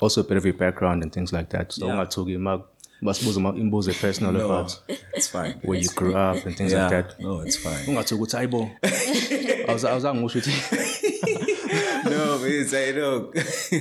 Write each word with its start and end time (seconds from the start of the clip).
also 0.00 0.20
a 0.20 0.24
bit 0.24 0.36
of 0.36 0.44
your 0.44 0.54
background 0.54 1.02
and 1.02 1.12
things 1.12 1.32
like 1.32 1.48
that. 1.50 1.72
So 1.72 1.86
Yeah. 1.86 1.94
ungathuki 1.94 2.38
mag 2.38 2.60
basibuza 3.02 3.40
ama- 3.40 3.58
imibuzo 3.58 3.92
personal 3.92 4.32
No, 4.32 4.44
about 4.44 4.72
it's 5.16 5.28
fine. 5.28 5.54
where 5.64 5.78
you 5.80 5.84
It's 5.84 5.94
grew 5.94 6.10
up 6.14 6.46
and 6.46 6.56
things 6.56 6.72
yeah. 6.72 6.84
like 6.90 7.08
that. 7.08 7.20
No, 7.20 7.40
it's 7.46 7.56
fine. 7.58 7.86
Ungathuki 7.88 8.22
uthi 8.22 8.36
hayibo. 8.36 8.70
Awuzange 9.68 10.24
usho 10.24 10.38
ukuthi 10.38 10.50
no, 12.10 12.44
it's 12.46 12.74
I 12.74 12.92
know. 12.92 13.30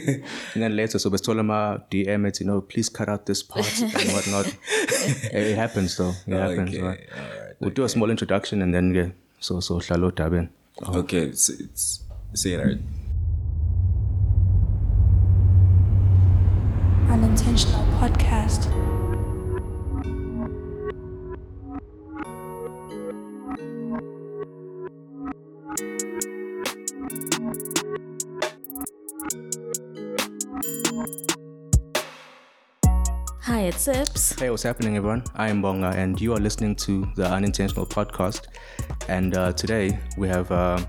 and 0.53 0.63
then 0.63 0.75
later 0.75 0.99
so 0.99 1.09
besithola 1.09 1.39
ama 1.39 1.81
DM 1.91 2.25
it 2.27 2.39
you 2.41 2.45
know 2.47 2.61
please 2.61 2.89
cut 2.89 3.09
out 3.09 3.25
this 3.25 3.43
part 3.43 3.81
and 3.81 4.11
whatnot. 4.13 4.47
it, 4.47 5.33
it 5.33 5.55
happens 5.57 5.97
though. 5.97 6.13
It 6.27 6.33
happens. 6.33 6.69
Okay, 6.69 6.81
Right? 6.81 6.99
alright, 7.11 7.55
We'll 7.59 7.71
do 7.73 7.83
a 7.83 7.89
small 7.89 8.09
introduction 8.11 8.61
and 8.61 8.73
then 8.73 8.95
yeah, 8.95 9.09
so 9.39 9.59
so 9.61 9.79
hlalo 9.79 10.11
dabeni. 10.11 10.49
okay, 10.95 11.23
it's, 11.23 11.49
it's 11.49 12.03
say 12.33 12.53
it 12.53 12.57
right. 12.65 12.77
Unintentional 17.09 17.83
podcast. 17.97 18.69
Hi, 33.41 33.61
it's 33.61 33.81
Sips. 33.81 34.39
Hey, 34.39 34.51
what's 34.51 34.61
happening, 34.61 34.95
everyone? 34.97 35.23
I 35.33 35.49
am 35.49 35.63
Bonga, 35.63 35.87
and 35.87 36.21
you 36.21 36.33
are 36.33 36.39
listening 36.39 36.75
to 36.75 37.07
the 37.15 37.25
Unintentional 37.25 37.87
Podcast. 37.87 38.45
And 39.07 39.35
uh, 39.35 39.53
today 39.53 39.99
we 40.17 40.27
have 40.27 40.51
uh, 40.51 40.79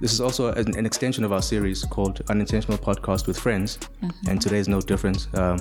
this 0.00 0.12
is 0.12 0.20
also 0.20 0.52
an, 0.52 0.76
an 0.76 0.86
extension 0.86 1.24
of 1.24 1.32
our 1.32 1.42
series 1.42 1.84
called 1.84 2.22
Unintentional 2.30 2.78
Podcast 2.78 3.26
with 3.26 3.38
Friends. 3.38 3.78
And 4.28 4.40
today 4.40 4.58
is 4.58 4.66
no 4.68 4.80
different 4.80 5.28
um, 5.34 5.58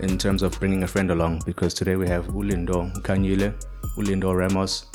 in 0.00 0.18
terms 0.18 0.42
of 0.42 0.58
bringing 0.58 0.82
a 0.82 0.86
friend 0.88 1.10
along 1.12 1.42
because 1.46 1.72
today 1.72 1.94
we 1.94 2.08
have 2.08 2.26
Ulindo 2.28 2.92
Khanyile, 3.02 3.54
Ulindo 3.96 4.36
Ramos, 4.36 4.86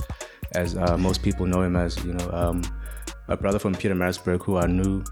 as 0.53 0.75
uh, 0.75 0.97
most 0.97 1.23
people 1.23 1.45
know 1.45 1.61
him 1.61 1.77
as, 1.77 2.03
you 2.03 2.13
know, 2.13 2.29
um, 2.31 2.61
a 3.29 3.37
brother 3.37 3.59
from 3.59 3.73
Pietermaritzburg 3.73 4.43
who 4.43 4.57
I 4.57 4.67
knew 4.67 5.03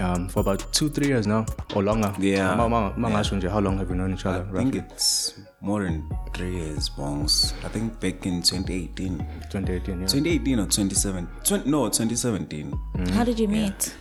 um, 0.00 0.28
for 0.28 0.40
about 0.40 0.72
two, 0.72 0.88
three 0.88 1.08
years 1.08 1.26
now 1.26 1.44
or 1.74 1.82
longer. 1.82 2.12
Yeah. 2.18 2.54
Ma- 2.54 2.68
ma- 2.68 2.92
ma- 2.96 3.08
ngasho 3.10 3.40
nje, 3.40 3.50
How 3.50 3.60
long 3.60 3.78
have 3.78 3.88
you 3.90 3.96
known 3.96 4.12
each 4.14 4.26
other? 4.26 4.46
I 4.52 4.56
think 4.58 4.74
it's 4.76 5.38
more 5.60 5.82
than 5.84 6.08
three 6.34 6.56
years, 6.56 6.90
Bongs. 6.90 7.52
I 7.64 7.68
think 7.68 8.00
back 8.00 8.26
in 8.26 8.42
2018. 8.42 9.18
2018, 9.50 10.00
yeah. 10.00 10.06
2018 10.06 10.58
or 10.58 10.64
2017? 10.66 11.28
20, 11.44 11.70
no, 11.70 11.86
2017. 11.88 12.72
How 13.12 13.24
did 13.24 13.38
you 13.38 13.48
meet? 13.48 13.94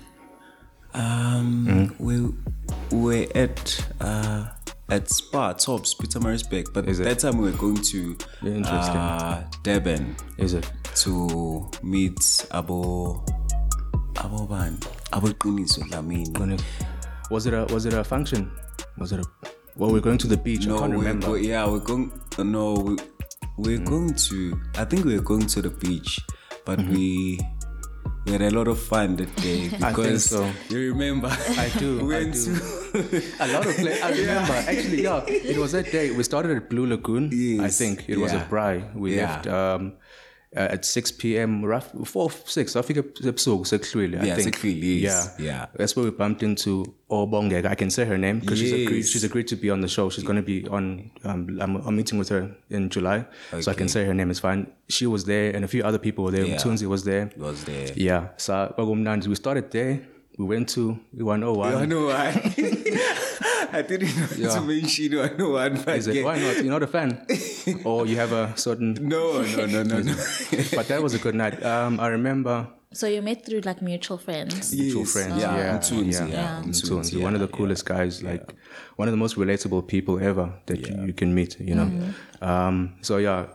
Um, 0.94 1.96
we 2.00 2.30
were 2.92 3.28
at 3.36 3.86
uh, 4.02 4.48
at 4.90 5.08
Spa 5.10 5.54
Tops, 5.54 5.94
Pietermaritzburg, 5.94 6.74
but 6.74 6.88
Is 6.90 6.98
that 6.98 7.20
time 7.20 7.38
we 7.38 7.52
were 7.52 7.58
going 7.58 7.76
to 7.76 8.18
Yeah, 8.42 8.62
uh, 8.68 9.44
Durban 9.62 10.16
Is 10.38 10.54
it? 10.56 10.70
to 10.96 11.70
meet 11.84 12.18
Abo 12.52 13.24
Abo 14.16 14.50
Ban 14.50 14.78
Abo 15.12 15.34
Qiniso 15.34 15.82
Dlamini. 15.90 16.62
Was 17.32 17.46
it 17.46 17.54
a 17.54 17.66
was 17.74 17.86
it 17.86 17.94
a 17.94 18.04
function? 18.04 18.52
Was 18.98 19.12
it 19.12 19.20
a 19.20 19.24
well 19.76 19.92
we're 19.92 20.00
going 20.02 20.18
to 20.20 20.28
the 20.28 20.38
beach, 20.38 20.66
I 20.68 20.70
No, 20.72 20.80
can't 20.80 20.92
we 20.92 20.98
remember. 20.98 21.28
Go, 21.28 21.34
yeah, 21.36 21.66
we're 21.68 21.80
going. 21.80 22.12
No, 22.38 22.74
we, 22.74 22.98
we're 23.58 23.78
going 23.86 24.14
to. 24.30 24.60
I 24.78 24.86
think 24.86 25.06
we 25.06 25.16
were 25.16 25.22
going 25.24 25.46
to 25.48 25.62
the 25.62 25.70
beach, 25.70 26.20
but 26.66 26.80
we 26.88 27.40
we 28.26 28.32
had 28.34 28.42
a 28.42 28.52
lot 28.52 28.68
of 28.68 28.80
fun 28.80 29.16
that 29.18 29.34
day 29.38 29.70
Mm-hmm. 29.70 29.84
I 29.84 29.94
think 29.94 29.96
because 29.98 30.26
so. 30.26 30.52
you 30.70 30.92
remember. 30.92 31.28
I 31.30 31.70
do, 31.78 32.06
we 32.06 32.16
I 32.16 32.24
do. 32.26 32.32
to- 32.34 33.24
a 33.40 33.48
lot 33.54 33.66
of 33.66 33.76
play 33.76 34.02
I 34.02 34.10
remember 34.22 34.54
actually 34.54 35.04
yeah 35.04 35.24
it 35.28 35.58
was 35.58 35.72
that 35.74 35.92
day 35.92 36.10
we 36.12 36.24
started 36.24 36.58
at 36.58 36.70
Blue 36.72 36.88
Lagoon 36.88 37.30
yes. 37.32 37.62
I 37.62 37.70
think 37.70 38.10
it 38.10 38.18
was 38.18 38.34
a 38.34 38.40
braai 38.50 38.94
we 38.96 39.16
Yeah. 39.16 39.28
left 39.36 39.48
um 39.48 39.94
uh, 40.56 40.74
at 40.74 40.84
6 40.86 41.12
p.m. 41.14 41.64
rough 41.64 41.92
4 42.04 42.32
6 42.46 42.76
I 42.76 42.82
think 42.82 42.98
ebusuku 43.24 43.66
sekuhlwile 43.66 44.20
I 44.22 44.26
Yeah, 44.28 44.36
think. 44.36 44.56
sekuhlwile, 44.56 45.02
yes, 45.02 45.36
yeah. 45.38 45.46
yeah. 45.46 45.66
that's 45.78 45.96
where 45.96 46.06
we 46.06 46.12
bumped 46.12 46.42
into 46.44 46.86
Obongeka. 47.10 47.68
I 47.70 47.76
can 47.76 47.90
say 47.90 48.06
her 48.06 48.18
name 48.18 48.40
because 48.40 48.60
she's 48.60 48.74
agreed 48.74 49.04
she's 49.04 49.24
agreed 49.24 49.48
to 49.48 49.56
be 49.56 49.70
on 49.70 49.82
the 49.82 49.88
show. 49.88 50.10
She's 50.10 50.24
going 50.24 50.38
to 50.38 50.48
be 50.54 50.68
on 50.68 51.12
um 51.24 51.58
I'm, 51.62 51.76
I'm 51.88 51.96
meeting 51.96 52.18
with 52.20 52.30
her 52.30 52.50
in 52.70 52.90
July 52.90 53.26
so 53.60 53.72
I 53.72 53.76
can 53.76 53.88
say 53.88 54.06
her 54.06 54.14
name 54.14 54.32
is 54.32 54.40
fine. 54.40 54.68
She 54.88 55.06
was 55.06 55.26
there 55.26 55.56
and 55.56 55.64
a 55.64 55.68
few 55.68 55.84
other 55.84 56.00
people 56.00 56.24
were 56.26 56.32
there. 56.32 56.46
Yeah. 56.46 56.58
Tunzi 56.58 56.88
was 56.88 57.04
there. 57.04 57.30
Was 57.38 57.64
there. 57.66 57.88
yeah 57.96 58.30
so 58.38 58.74
we 59.28 59.36
started 59.36 59.72
there 59.72 60.02
we 60.40 60.46
went 60.46 60.70
to 60.70 60.98
101 61.12 61.76
I 61.76 61.86
know 61.86 62.06
why. 62.08 62.28
I 63.72 63.82
didn't 63.84 64.16
know 64.18 64.28
Yeah. 64.38 64.56
to 64.56 64.62
mention 64.62 65.12
one 65.18 65.52
one. 65.52 65.74
But 65.86 65.98
Is 65.98 66.08
it? 66.08 66.24
Why 66.26 66.40
not? 66.40 66.56
You're 66.64 66.74
not 66.78 66.84
a 66.84 66.88
fan, 66.88 67.10
or 67.86 68.06
you 68.08 68.16
have 68.16 68.32
a 68.32 68.54
certain. 68.58 68.94
No, 69.02 69.42
no, 69.42 69.66
no, 69.68 69.84
no, 69.84 70.00
no. 70.00 70.14
But 70.78 70.88
that 70.88 71.04
was 71.04 71.14
a 71.14 71.20
good 71.20 71.36
night. 71.36 71.62
Um, 71.64 72.00
I 72.00 72.08
remember 72.08 72.56
So 72.94 73.06
you 73.08 73.22
met 73.22 73.46
through 73.46 73.62
like 73.70 73.82
mutual 73.84 74.18
friends. 74.18 74.74
mutual 74.74 75.02
Yes, 75.04 75.14
friends. 75.14 75.36
yeah, 75.42 75.58
Yeah, 75.58 75.78
Mthunzi, 75.78 76.14
yeah, 76.14 76.28
yeah, 76.38 76.62
Mthunzi, 76.66 76.90
Mthunzi, 76.90 77.22
One 77.22 77.36
of 77.36 77.42
the 77.42 77.48
yeah, 77.52 77.58
coolest 77.58 77.86
guys, 77.86 78.24
like 78.24 78.46
one 78.96 79.08
of 79.10 79.12
the 79.16 79.22
most 79.26 79.36
relatable 79.38 79.84
people 79.88 80.16
ever 80.30 80.46
that 80.68 80.78
you, 80.88 80.94
you 81.08 81.14
can 81.14 81.30
meet. 81.36 81.60
You 81.60 81.76
know. 81.76 81.90
Um, 82.42 82.76
so 83.02 83.18
yeah. 83.18 83.46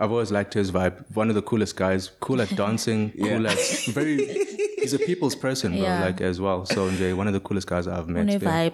I've 0.00 0.12
always 0.12 0.30
liked 0.30 0.54
his 0.54 0.70
vibe. 0.70 0.94
One 1.16 1.28
of 1.28 1.34
the 1.34 1.42
coolest 1.42 1.74
guys, 1.74 2.02
cool 2.20 2.40
at 2.40 2.50
dancing, 2.64 3.10
cool 3.20 3.44
at 3.48 3.58
very. 3.98 4.18
He's 4.90 5.00
a 5.00 5.04
people's 5.04 5.34
person, 5.34 5.72
bro. 5.72 5.82
Yeah. 5.82 6.04
Like 6.04 6.20
as 6.20 6.40
well. 6.40 6.64
So 6.66 6.90
Jay, 6.92 7.12
one 7.12 7.26
of 7.26 7.32
the 7.32 7.40
coolest 7.40 7.66
guys 7.66 7.86
I've 7.86 8.08
met. 8.08 8.22
Une 8.22 8.28
yeah. 8.28 8.38
vibe. 8.38 8.72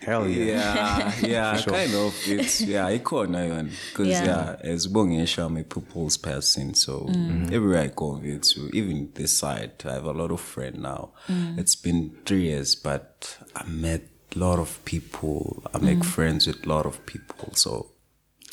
Hell 0.00 0.28
yeah. 0.28 0.44
yeah, 0.44 1.12
yeah, 1.22 1.56
sure. 1.56 1.72
kind 1.72 1.94
of. 1.94 2.14
It's 2.26 2.60
yeah, 2.60 2.90
ikhona 2.90 3.48
yona. 3.48 3.70
Because 3.90 4.08
Yeah. 4.08 4.24
yeah, 4.24 4.56
as 4.72 4.88
Bongesha, 4.88 5.46
I'm 5.46 5.56
a 5.56 5.62
people's 5.64 6.16
person. 6.16 6.74
So 6.74 7.00
mm. 7.00 7.14
mm-hmm. 7.14 7.54
everywhere 7.54 7.82
I 7.82 7.86
go, 7.94 8.20
it's 8.22 8.58
even 8.72 9.10
this 9.14 9.32
side. 9.32 9.72
I 9.84 9.92
have 9.92 10.04
a 10.04 10.12
lot 10.12 10.32
of 10.32 10.40
friends 10.40 10.78
now. 10.78 11.12
Mm. 11.28 11.58
It's 11.58 11.76
been 11.76 12.16
three 12.26 12.42
years, 12.50 12.74
but 12.74 13.38
I 13.54 13.64
met 13.64 14.02
a 14.34 14.38
lot 14.38 14.58
of 14.58 14.84
people. 14.84 15.62
I 15.72 15.78
make 15.78 15.98
mm. 15.98 16.04
friends 16.04 16.46
with 16.46 16.66
a 16.66 16.68
lot 16.68 16.86
of 16.86 17.04
people. 17.06 17.54
So 17.54 17.92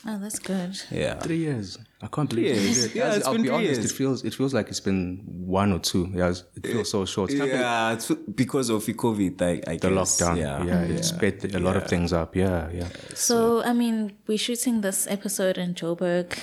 Oh, 0.06 0.18
that's 0.18 0.40
good. 0.40 0.80
yeah, 0.92 1.16
Three 1.20 1.38
years. 1.40 1.78
I 2.02 2.08
can't 2.08 2.30
believe 2.30 2.56
Three 2.56 2.70
it. 2.86 2.96
Yeah, 2.96 3.08
Yeah, 3.10 3.16
it's 3.16 3.26
I'll 3.28 3.34
been 3.34 3.42
be 3.44 3.50
honest. 3.50 3.82
years. 3.82 3.92
It 3.92 3.96
feels 3.96 4.24
it 4.24 4.34
feels 4.34 4.54
like 4.54 4.70
it's 4.70 4.80
been 4.80 5.22
one 5.26 5.74
or 5.74 5.80
two. 5.80 6.10
Yeah, 6.16 6.30
it 6.56 6.66
feels 6.66 6.90
so 6.92 7.04
short. 7.06 7.30
It's 7.32 7.40
yeah. 7.40 7.92
It's 7.94 8.10
because 8.12 8.70
of 8.70 8.86
the 8.86 8.94
COVID, 8.94 9.42
I, 9.42 9.72
I 9.72 9.76
the 9.78 9.90
guess. 9.90 10.22
lockdown. 10.22 10.38
Yeah, 10.38 10.64
Yeah, 10.64 10.82
it 10.84 11.04
sped 11.04 11.54
a 11.54 11.60
lot 11.60 11.76
of 11.76 11.88
things 11.88 12.14
up. 12.14 12.36
Yeah, 12.38 12.70
yeah. 12.72 12.88
So, 13.16 13.62
I 13.64 13.74
mean, 13.74 14.14
we're 14.28 14.38
shooting 14.38 14.80
this 14.82 15.08
episode 15.08 15.58
in 15.58 15.74
Joburg 15.74 16.38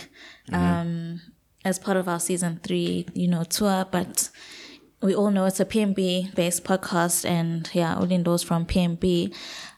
um, 0.53 1.21
as 1.65 1.79
part 1.79 1.97
of 1.97 2.07
our 2.09 2.21
season 2.21 2.61
three, 2.63 3.07
you 3.15 3.29
know, 3.29 3.45
tour, 3.45 3.87
but 3.91 4.29
we 5.03 5.15
all 5.15 5.31
know 5.31 5.45
it's 5.47 5.61
a 5.61 5.65
PMB 5.65 6.35
based 6.35 6.65
podcast. 6.65 7.25
And 7.25 7.69
yeah, 7.73 7.97
Olindo's 7.97 8.43
from 8.43 8.67
PMB 8.67 9.35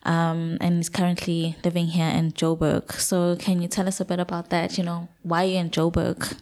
um, 0.09 0.57
and 0.61 0.81
is 0.81 0.89
currently 0.89 1.55
living 1.65 1.87
here 1.87 2.09
in 2.09 2.33
Joburg. 2.33 2.93
So, 2.93 3.37
can 3.37 3.63
you 3.63 3.69
tell 3.69 3.87
us 3.87 4.01
a 4.01 4.05
bit 4.05 4.19
about 4.19 4.49
that? 4.51 4.79
You 4.79 4.85
know, 4.85 5.09
why 5.23 5.45
you're 5.45 5.61
in 5.61 5.71
Joburg? 5.71 6.37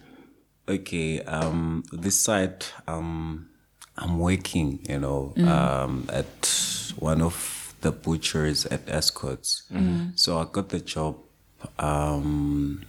okay 0.68 1.20
um 1.20 1.84
this 1.92 2.16
side 2.18 2.66
um 2.88 3.48
i'm 3.98 4.18
working 4.18 4.80
you 4.88 4.98
know 4.98 5.32
um 5.46 6.08
at 6.12 6.34
one 6.98 7.22
of 7.22 7.72
the 7.82 7.92
butchers 7.92 8.66
at 8.66 8.84
Eskorts 8.86 9.62
so 10.18 10.38
i 10.40 10.44
got 10.50 10.70
the 10.70 10.80
job 10.80 11.14
um 11.78 12.82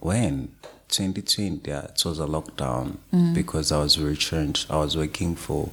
when? 0.00 0.48
2020 0.88 1.60
yeah 1.70 1.84
it 1.84 2.04
was 2.04 2.18
a 2.18 2.26
lockdown 2.26 2.96
because 3.34 3.70
i 3.70 3.78
was 3.78 4.00
returned 4.00 4.66
i 4.68 4.76
was 4.76 4.96
working 4.96 5.36
for 5.36 5.70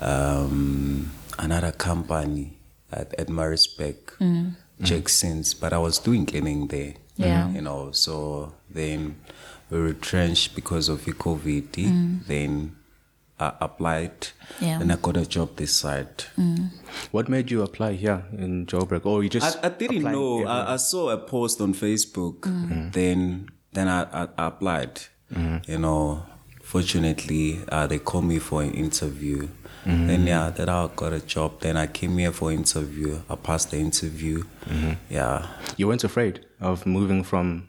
um 0.00 1.12
another 1.38 1.72
company 1.72 2.54
at, 2.92 3.14
at 3.18 3.28
Maritzburg, 3.28 3.96
mm. 4.20 4.54
Jackson's, 4.80 5.54
but 5.54 5.72
I 5.72 5.78
was 5.78 5.98
doing 5.98 6.26
cleaning 6.26 6.68
there. 6.68 6.94
Yeah. 7.16 7.50
You 7.50 7.60
know, 7.60 7.92
so 7.92 8.52
then 8.70 9.16
we 9.70 9.78
retrenched 9.78 10.54
because 10.54 10.88
of 10.88 11.04
the 11.04 11.12
COVID. 11.12 11.70
Mm. 11.70 12.26
Then 12.26 12.76
I 13.38 13.52
applied 13.60 14.28
Yeah. 14.60 14.80
and 14.80 14.92
I 14.92 14.96
got 14.96 15.16
a 15.16 15.26
job 15.26 15.56
this 15.56 15.74
side. 15.74 16.24
Mm. 16.38 16.70
What 17.10 17.28
made 17.28 17.50
you 17.50 17.62
apply 17.62 17.94
here 17.94 18.24
in 18.36 18.66
Joburg? 18.66 19.04
Or 19.06 19.22
you 19.22 19.28
just 19.28 19.58
I, 19.62 19.66
I 19.66 19.70
didn't 19.70 20.04
know. 20.04 20.44
I, 20.46 20.74
I 20.74 20.76
saw 20.76 21.10
a 21.10 21.18
post 21.18 21.60
on 21.60 21.74
Facebook. 21.74 22.40
Mm-hmm. 22.40 22.90
Then 22.90 23.48
then 23.72 23.88
I, 23.88 24.02
I, 24.02 24.28
I 24.38 24.46
applied. 24.46 25.00
Mm-hmm. 25.32 25.70
You 25.70 25.78
know, 25.78 26.22
fortunately, 26.62 27.60
uh, 27.68 27.86
they 27.86 27.98
called 27.98 28.24
me 28.24 28.38
for 28.38 28.62
an 28.62 28.72
interview. 28.72 29.48
Mm-hmm. 29.84 30.06
Then 30.06 30.26
yeah, 30.26 30.50
then 30.50 30.68
I 30.68 30.88
got 30.94 31.12
a 31.12 31.20
job. 31.20 31.60
Then 31.60 31.76
I 31.76 31.86
came 31.86 32.16
here 32.18 32.32
for 32.32 32.52
interview. 32.52 33.20
I 33.28 33.34
passed 33.34 33.70
the 33.70 33.78
interview. 33.78 34.44
Mm-hmm. 34.66 34.92
Yeah, 35.10 35.46
you 35.76 35.88
weren't 35.88 36.04
afraid 36.04 36.44
of 36.60 36.86
moving 36.86 37.24
from 37.24 37.68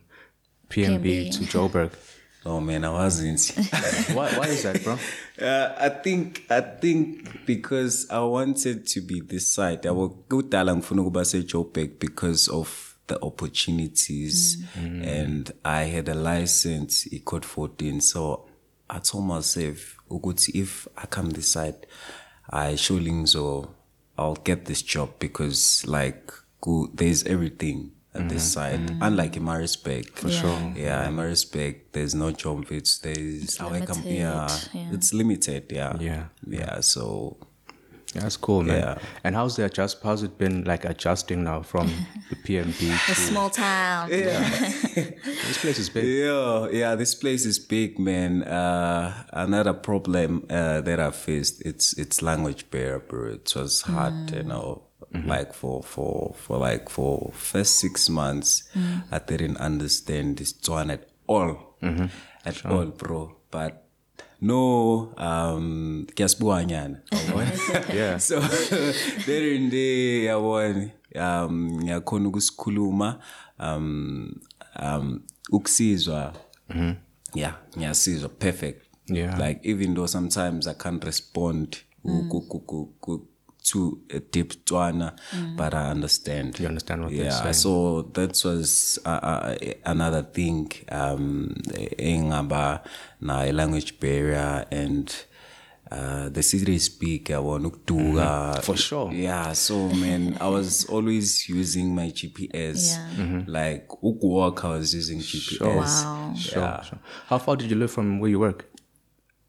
PMB, 0.69 1.03
PMB. 1.03 1.31
to 1.37 1.57
Joburg. 1.57 1.91
Oh 2.45 2.59
man, 2.59 2.83
I 2.83 2.89
wasn't. 2.89 3.39
why, 4.11 4.29
why 4.31 4.47
is 4.47 4.63
that, 4.63 4.83
bro? 4.83 4.97
Uh, 5.41 5.73
I 5.79 5.89
think 5.89 6.43
I 6.51 6.61
think 6.61 7.45
because 7.47 8.07
I 8.11 8.19
wanted 8.19 8.85
to 8.85 9.01
be 9.01 9.19
this 9.19 9.47
side. 9.47 9.85
I 9.87 9.91
will 9.91 10.09
go 10.29 10.43
ngifuna 10.43 11.01
ukuba 11.01 11.25
seJoburg 11.25 11.99
because 11.99 12.47
of 12.49 12.93
the 13.07 13.19
opportunities 13.23 14.57
mm-hmm. 14.77 15.03
and 15.03 15.51
I 15.65 15.85
had 15.85 16.07
a 16.07 16.13
license 16.13 17.07
i 17.11 17.19
code 17.25 17.45
14 17.45 17.99
so 17.99 18.45
I 18.89 18.99
told 18.99 19.25
myself 19.25 19.97
ukuthi 20.15 20.51
if 20.55 20.87
I 20.97 21.05
come 21.07 21.31
this 21.31 21.51
side 21.51 21.87
I 22.49 22.75
surely 22.75 23.11
ngizo 23.11 23.67
I'll 24.17 24.37
get 24.43 24.65
this 24.65 24.81
job 24.81 25.09
because 25.19 25.87
like 25.87 26.31
ku- 26.61 26.89
there's 26.93 27.23
everything 27.23 27.91
at 28.13 28.29
this 28.29 28.43
mm-hmm. 28.43 28.59
side. 28.59 28.79
Mm-hmm. 28.89 29.03
Unlike 29.03 29.37
in 29.37 29.43
Maritzburg 29.43 30.05
for 30.13 30.29
sure. 30.29 30.73
yeah 30.75 31.07
in 31.07 31.15
Maritzburg 31.15 31.75
there's 31.93 32.13
no 32.13 32.31
job 32.31 32.65
it's 32.69 32.99
there's 32.99 33.59
our 33.59 33.79
com- 33.81 34.03
yeah, 34.05 34.45
limited, 34.45 34.69
yeah. 34.73 34.89
it's 34.93 35.13
limited 35.13 35.71
yeah. 35.71 35.97
Yeah, 35.99 36.25
yeah 36.47 36.79
so 36.81 37.37
Yeah, 37.37 37.52
that's 38.21 38.37
cool, 38.37 38.63
man. 38.63 38.79
Yeah. 38.79 38.97
And 39.23 39.35
how's 39.35 39.55
the 39.55 39.65
adjust? 39.65 39.97
How's 40.03 40.23
it 40.23 40.37
been 40.37 40.63
like 40.63 40.85
adjusting 40.85 41.43
now 41.43 41.61
from 41.61 41.87
the 42.29 42.35
PMB 42.35 42.93
A 42.93 43.07
to 43.07 43.15
small 43.15 43.49
town. 43.49 44.09
Yeah. 44.11 44.47
this 44.95 45.57
place 45.57 45.79
is 45.79 45.89
big? 45.89 46.05
Yeah, 46.05 46.67
yeah, 46.71 46.95
this 46.95 47.15
place 47.15 47.45
is 47.45 47.59
big, 47.59 47.99
man. 47.99 48.43
Uh, 48.43 49.23
another 49.33 49.73
problem 49.73 50.45
uh, 50.49 50.81
that 50.81 50.99
I 50.99 51.11
faced 51.11 51.61
it's 51.65 51.93
it's 51.97 52.21
language 52.21 52.69
barrier, 52.69 52.99
bro. 52.99 53.33
It 53.33 53.53
was 53.55 53.81
hard, 53.81 54.31
you 54.31 54.43
know. 54.43 54.83
Like 55.25 55.53
for 55.53 55.83
for 55.83 56.33
for 56.35 56.57
like 56.57 56.89
for 56.89 57.31
first 57.33 57.75
six 57.75 58.09
months, 58.09 58.63
I 59.11 59.19
didn't 59.19 59.57
understand 59.57 60.37
this 60.37 60.55
one 60.67 60.89
at 60.89 61.07
all, 61.27 61.75
at 62.45 62.65
all, 62.65 62.85
bro. 62.85 63.37
But 63.51 63.82
no, 64.43 64.97
um, 65.17 66.05
kuyasibuanyana. 66.15 67.01
Yeah. 67.93 68.19
so 68.27 68.39
there 69.25 69.55
in 69.55 69.69
there 69.69 70.23
yabona 70.23 70.89
um 71.15 71.71
ngiyakhona 71.83 72.27
ukusikhuluma 72.29 73.19
um 73.59 74.35
um 74.83 75.21
ukusizwa 75.51 76.33
yeah 77.35 77.55
ngiyasizwa 77.77 78.29
perfect 78.29 78.81
Yeah. 79.07 79.39
like 79.39 79.59
even 79.69 79.95
though 79.95 80.07
sometimes 80.07 80.67
i 80.67 80.73
can't 80.73 81.03
respond 81.03 81.77
ku- 82.29 83.27
ku- 83.71 83.91
ku- 83.91 83.95
ku- 83.95 83.99
to 84.09 84.15
a 84.15 84.19
deep 84.19 84.65
Tswana, 84.65 85.13
but 85.55 85.73
i 85.73 85.89
understand 85.91 86.59
You 86.59 86.67
understand 86.67 87.01
what 87.03 87.11
they're 87.11 87.25
yeah 87.25 87.41
saying. 87.41 87.53
so 87.53 88.01
that 88.13 88.43
was 88.45 88.99
uh, 89.05 89.09
uh, 89.09 89.55
another 89.85 90.23
thing 90.23 90.71
um 90.91 91.55
engaba 91.97 92.81
na 93.21 93.41
a 93.43 93.51
language 93.51 93.99
barrier 93.99 94.65
and 94.71 95.15
uh, 95.91 96.29
the 96.29 96.41
city 96.43 96.75
is 96.75 96.89
big 96.89 97.29
yabona 97.29 97.67
ukuduka 97.67 98.61
For 98.63 98.77
sure. 98.77 99.13
yeah 99.13 99.53
so 99.53 99.89
man 99.89 100.35
i 100.41 100.47
was 100.49 100.85
always 100.89 101.49
using 101.49 101.95
my 101.95 102.11
gps 102.11 102.97
Yeah. 103.17 103.43
like 103.47 103.85
ukuwalk 104.01 104.63
i 104.65 104.69
was 104.79 104.93
using 104.93 105.19
gps 105.19 105.57
sure. 105.57 105.75
Wow. 105.75 106.33
Sure, 106.35 106.79
sure. 106.89 106.99
How 107.29 107.37
far 107.39 107.57
did 107.57 107.71
you 107.71 107.77
live 107.77 107.91
from 107.91 108.19
where 108.19 108.31
you 108.31 108.39
work? 108.39 108.65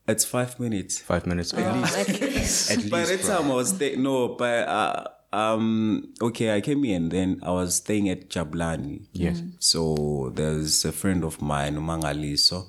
it's 0.06 0.24
five 0.26 0.60
minutes 0.60 1.00
Five 1.00 1.26
minutes. 1.26 1.54
Oh, 1.54 1.58
At 1.58 1.76
least. 2.08 2.33
At 2.44 2.78
least. 2.78 2.84
At 2.84 2.90
by 2.90 3.04
bro. 3.04 3.16
time 3.16 3.50
I 3.50 3.54
was 3.54 3.68
staying 3.70 4.02
no, 4.02 4.28
but 4.28 4.68
uh, 4.68 5.04
um 5.32 6.12
okay, 6.20 6.54
I 6.54 6.60
came 6.60 6.82
here 6.84 6.96
and 6.96 7.10
then 7.10 7.40
I 7.42 7.50
was 7.50 7.76
staying 7.76 8.08
at 8.08 8.28
Jabulani. 8.30 9.06
Yes. 9.12 9.42
So 9.58 10.32
there's 10.34 10.84
a 10.84 10.92
friend 10.92 11.24
of 11.24 11.42
mine, 11.42 11.76
Mangaliso. 11.76 12.66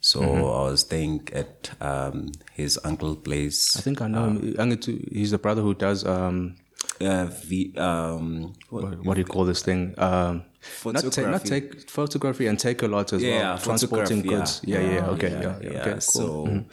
So 0.00 0.22
I 0.22 0.70
was 0.70 0.80
staying 0.80 1.28
at 1.32 1.70
um 1.80 2.32
his 2.52 2.78
uncle's 2.84 3.18
place. 3.18 3.76
I 3.76 3.80
think 3.80 4.00
I 4.00 4.08
know 4.08 4.30
him. 4.30 4.78
He's 5.12 5.30
the 5.30 5.38
brother 5.38 5.62
who 5.62 5.74
does 5.74 6.04
um, 6.04 6.56
uh, 7.00 7.26
v, 7.26 7.74
um 7.76 8.54
what, 8.70 9.04
what, 9.04 9.14
do 9.14 9.20
you 9.20 9.26
call 9.26 9.44
this 9.44 9.62
thing? 9.62 9.94
Um, 9.98 10.44
not, 10.84 11.12
ta- 11.12 11.30
not 11.30 11.44
take 11.44 11.88
photography 11.90 12.46
and 12.46 12.58
take 12.58 12.82
a 12.82 12.86
lot 12.88 13.12
as 13.12 13.22
yeah, 13.22 13.38
well. 13.38 13.58
Transporting 13.58 14.22
goods. 14.22 14.60
Yeah, 14.64 14.80
yeah, 14.80 14.92
yeah. 14.92 15.06
okay, 15.08 15.30
yeah, 15.30 15.40
yeah, 15.40 15.70
yeah. 15.70 15.80
okay, 15.80 15.90
cool. 15.92 16.00
So 16.00 16.64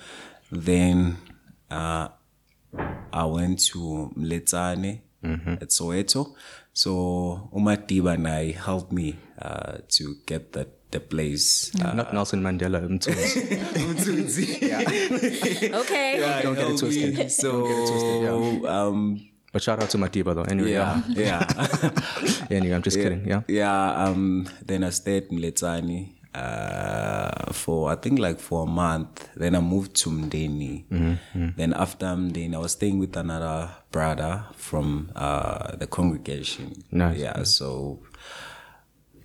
then 0.51 1.17
uh, 1.73 2.07
I 3.11 3.25
went 3.25 3.59
to 3.71 4.11
Moletsane 4.17 5.01
at 5.61 5.69
Soweto. 5.69 6.33
So 6.73 7.49
Umatiba 7.53 8.13
and 8.13 8.27
I 8.27 8.51
helped 8.51 8.91
me 8.91 9.15
uh, 9.41 9.77
to 9.89 10.15
get 10.25 10.53
that 10.53 10.69
the 10.93 10.99
place. 10.99 11.73
Uh, 11.81 11.93
not 11.93 12.13
Nelson 12.13 12.41
Mandela. 12.41 12.85
Mthunzi. 12.87 13.33
Okay. 15.81 16.19
Don't 16.43 16.53
get 16.55 16.63
it 16.63 16.67
helped 16.67 16.79
twisted. 16.79 17.17
me. 17.17 17.29
So 17.29 17.65
um, 18.69 19.19
but 19.51 19.61
shout 19.61 19.81
out 19.81 19.89
to 19.89 19.97
Matiba 19.97 20.33
though. 20.33 20.43
Anyway, 20.43 20.73
yeah, 20.73 21.01
yeah. 21.09 21.45
yeah. 21.49 21.91
Anyway, 22.57 22.75
I'm 22.75 22.81
just 22.81 22.97
kidding. 22.97 23.25
Yeah. 23.27 23.41
yeah 23.47 24.05
um 24.05 24.47
then 24.65 24.83
i 24.83 24.89
stayed 24.89 25.25
in 25.31 25.37
Letsani 25.39 26.13
uh 26.35 27.51
for 27.53 27.91
i 27.91 27.95
think 27.95 28.19
like 28.19 28.39
for 28.39 28.63
a 28.63 28.65
month. 28.65 29.29
Then 29.35 29.55
i 29.55 29.59
moved 29.59 29.93
to 30.03 30.09
mdeni 30.09 30.85
Mm-hmm, 30.91 31.47
then 31.57 31.73
after 31.73 32.05
mdeni 32.15 32.55
i 32.55 32.57
was 32.59 32.71
staying 32.71 32.99
with 32.99 33.17
another 33.17 33.69
brother 33.91 34.43
from 34.57 35.09
uh 35.15 35.75
the 35.77 35.87
congregation. 35.87 36.83
Nice, 36.91 37.19
yeah 37.19 37.43
so 37.43 37.99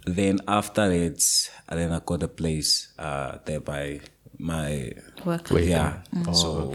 then 0.07 0.39
after 0.47 0.89
that 0.89 1.51
then 1.69 1.93
i 1.93 2.01
got 2.05 2.23
a 2.23 2.29
place 2.29 2.89
uh 2.99 3.39
there 3.45 3.61
by 3.61 4.01
my 4.39 4.93
Work. 5.25 5.51
Wait, 5.51 5.69
yeah. 5.69 6.03
Oh, 6.27 6.33
so 6.33 6.73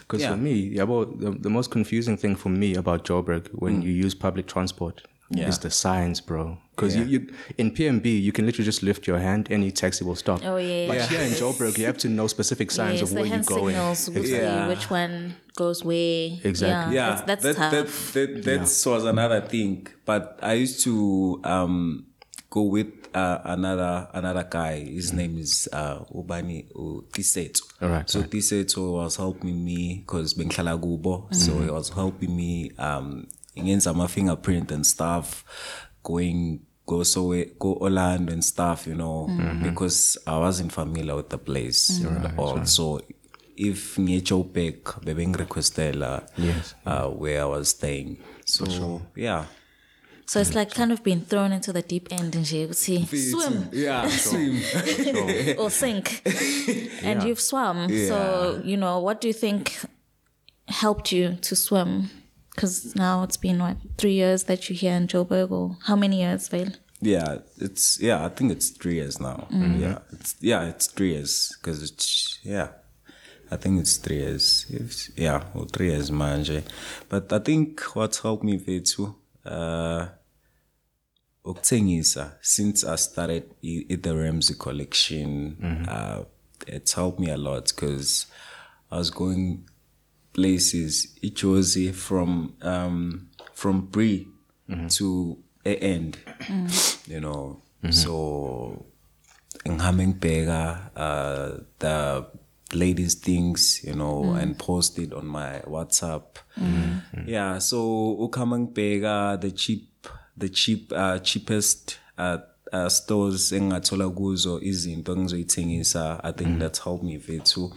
Because 0.00 0.22
Yeah. 0.22 0.30
for 0.32 0.36
me, 0.36 0.52
yeah, 0.76 0.84
well, 0.84 1.06
the, 1.06 1.30
the 1.30 1.50
most 1.50 1.70
confusing 1.70 2.16
thing 2.16 2.36
for 2.36 2.48
me 2.50 2.74
about 2.76 3.04
Joburg 3.04 3.48
when 3.52 3.82
you 3.82 3.90
use 3.90 4.14
public 4.14 4.46
transport. 4.46 5.02
Mm. 5.02 5.11
Yeah. 5.38 5.48
is 5.48 5.58
the 5.58 5.70
signs, 5.70 6.20
bro. 6.20 6.58
Because 6.76 6.96
Yeah. 6.96 7.04
you, 7.04 7.18
you 7.20 7.34
in 7.58 7.70
PMB, 7.70 8.06
you 8.22 8.32
can 8.32 8.46
literally 8.46 8.64
just 8.64 8.82
lift 8.82 9.06
your 9.06 9.18
hand, 9.18 9.48
any 9.50 9.70
taxi 9.70 10.04
will 10.04 10.16
stop. 10.16 10.40
Oh, 10.44 10.56
yeah, 10.56 10.86
But 10.88 10.96
yeah. 10.96 11.06
here 11.08 11.20
in 11.20 11.32
Joburg, 11.32 11.76
you 11.78 11.86
have 11.86 11.98
to 11.98 12.08
know 12.08 12.26
specific 12.26 12.70
signs 12.70 13.00
Yes, 13.00 13.10
of 13.10 13.14
where 13.14 13.24
you're 13.26 13.34
hand 13.34 13.46
going. 13.46 13.74
signals 13.74 14.10
will 14.10 14.26
Yeah. 14.26 14.68
which 14.68 14.90
one 14.90 15.34
goes 15.56 15.84
where. 15.84 16.30
Exactly. 16.44 16.94
Yeah, 16.96 17.08
yeah 17.08 17.22
that's, 17.26 17.42
that's 17.42 17.58
that, 17.58 17.70
that, 17.70 17.86
tough. 17.86 18.12
that, 18.14 18.42
that 18.44 18.60
was 18.60 19.04
another 19.04 19.40
thing 19.42 19.86
but 20.06 20.38
i 20.42 20.54
used 20.54 20.82
to 20.84 21.40
um 21.44 22.06
go 22.50 22.62
with 22.62 22.88
uh, 23.14 23.38
another 23.44 24.08
another 24.14 24.46
guy 24.48 24.80
his 24.80 25.12
name 25.12 25.36
is 25.38 25.68
uh 25.72 25.98
ubani 26.14 26.64
Tiseto. 27.12 27.60
Alright, 27.82 28.08
so 28.08 28.22
Tiseto 28.22 28.92
was 28.94 29.16
helping 29.16 29.62
me 29.64 30.02
because 30.06 30.32
bengihlala 30.34 30.80
kubo 30.80 31.28
so 31.32 31.60
he 31.60 31.70
was 31.70 31.90
helping 31.90 32.34
me 32.34 32.70
um 32.78 33.26
ngenza 33.58 33.94
my 33.94 34.06
fingerprint 34.06 34.70
and 34.72 34.84
stuff 34.86 35.44
going 36.02 36.60
go 36.86 37.02
so 37.04 37.32
go 37.58 37.74
Orlando 37.80 38.32
and 38.32 38.44
stuff 38.44 38.86
you 38.86 38.94
know 38.94 39.28
because 39.62 40.18
I 40.26 40.38
wasn't 40.38 40.72
familiar 40.72 41.14
with 41.16 41.28
the 41.28 41.38
place 41.38 42.02
at 42.04 42.38
all. 42.38 42.64
so 42.66 43.00
if 43.56 43.96
ngiye-Joburg 43.96 44.82
bebengirequestela 45.04 46.26
Yes. 46.36 46.74
uh, 46.86 47.06
where 47.08 47.42
I 47.42 47.44
was 47.44 47.68
staying. 47.68 48.16
So 48.46 49.02
yeah. 49.14 49.44
So 50.26 50.40
it's 50.40 50.54
like 50.54 50.72
kind 50.74 50.90
of 50.92 51.02
being 51.04 51.20
thrown 51.20 51.52
into 51.52 51.72
the 51.72 51.82
deep 51.82 52.08
end 52.10 52.34
and 52.34 52.50
you 52.50 52.72
see 52.72 53.04
swim. 53.04 53.68
yeah 53.72 54.08
swim. 54.28 54.58
or 55.58 55.68
sink. 55.70 56.22
and 57.04 57.22
you've 57.22 57.40
swum. 57.40 57.88
So, 58.08 58.60
you 58.64 58.76
know, 58.78 58.98
what 59.00 59.20
do 59.20 59.28
you 59.28 59.34
think 59.34 59.78
helped 60.68 61.12
you 61.12 61.36
to 61.42 61.54
swim? 61.54 62.08
Because 62.54 62.94
now 62.96 63.22
it's 63.22 63.36
been, 63.38 63.58
what, 63.58 63.76
three 63.98 64.12
years 64.14 64.44
that 64.44 64.68
you're 64.68 64.76
here 64.76 64.94
in 64.94 65.06
Joburg, 65.06 65.50
or 65.50 65.76
how 65.84 65.96
many 65.96 66.20
years, 66.22 66.48
Vale? 66.48 66.72
yeah 67.04 67.38
it's 67.58 67.98
yeah 68.00 68.24
i 68.24 68.28
think 68.28 68.52
it's 68.52 68.70
three 68.70 68.94
years 68.94 69.18
now. 69.20 69.48
Yeah 69.50 69.98
it's 70.12 70.36
yeah 70.40 70.62
it's 70.68 70.86
three 70.86 71.12
years 71.14 71.52
because 71.58 71.82
it's 71.82 72.38
yeah. 72.44 72.68
I 73.50 73.56
think 73.56 73.80
it's 73.80 73.96
three 73.96 74.18
years 74.18 74.66
it's, 74.70 75.10
yeah 75.16 75.42
well, 75.52 75.64
three 75.64 75.90
years 75.90 76.10
manje 76.12 76.62
but 77.08 77.32
i 77.32 77.40
think 77.40 77.80
what's 77.96 78.20
helped 78.20 78.44
me 78.44 78.56
too 78.80 79.16
uh 79.44 80.06
ukuthengisa 81.44 82.32
since 82.40 82.84
i 82.84 82.96
started 82.96 83.44
i- 83.64 83.86
at 83.90 84.02
the 84.02 84.14
ramsey 84.16 84.54
collection 84.54 85.56
uh 85.88 86.22
it's 86.68 86.92
helped 86.94 87.18
me 87.18 87.30
a 87.30 87.36
lot 87.36 87.64
because 87.74 88.26
i 88.92 88.96
was 88.98 89.10
going 89.10 89.68
places. 90.32 91.18
Ijozi 91.22 91.92
from 91.92 92.54
um 92.62 93.28
from 93.54 93.86
Bree 93.86 94.28
to 94.88 95.38
a 95.64 95.76
end 95.76 96.18
you 97.06 97.20
know. 97.20 97.62
So 97.90 98.84
ngihamba 99.66 100.06
ngibheka 100.06 100.90
uh 100.96 101.62
the 101.78 102.26
ladies 102.72 103.14
things 103.14 103.84
you 103.84 103.94
know 103.94 104.34
and 104.34 104.58
post 104.58 104.98
it 104.98 105.12
on 105.12 105.26
my 105.26 105.60
whatsapp. 105.66 106.38
Yeah 107.26 107.58
so 107.58 108.16
ngibheka 108.30 109.40
the 109.40 109.50
cheap 109.50 110.08
the 110.36 110.48
cheap 110.48 110.92
uh 110.92 111.18
cheapest 111.18 111.98
uh 112.18 112.38
uh, 112.72 112.88
stores 112.88 113.52
engingathola 113.52 114.10
kuzo 114.10 114.60
izinto 114.60 115.12
engizoyithengisa. 115.12 116.20
I 116.24 116.32
think 116.32 116.58
that's 116.58 116.78
helped 116.78 117.04
me 117.04 117.18
vethu 117.18 117.72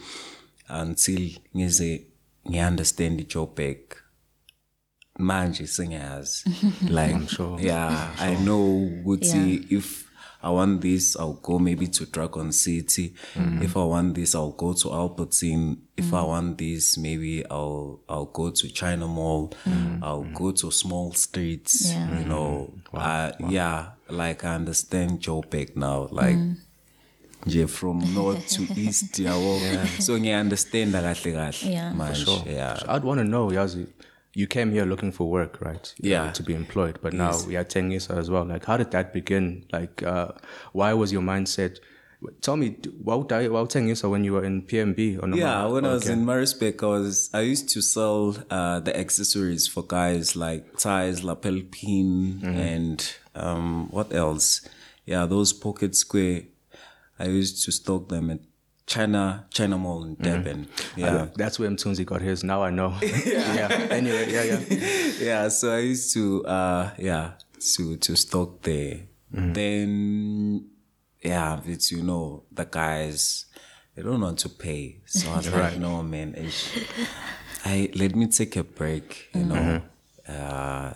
until 0.68 1.30
ngize 1.56 2.05
ngi-understand 2.50 3.20
i-joburg 3.20 3.78
manje 5.18 5.66
sengiyazi. 5.66 6.44
Like 6.90 7.14
I'm 7.14 7.26
sure. 7.28 7.66
yeah 7.66 8.10
i 8.20 8.36
know 8.36 8.88
ukuthi 9.04 9.66
if 9.70 10.04
i 10.42 10.50
want 10.54 10.80
this 10.82 11.16
i'll 11.16 11.38
go 11.42 11.58
maybe 11.58 11.86
to 11.88 12.06
dragon 12.06 12.52
city. 12.52 13.14
Mm. 13.34 13.62
If 13.62 13.76
i 13.76 13.84
want 13.84 14.14
this 14.14 14.34
i'll 14.34 14.52
go 14.56 14.74
to 14.74 14.92
albertine. 14.92 15.76
If 15.96 16.12
i 16.12 16.20
mm. 16.20 16.28
want 16.28 16.58
this 16.58 16.98
maybe 16.98 17.44
i'll 17.50 18.00
i'll 18.08 18.26
go 18.32 18.50
to 18.50 18.68
china 18.68 19.06
mall. 19.08 19.52
Mm. 19.64 19.98
I'll 20.02 20.26
go 20.34 20.52
to 20.52 20.70
small 20.70 21.12
streets 21.12 21.90
Yeah. 21.92 22.18
you 22.18 22.24
know. 22.28 22.72
Uh, 22.92 23.32
yeah 23.48 23.86
like 24.08 24.44
i 24.44 24.54
understand 24.54 25.20
joburg 25.20 25.76
now. 25.76 26.08
Like 26.10 26.36
nje 27.46 27.66
from 27.66 28.14
north 28.14 28.46
to 28.56 28.62
east 28.80 29.18
yabo 29.18 29.60
so 29.98 30.18
ngiya-understanda 30.18 31.02
kahle 31.02 31.32
kahle 31.32 31.70
Yeah. 31.72 31.90
For 31.90 31.96
manje 31.98 32.24
Sure. 32.24 32.42
yeah 32.52 32.78
So 32.78 32.86
I'd 32.88 33.04
want 33.04 33.18
to 33.20 33.24
know, 33.24 33.50
Yazi, 33.50 33.86
you 34.34 34.46
came 34.46 34.70
here 34.72 34.84
looking 34.84 35.12
for 35.12 35.30
work, 35.30 35.60
right? 35.60 35.94
You 35.98 36.10
know, 36.10 36.24
Yeah. 36.24 36.32
to 36.32 36.42
be 36.42 36.54
employed, 36.54 36.98
but 37.02 37.12
now 37.14 37.32
we 37.48 37.56
are 37.56 37.64
10 37.64 37.90
years 37.90 38.10
as 38.10 38.28
well. 38.30 38.44
Like, 38.44 38.66
how 38.66 38.76
did 38.76 38.90
that 38.90 39.12
begin? 39.12 39.64
Like, 39.72 40.02
uh, 40.02 40.28
why 40.72 40.92
was 40.92 41.12
your 41.12 41.22
mindset? 41.22 41.78
Tell 42.40 42.56
me, 42.56 42.76
why 43.04 43.14
why 43.16 43.64
Tengisa 43.66 44.10
when 44.10 44.24
you 44.24 44.32
were 44.32 44.44
in 44.44 44.62
PMB? 44.62 45.22
Or 45.22 45.26
no? 45.28 45.36
Yeah, 45.36 45.66
when 45.66 45.84
I 45.84 45.92
was 45.94 46.02
Okay. 46.04 46.12
in 46.12 46.24
Maritzburg, 46.24 46.82
I 46.82 46.86
was 46.86 47.30
I 47.32 47.40
used 47.52 47.68
to 47.74 47.80
sell 47.80 48.34
uh, 48.50 48.80
the 48.80 48.92
accessories 48.98 49.68
for 49.68 49.82
guys 49.86 50.34
like 50.36 50.64
ties, 50.78 51.22
lapel 51.24 51.60
pin, 51.70 52.40
and 52.42 52.98
um, 53.34 53.88
what 53.90 54.12
else? 54.12 54.62
Yeah, 55.06 55.26
those 55.28 55.52
pocket 55.52 55.94
square. 55.94 56.42
I 57.18 57.26
used 57.26 57.64
to 57.64 57.72
stock 57.72 58.08
them 58.08 58.30
at 58.30 58.40
China 58.86 59.46
China 59.50 59.76
Mall 59.78 60.04
in 60.04 60.14
Durban. 60.14 60.68
I 60.96 61.00
Yeah, 61.00 61.28
that's 61.34 61.58
where 61.58 61.68
Mthunzi 61.70 62.04
got 62.06 62.22
his. 62.22 62.44
Now 62.44 62.62
I 62.62 62.70
know. 62.70 62.96
yeah. 63.02 63.88
Anyway, 63.90 64.32
yeah, 64.32 64.42
yeah. 64.44 64.60
yeah. 65.20 65.48
So 65.48 65.72
I 65.74 65.78
used 65.78 66.12
to 66.14 66.44
uh 66.46 66.90
yeah 66.98 67.32
to 67.74 67.96
to 67.96 68.16
stock 68.16 68.62
there. 68.62 69.00
Then 69.32 70.70
yeah, 71.22 71.60
it's 71.66 71.90
you 71.90 72.02
know 72.02 72.44
the 72.52 72.64
guys 72.64 73.46
they 73.94 74.02
don't 74.02 74.20
want 74.20 74.38
to 74.40 74.48
pay. 74.48 75.00
So 75.06 75.30
I 75.32 75.36
was 75.38 75.52
like, 75.52 75.78
no 75.78 76.02
man, 76.02 76.34
ish. 76.34 76.86
I 77.64 77.90
let 77.94 78.14
me 78.14 78.28
take 78.28 78.56
a 78.56 78.62
break, 78.64 79.28
you 79.34 79.44
know. 79.44 79.82
Uh 80.28 80.92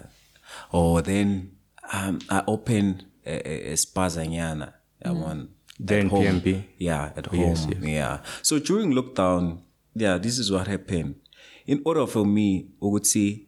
or 0.70 1.02
then 1.02 1.56
um 1.92 2.20
I 2.30 2.44
opened 2.46 3.04
a, 3.26 3.34
a, 3.48 3.72
a 3.72 3.74
spazanyana. 3.74 4.74
I 5.04 5.10
want 5.10 5.50
There 5.82 6.00
in 6.00 6.10
PMB? 6.10 6.64
Yeah, 6.78 7.12
at 7.16 7.26
home. 7.26 7.40
yes, 7.40 7.66
yes. 7.68 7.82
Yeah. 7.82 8.20
So 8.42 8.58
during 8.58 8.92
lockdown, 8.92 9.62
yeah, 9.94 10.18
this 10.18 10.38
is 10.38 10.52
what 10.52 10.68
happened. 10.68 11.14
In 11.66 11.80
order 11.84 12.06
for 12.06 12.26
me, 12.26 12.66
ukuthi 12.82 13.46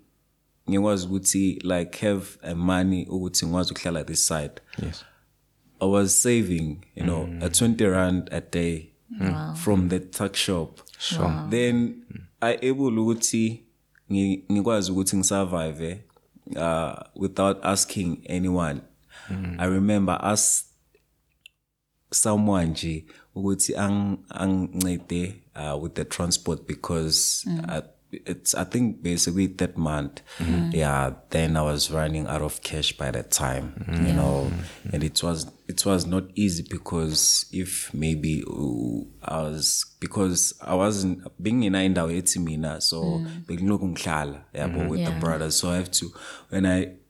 ngikwazi 0.71 1.07
ukuthi 1.07 1.59
like 1.65 1.97
have 1.97 2.39
a 2.43 2.55
money 2.55 3.07
ukuthi 3.07 3.47
ngikwazi 3.47 3.73
ukuhlala 3.73 4.07
this 4.07 4.27
side. 4.27 4.61
Yes. 4.83 5.05
I 5.81 5.85
was 5.85 6.15
saving, 6.15 6.85
you 6.95 7.05
know, 7.05 7.27
mm. 7.27 7.43
a 7.43 7.49
20 7.51 7.85
rand 7.87 8.29
a 8.33 8.41
day 8.41 8.93
mm. 9.21 9.57
from 9.59 9.89
the 9.89 10.01
tuck 10.01 10.37
shop. 10.37 10.81
Sure. 10.99 11.47
Then 11.51 12.05
I 12.41 12.59
able 12.63 12.99
ukuthi 12.99 13.63
ngi- 14.11 14.43
ngikwazi 14.53 14.93
ukuthi 14.93 15.17
ngisurvive 15.17 16.01
uh 16.57 16.95
without 17.15 17.65
asking 17.65 18.25
anyone. 18.27 18.81
Mm. 19.29 19.57
I 19.59 19.67
remember 19.67 20.19
us 20.33 20.72
someone 22.15 22.67
nje 22.67 23.05
ukuthi 23.35 23.77
ang 23.77 24.19
angincede 24.29 25.35
uh, 25.57 25.83
with 25.83 25.95
the 25.95 26.05
transport 26.05 26.67
because 26.67 27.47
uh, 27.69 27.81
it's 28.13 28.55
I 28.55 28.65
think 28.65 29.03
basically 29.03 29.47
that 29.47 29.77
month. 29.77 30.21
Yeah 30.73 31.13
then 31.31 31.57
I 31.57 31.63
was 31.63 31.91
running 31.91 32.27
out 32.27 32.43
of 32.43 32.61
cash 32.63 32.93
by 32.97 33.11
that 33.11 33.31
time 33.31 33.73
you 33.89 34.13
know 34.13 34.53
and 34.93 35.03
it 35.03 35.23
was 35.23 35.47
it 35.67 35.87
was 35.87 36.07
not 36.07 36.25
easy 36.35 36.63
because 36.63 37.47
if 37.53 37.93
maybe 37.95 38.45
I 39.23 39.43
was 39.43 39.87
because 39.99 40.53
I 40.61 40.75
wasn't 40.75 41.25
being 41.43 41.63
in 41.63 41.73
mina 41.73 42.81
so 42.81 43.23
bengilokhu 43.47 43.89
ngihlala 43.89 44.45
yabo 44.55 44.89
with 44.89 45.05
the 45.05 45.13
brothers. 45.13 45.57
So 45.57 45.71
I 45.71 45.77
have 45.77 45.91
to 45.93 46.13
when 46.51 46.67
I 46.67 47.02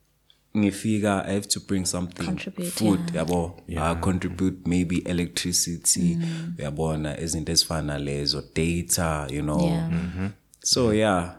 ngifika 0.56 1.24
I 1.24 1.34
have 1.34 1.48
to 1.48 1.60
bring 1.60 1.84
something 1.84 2.24
Contribute, 2.26 2.70
food 2.72 3.00
yabo. 3.14 3.60
Uh, 3.76 4.00
contribute 4.00 4.66
maybe 4.66 4.96
electricity 4.98 6.18
uyabona 6.58 7.20
izinto 7.20 7.52
ezifana 7.52 7.98
lezo 7.98 8.42
data 8.54 9.26
you 9.30 9.42
know. 9.42 9.66
Yeah. 9.66 10.30
so 10.62 10.92
yeah. 10.94 11.34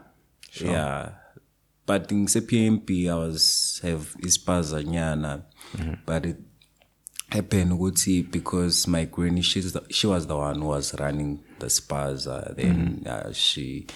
Yeah. 0.60 1.10
But 1.86 2.12
ngise 2.12 2.40
PMP 2.40 2.90
I 3.08 3.14
was 3.14 3.80
have 3.82 4.06
ispazanyana 4.18 5.42
but 6.06 6.26
it 6.26 6.36
happened 7.30 7.72
ukuthi 7.72 8.22
because 8.30 8.86
my 8.90 9.04
granny 9.06 9.42
she's 9.42 9.72
the, 9.72 9.82
she 9.90 10.06
was 10.06 10.26
the 10.26 10.36
one 10.36 10.60
who 10.60 10.68
was 10.68 10.94
running 11.00 11.38
the 11.58 11.66
spaza 11.66 12.54
then 12.56 13.02
uh, 13.06 13.32
she 13.32 13.86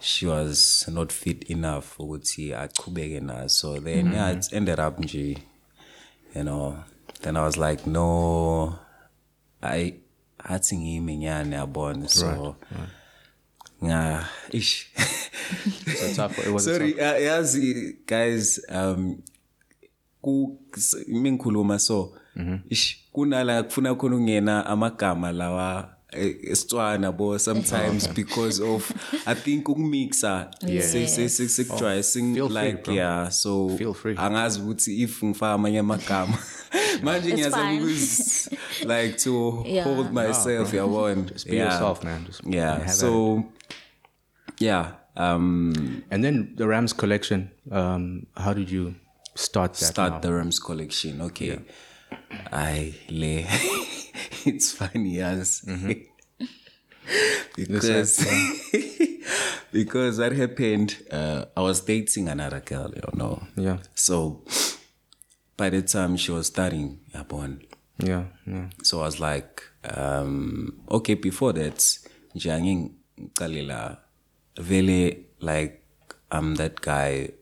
she 0.00 0.26
was 0.26 0.88
not 0.88 1.12
fit 1.12 1.50
enough 1.50 2.00
ukuthi 2.00 2.54
achubeke 2.54 3.20
naso 3.20 3.80
then 3.80 4.12
yeah 4.12 4.32
it 4.32 4.52
ended 4.52 4.80
up 4.80 4.98
nje 4.98 5.38
you 6.36 6.42
know 6.42 6.76
then 7.22 7.36
i 7.36 7.40
was 7.42 7.56
like 7.56 7.90
no 7.90 8.78
i 9.62 9.94
hathi 10.38 10.76
ngimi 10.78 11.16
nyane 11.16 11.56
yabona. 11.56 12.08
So 12.08 12.56
nga 13.84 14.28
ish. 14.52 14.86
So 15.96 16.14
tough. 16.14 16.38
It 16.38 16.52
was 16.52 16.64
sorry 16.64 16.92
tough- 16.92 17.00
uh, 17.16 17.22
yazi 17.22 17.96
guys 18.06 18.60
um 18.68 19.22
ku 20.22 20.58
mingikhuluma 21.08 21.78
so 21.78 22.12
ish 22.70 23.04
kunala 23.12 23.62
kufuna 23.62 23.94
khona 23.94 24.16
ungena 24.16 24.66
amagama 24.66 25.32
lawa 25.32 25.96
eh, 26.12 26.36
esitswana 26.42 27.12
bo 27.12 27.38
sometimes 27.38 28.08
because 28.14 28.62
of 28.64 28.90
i 29.26 29.34
think 29.34 29.68
ukumixa 29.68 30.50
Feel 30.60 30.82
free, 32.48 32.48
like 32.48 32.82
bro. 32.84 32.94
yeah 32.94 33.30
so 33.30 33.68
Feel 33.78 33.94
free. 33.94 34.14
angazi 34.18 34.60
ukuthi 34.60 35.02
if 35.02 35.24
ngifaka 35.24 35.52
amanye 35.52 35.78
amagama 35.78 36.38
manje 37.02 37.32
ngiyazama 37.34 37.72
ukuz- 37.72 38.50
like 38.80 39.12
to 39.18 39.62
Yeah. 39.66 39.86
hold 39.86 40.12
myself 40.12 40.74
yabona 40.74 41.22
Just 41.22 41.48
be 41.48 41.56
yourself, 41.56 42.04
man. 42.04 42.24
Just 42.26 42.40
yeah 42.46 42.86
so 42.88 43.42
yeah 44.60 44.92
um 45.16 45.72
And 46.10 46.24
then 46.24 46.54
the 46.56 46.66
Rams 46.66 46.92
collection. 46.92 47.50
Um, 47.70 48.26
how 48.36 48.52
did 48.54 48.70
you 48.70 48.94
start 49.34 49.72
that? 49.74 49.84
start 49.86 50.12
now? 50.12 50.20
the 50.20 50.32
Rams 50.32 50.58
collection. 50.60 51.20
Okay. 51.20 51.58
I 52.52 52.94
lay. 53.10 53.46
It's 54.44 54.72
funny 54.72 55.20
as 55.20 55.60
because 57.56 58.24
because 59.72 60.16
that 60.18 60.32
happened. 60.32 60.96
Uh, 61.10 61.46
I 61.56 61.60
was 61.60 61.80
dating 61.80 62.28
another 62.28 62.60
girl, 62.60 62.92
you 62.94 63.02
know. 63.14 63.42
Yeah. 63.56 63.78
So 63.94 64.44
by 65.56 65.70
the 65.70 65.82
time 65.82 66.16
she 66.16 66.32
was 66.32 66.46
starting 66.46 67.00
upon. 67.14 67.62
Yeah, 67.98 68.24
yeah. 68.46 68.70
so 68.82 69.00
I 69.00 69.04
was 69.04 69.20
like, 69.20 69.62
um, 69.84 70.80
okay. 70.90 71.14
Before 71.14 71.52
that, 71.52 71.76
Jianging 72.34 72.94
Kalila, 73.34 73.98
really 74.58 75.26
like 75.40 75.84
I'm 76.30 76.54
that 76.54 76.80
guy 76.80 77.32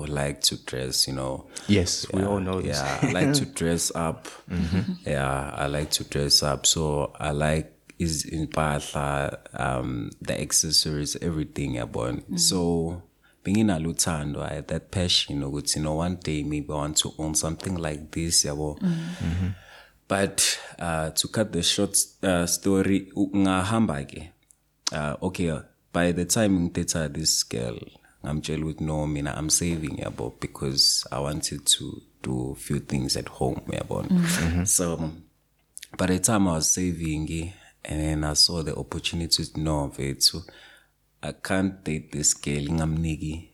who 0.00 0.06
like 0.06 0.40
to 0.42 0.56
dress, 0.64 1.06
you 1.06 1.14
know. 1.14 1.46
Yes, 1.68 2.06
we 2.12 2.22
all 2.22 2.40
know 2.40 2.60
this. 2.60 2.78
Yeah, 2.78 2.98
I 3.02 3.12
like 3.12 3.32
to 3.34 3.44
dress 3.58 3.92
up. 3.94 4.28
Yeah, 5.06 5.54
I 5.54 5.66
like 5.66 5.90
to 5.92 6.04
dress 6.04 6.42
up. 6.42 6.66
So 6.66 7.12
I 7.18 7.30
like 7.32 7.72
is 7.98 8.24
in 8.24 8.46
Patla, 8.48 9.38
um, 9.54 10.10
the 10.22 10.40
accessories, 10.40 11.16
everything 11.20 11.78
about. 11.78 12.22
So 12.36 13.02
being 13.44 13.58
in 13.58 13.66
Alutando, 13.68 14.40
I 14.40 14.54
had 14.54 14.68
that 14.68 14.90
passion 14.90 15.42
of 15.42 15.52
you 15.76 15.82
know, 15.82 15.94
one 15.94 16.16
day 16.16 16.42
maybe 16.42 16.70
I 16.70 16.76
want 16.76 16.96
to 16.98 17.12
own 17.18 17.34
something 17.34 17.76
like 17.76 18.10
this, 18.10 18.44
yabo. 18.44 18.78
But 20.08 20.58
uh, 20.78 21.10
to 21.10 21.28
cut 21.28 21.52
the 21.52 21.62
short 21.62 21.96
uh, 22.22 22.46
story, 22.46 23.12
ngahamba 23.14 24.04
ke. 24.08 24.32
Uh, 24.92 25.16
okay, 25.22 25.60
by 25.92 26.10
the 26.12 26.24
time 26.24 26.68
ngithetha 26.70 27.12
this 27.14 27.44
girl, 27.44 27.78
I'm 28.22 28.40
jail 28.42 28.64
with 28.64 28.80
no 28.80 29.06
mina 29.06 29.34
I'm 29.36 29.50
saving 29.50 29.98
yabo 29.98 30.38
because 30.40 31.06
I 31.10 31.20
wanted 31.20 31.66
to 31.66 32.02
do 32.22 32.52
a 32.52 32.54
few 32.54 32.80
things 32.80 33.16
at 33.16 33.28
home 33.28 33.62
yabo. 33.66 34.06
Mm-hmm. 34.06 34.64
So 34.64 35.12
by 35.96 36.06
the 36.06 36.18
time 36.18 36.48
I 36.48 36.54
was 36.54 36.70
saving 36.70 37.52
and 37.84 38.00
then 38.00 38.24
I 38.24 38.34
saw 38.34 38.62
the 38.62 38.76
opportunity 38.76 39.44
to 39.44 39.60
know 39.60 39.84
of 39.84 39.98
it, 39.98 40.22
so 40.22 40.42
I 41.22 41.32
can't 41.32 41.82
date 41.82 42.12
this 42.12 42.34
girl 42.34 42.64
ngamniki 42.64 43.48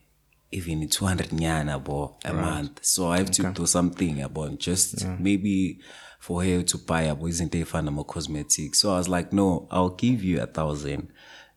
even 0.51 0.87
200 0.87 1.31
nyana 1.31 1.83
bo 1.83 2.17
a 2.23 2.33
month. 2.33 2.79
So 2.83 3.11
i 3.11 3.17
have 3.17 3.31
to 3.31 3.51
do 3.51 3.65
something 3.65 4.21
about 4.21 4.59
just 4.59 5.05
maybe 5.19 5.79
for 6.19 6.43
her 6.43 6.63
to 6.63 6.77
buy 6.77 7.07
abo 7.07 7.27
izinto 7.27 7.57
ey'fana 7.57 7.85
nama-cosmetics. 7.85 8.79
So 8.79 8.93
i 8.93 8.97
was 8.97 9.07
like 9.07 9.33
no 9.33 9.67
i'll 9.71 9.95
give 9.95 10.23
you 10.23 10.41
a 10.41 10.47
thousand 10.47 11.09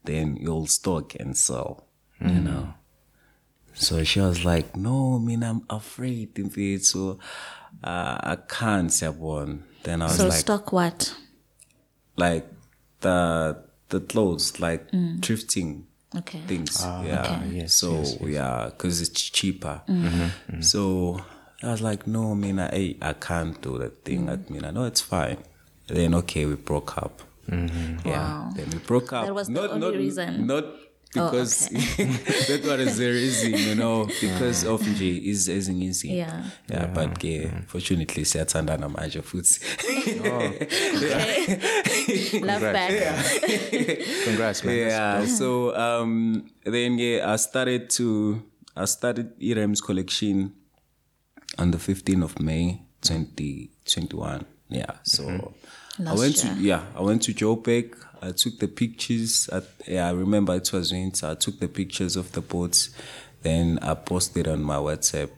then 0.05 0.37
you'll 0.41 0.67
stock 0.67 1.15
and 1.21 1.37
sell 1.37 1.87
you 2.21 2.27
mm-hmm. 2.27 2.45
know 2.45 2.75
so 3.81 4.05
she 4.05 4.21
was 4.21 4.45
like, 4.45 4.77
"No, 4.77 5.17
I 5.17 5.19
mean, 5.19 5.43
I'm 5.43 5.63
afraid 5.71 6.39
of 6.39 6.57
it, 6.59 6.85
so 6.85 7.19
uh, 7.83 8.17
I 8.33 8.37
can't." 8.49 8.91
Yabon. 8.91 9.63
Then 9.83 10.03
I 10.03 10.07
was 10.07 10.17
So 10.17 10.25
like, 10.29 10.39
stock 10.39 10.73
what? 10.73 11.15
like 12.17 12.47
the 13.01 13.57
the 13.89 14.01
clothes, 14.01 14.61
like 14.61 14.91
thrifting 15.25 15.85
Okay. 16.17 16.41
things. 16.47 16.77
Ah, 16.81 17.03
yeah. 17.05 17.45
yes, 17.45 17.75
so 17.75 18.03
yeah, 18.27 18.67
because 18.71 19.01
it's 19.01 19.23
cheaper. 19.31 19.81
Mm-hmm, 19.89 20.61
So 20.61 21.21
I 21.63 21.71
was 21.71 21.81
like, 21.81 22.07
"No, 22.07 22.33
I 22.33 22.35
mean, 22.35 22.59
I 22.61 22.97
I 23.01 23.13
can't 23.15 23.61
do 23.63 23.79
that 23.79 24.05
thing." 24.05 24.29
I 24.29 24.37
mean, 24.53 24.65
I 24.65 24.71
know 24.71 24.85
it's 24.85 25.01
fine. 25.01 25.39
Then 25.87 26.15
okay, 26.15 26.45
we 26.47 26.55
broke 26.57 26.99
up. 26.99 27.23
Mm-hmm. 27.49 28.09
Yeah. 28.09 28.19
Wow. 28.19 28.53
Then 28.57 28.69
we 28.71 28.79
broke 28.79 29.13
up. 29.13 29.27
That 29.27 29.35
was 29.35 29.47
the 29.49 29.55
not, 29.55 29.71
only 29.71 29.87
not, 29.87 29.95
reason? 29.95 30.47
Not 30.47 30.65
because 31.13 31.69
that 32.49 32.61
was 32.65 32.99
the 32.99 33.09
reason, 33.11 33.55
you 33.55 33.75
know, 33.75 34.05
because 34.21 34.65
of 34.65 34.81
nje 34.83 35.21
is 35.25 35.49
ezinye 35.49 35.87
izinto. 35.87 36.17
Yeah. 36.17 36.45
Yeah, 36.69 36.87
but 36.87 37.19
ke 37.19 37.51
fortunately 37.67 38.25
siyathandana 38.25 38.89
manje 38.89 39.23
futhi. 39.23 39.61
Love 42.47 42.61
back. 42.73 42.93
Congrats, 44.25 44.65
man. 44.65 44.77
yeah. 44.77 45.27
So 45.27 45.75
um 45.77 46.45
then 46.65 46.99
yeah, 46.99 47.33
I 47.33 47.37
started 47.37 47.91
to 47.91 48.43
I 48.77 48.85
started 48.87 49.33
Irem's 49.41 49.81
collection 49.81 50.53
on 51.59 51.71
the 51.73 51.79
15th 51.79 52.23
of 52.23 52.41
May 52.41 52.83
2021. 53.03 54.45
Yeah. 54.69 54.87
So 55.03 55.55
I 56.07 56.15
went 56.15 56.45
year. 56.45 56.55
to 56.55 56.61
yeah, 56.61 56.83
I 56.97 57.03
went 57.03 57.23
to 57.23 57.35
Joburg. 57.35 57.97
I 58.23 58.33
took 58.33 58.59
the 58.59 58.69
pictures. 58.69 59.49
At, 59.51 59.65
yeah, 59.87 60.09
I 60.09 60.13
remember 60.13 60.55
it 60.55 60.73
was 60.73 60.93
winter. 60.93 61.29
I 61.29 61.35
took 61.35 61.59
the 61.59 61.69
pictures 61.69 62.17
of 62.17 62.33
the 62.33 62.41
boats. 62.41 62.91
Then 63.43 63.79
I 63.81 63.95
posted 63.95 64.47
on 64.49 64.63
my 64.63 64.77
WhatsApp. 64.77 65.31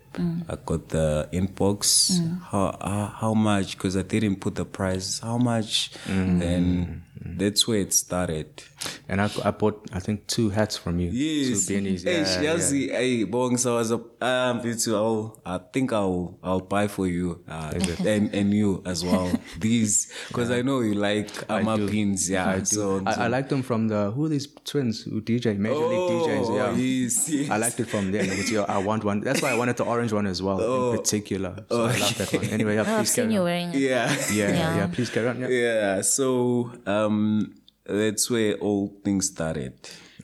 I 0.48 0.56
got 0.66 0.88
the 0.88 1.28
inbox. 1.32 2.12
Mm. 2.12 2.42
How, 2.42 2.76
how 2.80 3.06
how 3.06 3.34
much? 3.34 3.76
Because 3.76 3.96
I 3.96 4.02
didn't 4.02 4.36
put 4.36 4.56
the 4.56 4.64
price. 4.64 5.20
How 5.20 5.38
much? 5.38 5.92
Mm. 6.06 6.40
Then 6.40 7.02
that's 7.24 7.66
where 7.68 7.78
it 7.78 7.92
started. 7.92 8.62
And 9.08 9.20
I, 9.20 9.30
I 9.44 9.50
bought, 9.52 9.86
I 9.92 10.00
think, 10.00 10.26
two 10.26 10.50
hats 10.50 10.76
from 10.76 10.98
you. 10.98 11.10
Yes. 11.10 11.66
Two 11.66 11.74
beanies. 11.74 12.04
Hey, 12.04 12.22
Yeah, 12.22 12.40
yeah. 12.40 12.42
Chelsea, 12.42 12.88
hey, 12.90 13.24
Bong, 13.24 13.56
so 13.56 13.74
I 13.76 13.78
was 13.78 13.92
up, 13.92 14.22
um, 14.22 14.60
it's, 14.64 14.88
I'll, 14.88 15.40
I 15.46 15.58
think 15.72 15.92
I'll, 15.92 16.38
I'll 16.42 16.60
buy 16.60 16.88
for 16.88 17.06
you, 17.06 17.44
uh, 17.48 17.72
and, 18.06 18.34
and 18.34 18.52
you 18.52 18.82
as 18.86 19.04
well. 19.04 19.30
These, 19.60 20.12
cause 20.32 20.50
I 20.50 20.62
know 20.62 20.80
you 20.80 20.94
like 20.94 21.30
Ama 21.50 21.76
do. 21.76 21.88
pins, 21.88 22.28
yeah. 22.30 22.48
I 22.48 22.58
do. 22.58 22.64
So, 22.64 23.02
I, 23.06 23.24
I 23.24 23.26
like 23.28 23.48
them 23.48 23.62
from 23.62 23.88
the 23.88 24.10
who 24.10 24.24
are 24.26 24.28
these 24.28 24.48
twins 24.64 25.02
who 25.02 25.20
DJ 25.20 25.56
Major 25.58 25.76
League 25.76 26.10
DJs. 26.10 26.56
Yeah, 26.56 26.66
Oh, 26.70 26.74
yes, 26.74 27.28
yes. 27.28 27.50
I 27.50 27.56
liked 27.58 27.78
it 27.80 27.86
from 27.88 28.10
them. 28.12 28.24
It's, 28.28 28.50
yeah, 28.50 28.62
I 28.68 28.78
want 28.78 29.04
one. 29.04 29.20
That's 29.20 29.42
why 29.42 29.50
I 29.50 29.56
wanted 29.56 29.76
the 29.76 29.84
orange 29.84 30.12
one 30.12 30.26
as 30.26 30.42
well, 30.42 30.58
in 30.92 30.98
particular. 30.98 31.64
So 31.70 31.84
I 31.84 31.96
love 31.98 32.18
that 32.18 32.32
one. 32.32 32.44
Anyway, 32.46 32.74
yeah, 32.76 32.84
Oh, 32.86 32.92
I've 32.94 32.98
please 33.00 33.10
seen 33.12 33.24
carry 33.24 33.34
you 33.34 33.40
on. 33.40 33.44
wearing 33.44 33.68
it. 33.70 33.76
yeah. 33.76 34.10
Yeah, 34.32 34.48
yeah, 34.48 34.76
Yeah. 34.78 34.86
Please 34.92 35.10
carry 35.10 35.28
on. 35.28 35.40
Yeah. 35.40 35.48
Yeah. 35.48 36.00
So, 36.02 36.70
um, 36.86 37.11
Um, 37.12 37.54
that's 37.84 38.30
where 38.30 38.54
all 38.56 38.92
things 39.04 39.26
started. 39.28 39.72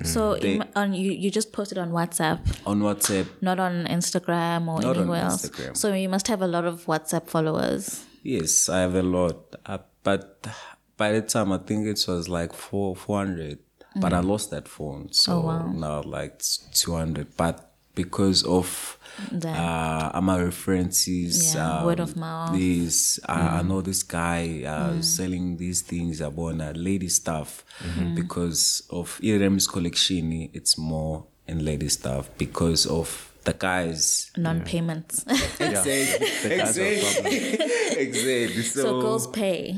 So 0.05 0.35
mm. 0.35 0.41
They- 0.41 0.55
im- 0.55 0.65
on 0.77 0.95
you, 0.95 1.11
you 1.13 1.31
just 1.31 1.53
posted 1.53 1.77
on 1.79 1.91
WhatsApp, 1.91 2.39
On 2.67 2.81
WhatsApp, 2.81 3.27
not 3.41 3.59
on 3.59 3.85
Instagram 3.87 4.69
or 4.69 4.81
Not 4.81 4.97
on 4.97 5.03
anywhere 5.03 5.23
else. 5.25 5.49
Instagram. 5.49 5.77
So 5.77 5.93
you 5.95 6.09
must 6.09 6.29
have 6.29 6.41
a 6.43 6.47
lot 6.47 6.65
of 6.65 6.87
WhatsApp 6.87 7.27
followers. 7.29 8.05
yes, 8.23 8.69
I 8.69 8.79
have 8.81 8.95
a 8.95 9.03
lot. 9.03 9.57
Uh, 9.67 9.79
but 10.05 10.47
by 10.97 11.13
the 11.13 11.23
time, 11.23 11.51
I 11.53 11.59
think 11.59 11.87
it 11.87 12.05
was 12.09 12.29
like 12.29 12.53
four, 12.55 12.95
400. 12.95 13.59
But 14.01 14.13
I 14.13 14.21
mm. 14.21 14.27
lost 14.29 14.51
that 14.51 14.69
phone. 14.69 15.13
So 15.13 15.33
Oh, 15.49 15.73
now 15.73 16.03
like 16.03 16.41
200. 16.75 17.37
But 17.37 17.73
because 17.97 18.45
of 18.45 18.98
uh, 19.45 20.21
my 20.23 20.39
references, 20.43 21.55
Yeah, 21.55 21.79
um, 21.81 21.87
word 21.87 22.01
of 22.01 22.17
mouth. 22.17 22.57
This, 22.59 23.19
I, 23.27 23.59
I 23.59 23.63
know 23.63 23.81
this 23.81 24.03
guy 24.03 24.63
uh, 24.65 25.01
selling 25.03 25.57
these 25.57 25.83
things 25.83 26.21
about 26.21 26.61
uh, 26.61 26.73
lady 26.75 27.09
stuff 27.09 27.65
because 28.15 28.83
of 28.91 29.19
Irem's 29.23 29.67
collection. 29.67 30.51
It's 30.53 30.77
more 30.79 31.27
in 31.47 31.65
lady 31.65 31.89
stuff 31.89 32.29
because 32.39 32.87
of 32.87 33.33
the 33.45 33.53
guys. 33.55 34.31
Non-payments. 34.37 35.25
Exactly. 35.61 36.57
That's 36.57 36.79
a 36.79 37.01
problem. 37.01 37.33
exactly. 37.99 38.63
So, 38.63 38.83
so 38.83 39.01
girls 39.01 39.27
pay. 39.27 39.73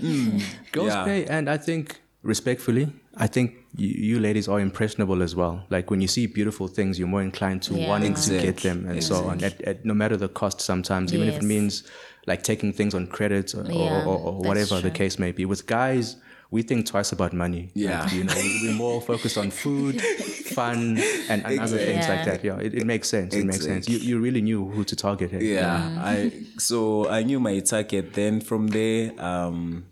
Girls 0.72 0.88
Yeah. 0.88 1.04
pay, 1.04 1.26
and 1.26 1.48
I 1.48 1.56
think 1.56 2.00
respectfully, 2.22 2.92
I 3.16 3.26
think 3.26 3.54
you, 3.76 3.88
you 3.88 4.20
ladies 4.20 4.48
are 4.48 4.60
impressionable 4.60 5.22
as 5.22 5.34
well. 5.34 5.64
Like 5.68 5.90
when 5.90 6.00
you 6.00 6.08
see 6.08 6.26
beautiful 6.26 6.68
things, 6.68 6.98
you're 6.98 7.08
more 7.08 7.22
inclined 7.22 7.62
to 7.64 7.74
Yeah. 7.74 7.88
wanting 7.88 8.14
to 8.14 8.30
get 8.40 8.58
them 8.58 8.86
and 8.88 9.02
so 9.02 9.24
on. 9.26 9.42
At, 9.42 9.60
at 9.62 9.84
no 9.84 9.94
matter 9.94 10.16
the 10.16 10.28
cost, 10.28 10.60
sometimes 10.60 11.12
even 11.12 11.28
if 11.28 11.36
it 11.36 11.42
means 11.42 11.82
like 12.26 12.42
taking 12.42 12.72
things 12.72 12.94
on 12.94 13.06
credit 13.08 13.54
or, 13.54 13.64
Yeah, 13.64 14.04
or, 14.04 14.16
or 14.18 14.32
that's 14.42 14.46
whatever 14.48 14.80
the 14.80 14.90
case 14.90 15.18
may 15.18 15.32
be. 15.32 15.44
With 15.44 15.66
guys, 15.66 16.16
we 16.52 16.62
think 16.62 16.86
twice 16.86 17.12
about 17.12 17.32
money. 17.32 17.70
Yeah. 17.74 18.02
Like, 18.02 18.12
you 18.12 18.24
know, 18.24 18.34
we- 18.34 18.60
we're 18.68 18.74
more 18.74 19.00
focused 19.00 19.38
on 19.38 19.50
food, 19.50 20.00
fun, 20.54 20.98
and, 21.28 21.44
and 21.46 21.60
other 21.60 21.78
things 21.78 22.08
like 22.08 22.24
that. 22.24 22.44
Yeah, 22.44 22.58
it, 22.58 22.74
it 22.74 22.86
makes 22.86 23.08
sense. 23.08 23.34
It 23.34 23.44
makes 23.44 23.64
sense. 23.64 23.88
You, 23.88 23.98
you 23.98 24.18
really 24.20 24.42
knew 24.42 24.68
who 24.68 24.84
to 24.84 24.96
target 24.96 25.30
here. 25.30 25.40
Yeah, 25.40 25.96
I 26.00 26.32
so 26.58 27.08
I 27.08 27.22
knew 27.22 27.38
my 27.40 27.60
target. 27.60 28.14
Then 28.14 28.40
from 28.40 28.68
there, 28.68 29.12
um, 29.22 29.84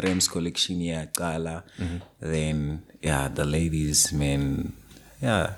Rem's 0.00 0.28
collection, 0.28 0.80
yeah, 0.80 1.06
Kala. 1.06 1.64
Then 2.20 2.82
yeah, 3.02 3.28
the 3.28 3.44
ladies, 3.44 4.12
man, 4.12 4.72
yeah, 5.20 5.54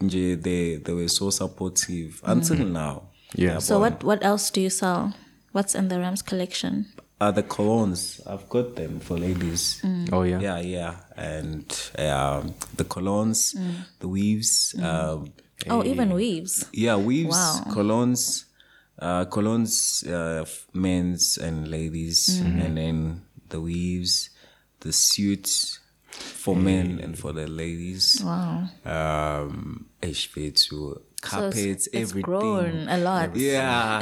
nje, 0.00 0.40
they 0.42 0.76
they 0.76 0.92
were 0.92 1.08
so 1.08 1.30
supportive 1.30 2.20
until 2.24 2.64
now. 2.66 3.02
Yeah. 3.34 3.58
So 3.58 3.78
what 3.80 4.04
what 4.04 4.22
else 4.24 4.50
do 4.50 4.60
you 4.60 4.70
sell? 4.70 5.12
What's 5.52 5.74
in 5.74 5.88
the 5.88 5.98
Rams 5.98 6.22
collection? 6.22 6.86
Uh, 7.20 7.32
the 7.32 7.42
colognes, 7.42 8.20
I've 8.28 8.48
got 8.48 8.76
them 8.76 9.00
for 9.00 9.18
ladies. 9.18 9.82
Oh 10.12 10.22
yeah. 10.22 10.38
Yeah, 10.40 10.60
yeah, 10.60 10.94
and 11.16 11.64
um, 11.98 12.54
the 12.76 12.84
colognes, 12.84 13.56
the 14.00 14.08
weaves. 14.08 14.74
Um, 14.80 15.32
Oh, 15.68 15.82
even 15.82 16.14
weaves. 16.14 16.64
Yeah, 16.72 16.94
weaves, 16.94 17.34
Wow. 17.34 17.64
colognes, 17.74 18.44
uh, 19.02 19.24
colognes, 19.24 20.06
uh, 20.06 20.42
f- 20.42 20.68
men's 20.72 21.36
and 21.36 21.66
ladies, 21.66 22.38
and 22.38 22.76
then 22.78 23.22
the 23.50 23.60
weaves, 23.60 24.30
the 24.80 24.92
suits 24.92 25.80
for 26.10 26.56
men 26.56 26.98
and 27.02 27.18
for 27.18 27.32
the 27.32 27.46
ladies. 27.46 28.20
Wow. 28.24 28.64
Um, 28.84 29.86
HV2, 30.02 30.58
So 30.60 31.02
carpets, 31.20 31.56
it's, 31.58 31.86
it's 31.88 32.10
everything. 32.10 32.22
grown 32.22 32.88
a 32.88 32.98
lot. 32.98 33.36
Yeah, 33.36 34.00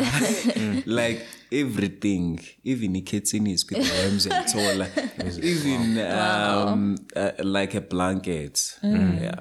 like 0.87 1.27
everything, 1.51 2.41
even 2.65 2.93
the 2.93 3.01
kitchen 3.03 3.47
is 3.47 3.69
with 3.69 3.79
the 3.79 4.03
rims 4.09 4.27
and 4.27 4.47
taller, 4.49 4.89
even 5.43 5.99
um, 5.99 6.97
uh, 7.17 7.33
like 7.41 7.75
a 7.75 7.81
blanket. 7.81 8.79
Yeah, 8.83 9.41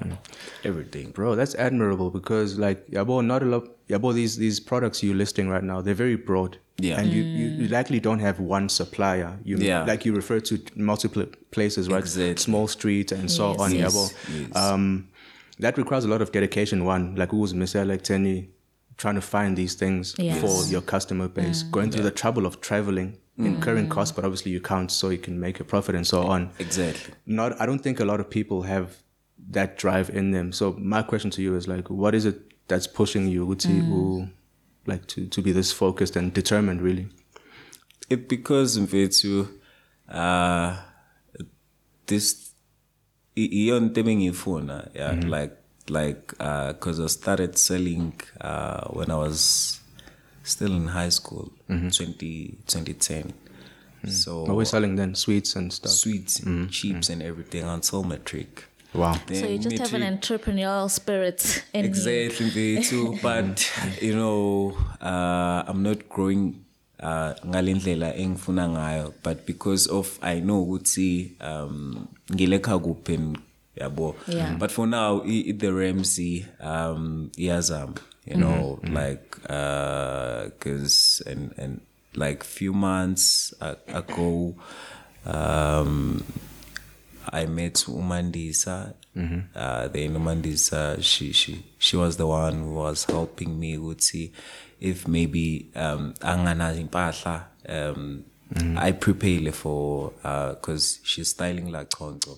everything. 0.63 1.11
Bro, 1.11 1.35
that's 1.35 1.55
admirable 1.55 2.09
because 2.11 2.57
like 2.57 2.85
yeah, 2.89 2.99
Yabo, 3.03 3.25
not 3.25 3.43
a 3.43 3.45
lot 3.45 3.67
Yabo, 3.89 4.13
these 4.13 4.37
these 4.37 4.59
products 4.59 5.03
you're 5.03 5.15
listing 5.15 5.47
right 5.49 5.63
now, 5.63 5.81
they're 5.81 5.93
very 5.93 6.15
broad. 6.15 6.57
Yeah. 6.77 6.99
And 6.99 7.11
you, 7.13 7.23
mm. 7.23 7.37
you, 7.37 7.45
you 7.63 7.67
likely 7.69 7.99
don't 8.01 8.19
have 8.19 8.39
one 8.39 8.67
supplier. 8.67 9.39
You 9.43 9.57
Yeah. 9.57 9.85
like 9.85 10.05
you 10.05 10.13
refer 10.13 10.39
to 10.41 10.59
multiple 10.75 11.25
places, 11.51 11.87
right? 11.87 11.99
Exactly. 11.99 12.35
Small 12.43 12.67
streets 12.67 13.11
and 13.13 13.31
so 13.31 13.51
Yes, 13.51 13.59
on, 13.61 13.71
yes. 13.75 13.93
Yabo. 13.95 14.03
Yes. 14.47 14.55
Um 14.55 15.07
that 15.59 15.77
requires 15.77 16.03
a 16.03 16.09
lot 16.09 16.21
of 16.21 16.31
dedication, 16.33 16.83
one, 16.83 17.15
like 17.15 17.31
who 17.31 17.37
was 17.37 17.53
Mr. 17.53 17.87
like 17.87 18.01
Tenny 18.01 18.49
trying 18.97 19.15
to 19.15 19.21
find 19.21 19.55
these 19.55 19.75
things 19.75 20.15
Yes. 20.17 20.41
for 20.41 20.69
your 20.71 20.81
customer 20.81 21.27
base, 21.29 21.63
mm. 21.63 21.71
going 21.71 21.91
through 21.91 22.03
the 22.03 22.11
trouble 22.11 22.45
of 22.45 22.59
traveling, 22.59 23.17
incurring 23.37 23.87
mm. 23.87 23.91
costs, 23.91 24.13
but 24.15 24.25
obviously 24.25 24.51
you 24.51 24.59
count 24.59 24.91
so 24.91 25.09
you 25.09 25.17
can 25.17 25.39
make 25.39 25.59
a 25.59 25.63
profit 25.63 25.95
and 25.95 26.07
so 26.07 26.23
on 26.23 26.49
Exactly. 26.59 27.13
not 27.25 27.59
i 27.61 27.65
don't 27.65 27.79
think 27.79 27.99
a 27.99 28.05
lot 28.05 28.19
of 28.21 28.29
people 28.29 28.61
have 28.63 28.87
that 29.57 29.77
drive 29.77 30.09
in 30.09 30.31
them 30.31 30.51
so 30.53 30.73
my 30.79 31.01
question 31.03 31.29
to 31.29 31.41
you 31.41 31.53
is 31.55 31.67
like 31.67 31.89
what 31.89 32.15
is 32.15 32.25
it 32.25 32.37
that's 32.67 32.87
pushing 32.87 33.27
you 33.27 33.55
to 33.55 33.67
Mm. 33.69 34.29
like 34.87 35.05
to, 35.07 35.25
to 35.27 35.41
be 35.41 35.51
this 35.51 35.71
focused 35.71 36.15
and 36.15 36.33
determined 36.33 36.81
really. 36.81 37.07
It 38.09 38.27
because 38.29 38.77
mfethu 38.79 39.47
uh 40.09 40.75
this 42.07 42.51
iyon 43.35 43.89
tebengifuna 43.89 44.89
yeah 44.93 45.13
like 45.29 45.53
like 45.89 46.33
uh 46.39 46.73
cuz 46.73 46.99
I 46.99 47.07
started 47.07 47.57
selling 47.57 48.13
uh 48.41 48.87
when 48.89 49.09
I 49.11 49.15
was 49.15 49.81
still 50.43 50.73
in 50.75 50.87
high 50.87 51.09
school 51.11 51.51
20 51.67 52.57
2010 52.67 53.33
so 54.07 54.45
always 54.47 54.69
selling 54.69 54.95
then 54.95 55.15
sweets 55.15 55.55
and 55.55 55.73
stuff. 55.73 55.91
Sweets 55.91 56.41
cheaps 56.69 57.09
and 57.09 57.21
everything 57.23 57.63
until 57.63 58.03
matric 58.03 58.65
Wow. 58.95 59.13
So 59.27 59.45
you 59.47 59.57
just 59.59 59.77
have 59.77 59.93
an 59.93 60.17
entrepreneurial 60.17 60.89
spirit 60.89 61.63
in 61.73 61.83
you. 61.83 61.89
exactly 61.89 62.51
me 62.55 62.83
too 62.83 63.17
but 63.23 63.71
you 64.01 64.15
know 64.15 64.71
uh, 65.01 65.63
i'm 65.67 65.83
not 65.83 66.07
growing 66.09 66.55
uh 66.99 67.33
ngalendlela 67.45 68.15
engifuna 68.15 68.69
ngayo 68.69 69.13
but 69.23 69.45
because 69.45 69.89
of 69.91 70.17
i 70.21 70.39
know 70.39 70.61
ukuthi 70.63 71.31
um 71.41 72.07
ngilekha 72.33 72.79
kuphi 72.79 73.19
yabo 73.75 74.15
Yeah. 74.27 74.55
but 74.57 74.71
for 74.71 74.87
now 74.87 75.21
i- 75.25 75.43
i- 75.49 75.53
the 75.53 75.71
ramsey 75.71 76.45
um 76.63 77.29
iyazama 77.37 77.93
you 78.25 78.37
know 78.37 78.79
like 78.83 79.25
uh 79.49 80.47
cuz 80.59 81.21
and 81.27 81.51
and 81.59 81.79
like 82.15 82.43
few 82.45 82.73
months 82.73 83.53
ago 83.93 84.55
um 85.25 86.21
I 87.31 87.45
met 87.45 87.75
Umandisa. 87.87 88.93
Uh, 89.55 89.87
then 89.87 90.15
Umandisa, 90.15 91.01
she 91.03 91.31
she 91.31 91.63
she 91.77 91.97
was 91.97 92.17
the 92.17 92.27
one 92.27 92.55
who 92.63 92.73
was 92.73 93.05
helping 93.05 93.59
me. 93.59 93.77
Would 93.77 94.01
see 94.01 94.31
if 94.79 95.07
maybe 95.07 95.71
um 95.75 96.13
angana 96.19 96.73
impahla 96.75 97.45
um 97.69 98.23
I 98.77 98.91
prepare 98.91 99.51
for 99.51 100.13
uh 100.23 100.49
because 100.55 100.99
she's 101.03 101.29
styling 101.29 101.71
like 101.71 101.89
Chonto. 101.89 102.37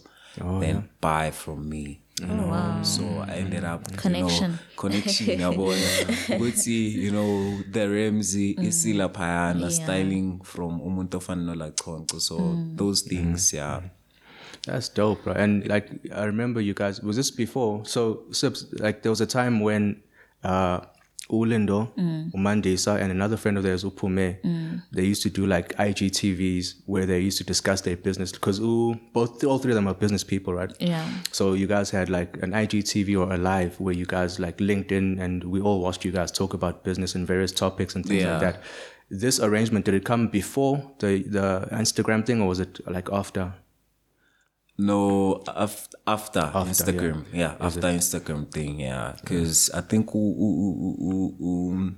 then 0.62 0.90
buy 1.02 1.32
from 1.32 1.68
me. 1.70 2.02
You 2.20 2.26
know, 2.28 2.80
so 2.82 3.04
I 3.28 3.36
ended 3.36 3.64
up 3.64 3.96
Connection. 3.96 4.52
you 4.52 4.58
know, 4.58 4.60
connection 4.76 5.40
yabona 5.46 6.08
ukuthi 6.36 6.92
you 6.94 7.12
know 7.12 7.62
the 7.72 7.88
Ramsey 7.88 8.56
isila 8.56 9.10
phayana 9.10 9.60
Yeah. 9.62 9.70
styling 9.70 10.40
from 10.44 10.80
umuntu 10.82 11.18
ofana 11.18 11.44
nola 11.46 11.72
Chonto. 11.72 12.20
so 12.20 12.58
those 12.76 13.02
things 13.04 13.54
yeah 13.54 13.82
That's 14.68 14.90
dope, 14.90 15.24
bro. 15.24 15.34
And 15.34 15.68
like 15.68 15.90
I 16.14 16.26
remember 16.26 16.62
you 16.62 16.74
guys 16.74 17.02
was 17.02 17.16
this 17.16 17.32
before? 17.32 17.86
So 17.86 18.24
Sips, 18.32 18.66
like 18.86 19.02
there 19.02 19.12
was 19.12 19.22
a 19.22 19.28
time 19.40 19.60
when 19.62 20.04
uh 20.44 20.82
Ulindo, 21.30 21.92
Umandisa, 22.34 23.02
and 23.02 23.12
another 23.12 23.36
friend 23.36 23.58
of 23.58 23.64
theirs, 23.64 23.84
Upume, 23.84 24.38
they 24.94 25.04
used 25.04 25.22
to 25.24 25.30
do 25.30 25.46
like 25.46 25.76
IGTVs 25.76 26.76
where 26.86 27.06
they 27.06 27.20
used 27.20 27.38
to 27.40 27.44
discuss 27.44 27.82
their 27.82 27.98
business 27.98 28.32
because 28.32 28.60
both 29.14 29.44
all 29.44 29.58
three 29.60 29.72
of 29.74 29.76
them 29.76 29.90
are 29.90 29.94
business 29.94 30.24
people, 30.24 30.54
right? 30.54 30.72
Yeah. 30.80 31.06
So 31.34 31.52
you 31.52 31.68
guys 31.68 31.90
had 31.90 32.10
like 32.10 32.38
an 32.42 32.52
IGTV 32.52 33.10
or 33.20 33.34
a 33.34 33.38
live 33.38 33.78
where 33.78 33.94
you 33.94 34.06
guys 34.06 34.40
like 34.40 34.62
linked 34.62 34.94
in 34.94 35.20
and 35.20 35.44
we 35.44 35.60
all 35.60 35.82
watched 35.82 36.06
you 36.06 36.14
guys 36.14 36.32
talk 36.32 36.54
about 36.54 36.86
business 36.86 37.14
and 37.16 37.28
various 37.28 37.52
topics 37.52 37.94
and 37.96 38.06
things 38.06 38.24
like 38.24 38.40
that. 38.40 38.64
This 39.10 39.40
arrangement 39.42 39.84
did 39.86 39.96
it 39.96 40.06
come 40.06 40.30
before 40.30 40.76
the 41.00 41.24
the 41.28 41.68
Instagram 41.74 42.26
thing 42.26 42.42
or 42.42 42.48
was 42.48 42.62
it 42.62 42.80
like 42.88 43.10
after? 43.12 43.54
No, 44.80 45.42
af- 45.56 45.90
after, 46.06 46.42
After, 46.54 46.70
Instagram, 46.70 47.24
yeah, 47.34 47.56
after 47.60 47.90
Instagram 47.90 48.46
thing, 48.52 48.80
yeah, 48.82 49.14
because 49.22 49.72
I 49.74 49.82
think 49.82 50.14
u- 50.14 50.36
u- 50.38 50.58
u- 50.80 50.98
u- 51.00 51.36
u- 51.40 51.92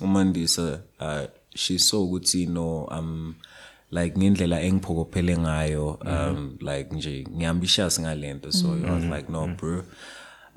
umandisa 0.00 0.80
uh, 1.00 1.24
she 1.54 1.78
saw 1.78 2.02
ukuthi 2.04 2.42
you 2.42 2.50
know 2.50 2.86
um 2.90 3.34
like 3.90 4.18
ngendlela 4.18 4.60
engiphokophele 4.60 5.38
ngayo 5.38 5.98
um 6.04 6.58
like 6.60 6.94
nje 6.94 7.24
ngiyambitious 7.30 8.00
ngalento. 8.00 8.52
So 8.52 8.68
I 8.74 8.90
was 8.90 9.04
like 9.04 9.28
no 9.32 9.46
bro. 9.46 9.82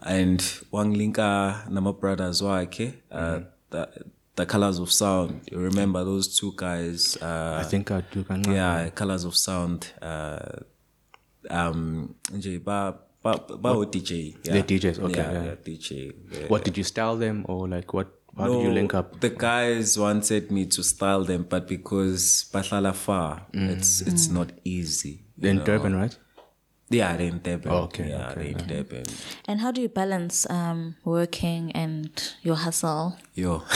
And 0.01 0.43
wangilinka 0.71 1.63
nama 1.69 1.93
brothers 1.93 2.41
wakhe 2.41 2.93
uh, 3.11 3.39
the, 3.69 3.87
the 4.35 4.45
colors 4.45 4.79
of 4.79 4.91
sound. 4.91 5.41
You 5.51 5.59
remember 5.59 6.03
those 6.03 6.27
two 6.39 6.53
guys 6.57 7.17
uh, 7.21 7.59
I 7.61 7.63
think 7.63 7.91
I 7.91 8.01
do. 8.13 8.25
yeah 8.53 8.89
colors 8.89 9.23
of 9.25 9.35
sound 9.37 9.85
uh 10.01 10.39
um 11.49 12.15
nje 12.33 12.59
ba 12.63 12.95
ba 13.23 13.35
ba 13.59 13.71
o 13.75 13.85
DJ 13.85 14.11
yeah. 14.11 14.53
They're 14.53 14.63
DJs, 14.63 14.99
okay, 14.99 15.19
yeah, 15.21 15.31
yeah. 15.31 15.43
yeah, 15.43 15.55
DJ 15.55 16.13
yeah. 16.31 16.47
What 16.47 16.63
did 16.63 16.77
you 16.77 16.83
style 16.83 17.17
them 17.17 17.45
or 17.47 17.67
like 17.67 17.93
what? 17.93 18.07
How 18.37 18.47
did 18.47 18.63
you 18.63 18.71
link 18.71 18.93
up? 18.93 19.19
The 19.19 19.29
guys 19.31 19.97
wanted 19.99 20.51
me 20.51 20.65
to 20.67 20.83
style 20.83 21.25
them, 21.25 21.45
but 21.49 21.67
because 21.67 22.45
Bahlala 22.53 22.93
far, 22.95 23.47
it's 23.51 23.99
it's 24.01 24.29
not 24.29 24.51
easy. 24.63 25.25
you 25.37 25.49
In 25.49 25.57
know. 25.57 25.65
Durban, 25.65 25.95
right? 25.95 26.17
Yeah, 26.89 27.17
they're 27.17 27.27
in 27.27 27.39
Durban. 27.43 27.71
Oh, 27.71 27.83
okay, 27.91 28.09
yeah, 28.09 28.29
okay, 28.31 28.53
they're 28.53 28.61
in 28.61 28.67
Durban. 28.67 29.03
And 29.45 29.59
how 29.59 29.71
do 29.71 29.81
you 29.81 29.89
balance 29.89 30.49
um, 30.49 30.95
working 31.03 31.71
and 31.73 32.09
your 32.41 32.55
hustle? 32.55 33.17
Yo, 33.35 33.63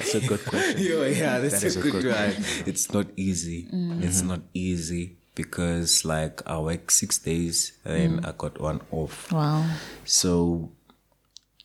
It's 0.00 0.14
a 0.14 0.20
good 0.20 0.44
question. 0.44 0.78
yo, 0.78 1.04
yeah, 1.06 1.38
that's 1.38 1.60
That 1.60 1.66
is 1.66 1.76
a 1.76 1.80
a 1.80 1.82
good, 1.82 1.92
good 2.02 2.12
one. 2.12 2.34
It's 2.66 2.92
not 2.92 3.06
easy. 3.16 3.66
It's 4.02 4.22
not 4.22 4.40
easy 4.52 5.16
because 5.34 6.04
like 6.04 6.42
I 6.46 6.58
work 6.58 6.90
six 6.90 7.18
days 7.18 7.72
and 7.84 8.18
then 8.18 8.24
I 8.24 8.32
got 8.32 8.60
one 8.60 8.80
off. 8.90 9.30
Wow. 9.32 9.64
so 10.04 10.70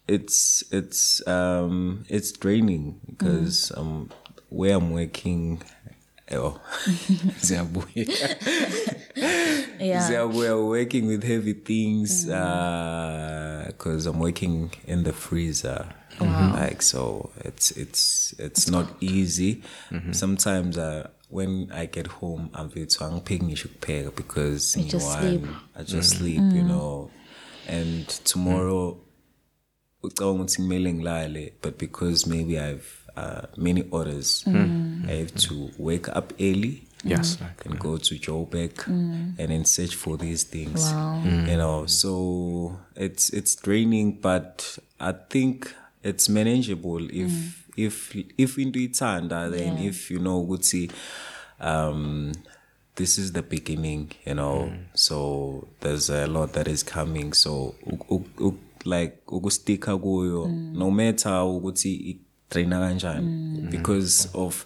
it's 0.08 0.64
it's 0.72 1.26
um 1.28 2.06
it's 2.10 2.32
draining 2.32 3.00
because 3.10 3.72
um 3.76 4.12
where 4.50 4.76
i'm 4.76 4.92
working 4.92 5.60
oh 6.32 6.62
Ziyabuya. 7.42 8.06
Yeah. 9.80 10.08
Ziyabuya, 10.08 10.34
we're 10.64 10.64
working 10.64 11.08
with 11.08 11.24
heavy 11.24 11.54
things 11.54 12.30
uh 12.30 13.64
because 13.68 14.06
i'm 14.06 14.20
working 14.20 14.72
in 14.86 15.04
the 15.04 15.12
freezer 15.14 15.88
like 16.20 16.82
so 16.82 17.32
it's 17.44 17.72
it's 17.72 18.34
it's 18.38 18.70
not 18.70 18.88
easy 19.02 19.64
sometimes 20.12 20.78
uh 20.78 21.10
when 21.36 21.70
I 21.74 21.86
get 21.86 22.08
home, 22.08 22.50
I'm 22.54 22.70
very 22.70 22.86
angiphengi 22.86 23.44
ngisho 23.44 23.68
ukupheka 23.68 24.16
because 24.16 24.78
You 24.78 24.86
just 24.86 25.08
ngiyi-one, 25.08 25.22
sleep. 25.22 25.48
I 25.76 25.84
just 25.84 26.14
mm. 26.14 26.18
sleep, 26.18 26.42
you 26.56 26.64
mm. 26.64 26.68
know. 26.68 27.12
And 27.68 28.08
tomorrow, 28.24 28.98
ucabanga 30.04 30.44
ukuthi 30.44 30.58
kumele 30.58 30.94
ngilale, 30.94 31.52
but 31.62 31.78
because 31.78 32.26
maybe 32.26 32.58
I've 32.60 32.88
uh, 33.18 33.48
many 33.58 33.84
orders, 33.92 34.44
mm. 34.48 35.10
I 35.10 35.14
have 35.14 35.36
to 35.36 35.72
wake 35.78 36.08
up 36.10 36.34
early. 36.40 36.82
Yes, 37.04 37.38
like, 37.40 37.66
and 37.66 37.80
go 37.80 37.98
to 37.98 38.16
Joburg 38.16 38.88
and 38.88 39.38
then 39.38 39.64
search 39.66 39.94
for 39.94 40.18
these 40.18 40.44
things. 40.44 40.92
You 41.48 41.58
know, 41.58 41.86
so 41.86 42.80
it's 42.96 43.30
it's 43.30 43.56
draining, 43.56 44.14
but 44.22 44.80
I 45.00 45.12
think 45.12 45.72
it's 46.06 46.30
manageable. 46.30 47.04
If 47.10 47.32
mm. 47.32 47.52
if 47.78 48.16
if 48.38 48.58
into 48.58 48.80
ithanda 48.80 49.50
then 49.52 49.78
Yeah. 49.78 49.90
if 49.90 50.12
you 50.12 50.20
know 50.20 50.42
ukuthi 50.46 50.92
um 51.60 52.32
this 52.96 53.18
is 53.18 53.34
the 53.34 53.42
beginning, 53.42 54.12
you 54.26 54.36
know. 54.36 54.70
Mm. 54.72 54.86
So 54.94 55.68
there's 55.82 56.10
a 56.10 56.28
lot 56.28 56.54
that 56.54 56.68
is 56.68 56.84
coming. 56.84 57.34
So 57.34 57.76
like 58.86 59.26
ukustika 59.28 59.98
kuyo 59.98 60.46
mm. 60.46 60.74
no 60.78 60.92
matter 60.92 61.32
ukuthi 61.32 62.20
trainer 62.50 62.80
kanjani. 62.80 63.70
Because 63.72 64.30
of 64.34 64.66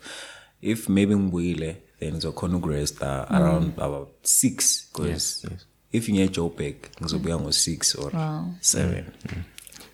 if 0.62 0.90
maybe 0.90 1.16
ngibuyile 1.16 1.78
then 2.00 2.14
ngizokhona 2.14 2.58
ukuresta 2.58 3.30
around 3.30 3.74
about 3.78 4.10
6 4.24 4.88
because 4.94 5.10
Yes, 5.10 5.46
yes. 5.52 5.66
if 5.92 6.10
ngiye 6.10 6.28
Joburg 6.28 6.76
ngizobuya 7.02 7.36
ngo6 7.36 8.00
or 8.04 8.12
7 8.62 9.04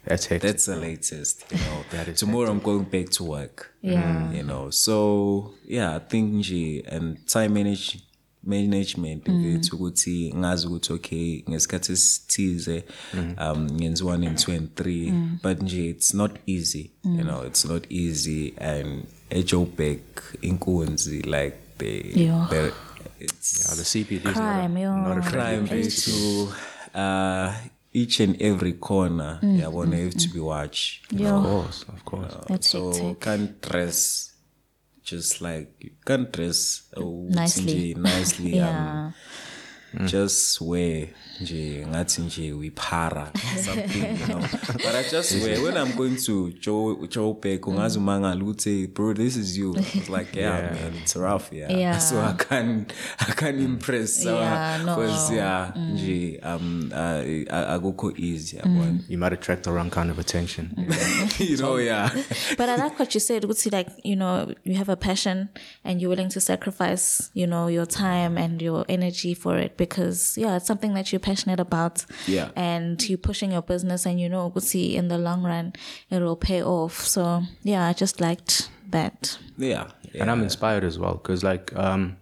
That's 0.08 0.26
hectic. 0.28 0.42
that's 0.52 0.66
the 0.66 0.76
latest 0.76 1.46
you 1.52 1.58
know. 1.58 1.84
That 1.92 2.08
is 2.08 2.20
tomorrow 2.20 2.52
i'm 2.52 2.60
going 2.60 2.84
back 2.84 3.10
to 3.18 3.24
work 3.24 3.72
Yeah. 3.82 4.04
Mm, 4.04 4.36
you 4.38 4.44
know. 4.44 4.70
So 4.72 5.54
yeah 5.68 5.96
i 5.96 6.00
think 6.00 6.34
nje 6.34 6.84
and 6.92 7.18
time 7.28 7.50
manage 7.50 8.00
management 8.44 9.28
mm. 9.28 9.36
mfethu 9.40 9.76
ukuthi 9.76 10.34
ngazi 10.38 10.68
ukuthi 10.68 10.94
okay 10.94 11.44
ngesikhathi 11.50 11.92
esithize 11.92 12.84
mm-hmm. 13.14 13.52
um 13.52 13.68
ngenza 13.72 14.04
1 14.06 14.28
and 14.28 14.38
2 14.38 14.58
and 14.58 14.70
3 14.76 15.12
mm. 15.12 15.38
but 15.44 15.62
nje 15.62 15.90
it's 15.90 16.14
not 16.14 16.32
easy 16.46 16.92
you 17.04 17.24
know. 17.24 17.46
It's 17.48 17.66
not 17.66 17.86
easy 17.92 18.54
and 18.58 19.04
eJoburg 19.30 20.00
inkunzi 20.42 21.22
like 21.22 21.54
they 21.78 22.02
Yeah. 22.16 22.50
they're- 22.50 22.74
it's 23.20 23.66
Yeah, 23.66 23.76
the 23.78 23.84
CBD 23.86 24.16
is 24.30 24.34
Crime, 24.34 24.74
not 24.74 24.78
a, 24.78 24.80
yeah. 24.80 25.08
not 25.08 25.28
a 25.28 25.30
crime 25.32 25.68
place. 25.68 26.06
to 26.06 26.12
to 26.12 27.00
uh 27.00 27.54
each 28.02 28.16
and 28.26 28.34
every 28.52 28.74
corner 28.90 29.32
yabona 29.62 29.98
have 30.04 30.16
to 30.24 30.30
be 30.36 30.42
watched 30.54 30.90
you 31.12 31.20
Yeah. 31.26 31.36
Of 31.38 31.44
course, 31.52 31.80
of 31.94 32.00
course. 32.12 32.34
That's 32.50 32.70
so 32.76 32.82
hectic. 32.92 33.20
can't 33.26 33.54
dress 33.68 34.00
just 35.12 35.34
like 35.48 35.70
you 35.86 35.92
can't 36.10 36.30
dress 36.38 36.60
uh, 36.98 37.02
Nicely. 37.42 37.94
nicely 38.12 38.52
Yeah. 38.62 38.70
um, 38.70 39.14
just 40.06 40.62
wear 40.62 41.08
nje 41.42 41.86
ngathi 41.88 42.22
nje 42.22 42.54
we 42.54 42.70
para 42.70 43.32
something 43.66 44.20
you 44.20 44.26
know. 44.28 44.40
But 44.84 44.96
i 44.96 45.04
just 45.12 45.32
wear 45.44 45.62
when 45.64 45.78
i'm 45.78 45.96
going 45.96 46.16
to 46.26 46.52
joe 46.52 47.08
joburg 47.08 47.68
ungazi 47.68 47.98
umangala 47.98 48.44
ukuthi 48.44 48.88
bro 48.88 49.14
this 49.14 49.36
is 49.36 49.58
you. 49.58 49.76
It's 49.76 50.10
like 50.10 50.40
yeah, 50.40 50.74
man 50.74 50.94
it's 51.02 51.16
rough 51.16 51.54
yeah. 51.54 51.72
Yeah. 51.72 52.00
so 52.10 52.22
i 52.22 52.34
can't 52.34 52.94
i 53.20 53.32
can't 53.34 53.60
impress 53.60 54.26
Yeah, 54.26 54.84
no. 54.86 54.96
because 54.96 55.36
yeah 55.36 55.78
nje 55.78 56.40
um 56.44 56.92
uh, 56.92 57.54
akukho 57.54 58.14
easy 58.18 58.58
yabona. 58.58 59.00
You 59.10 59.18
might 59.18 59.34
attract 59.34 59.64
the 59.64 59.72
wrong 59.72 59.90
kind 59.90 60.12
of 60.12 60.20
attention. 60.20 60.70
you 61.40 61.58
know 61.58 61.78
yeah. 61.78 62.10
But 62.58 62.70
I 62.70 62.76
like 62.76 63.00
what 63.00 63.14
you 63.14 63.20
said, 63.20 63.44
Gutsi, 63.44 63.72
like, 63.72 63.90
you 64.04 64.16
know, 64.16 64.54
you 64.64 64.76
have 64.76 64.90
a 64.90 64.96
passion 64.96 65.50
and 65.84 66.02
you're 66.02 66.10
willing 66.10 66.30
to 66.30 66.42
sacrifice, 66.42 67.30
you 67.34 67.48
know, 67.48 67.68
your 67.68 67.86
time 67.86 68.38
and 68.38 68.62
your 68.62 68.86
energy 68.90 69.34
for 69.34 69.58
it 69.58 69.78
because 69.90 70.38
yeah, 70.38 70.58
it's 70.58 70.68
something 70.68 70.94
that 70.94 71.12
you're 71.12 71.20
passionate 71.20 71.60
about. 71.60 72.06
Yeah. 72.28 72.50
And 72.56 73.08
you're 73.08 73.18
pushing 73.18 73.52
your 73.52 73.62
business 73.62 74.06
and 74.06 74.20
you 74.20 74.30
know 74.30 74.52
see 74.60 74.96
in 74.96 75.08
the 75.08 75.18
long 75.18 75.44
run 75.44 75.74
it 76.10 76.22
will 76.22 76.36
pay 76.36 76.64
off. 76.64 77.00
So 77.02 77.44
yeah, 77.64 77.86
I 77.88 77.94
just 77.94 78.22
liked 78.22 78.70
that. 78.90 79.38
Yeah. 79.58 79.88
and 80.14 80.32
I'm 80.32 80.42
inspired 80.42 80.84
as 80.84 80.98
well 80.98 81.14
because 81.14 81.44
like 81.44 81.76
um, 81.76 82.18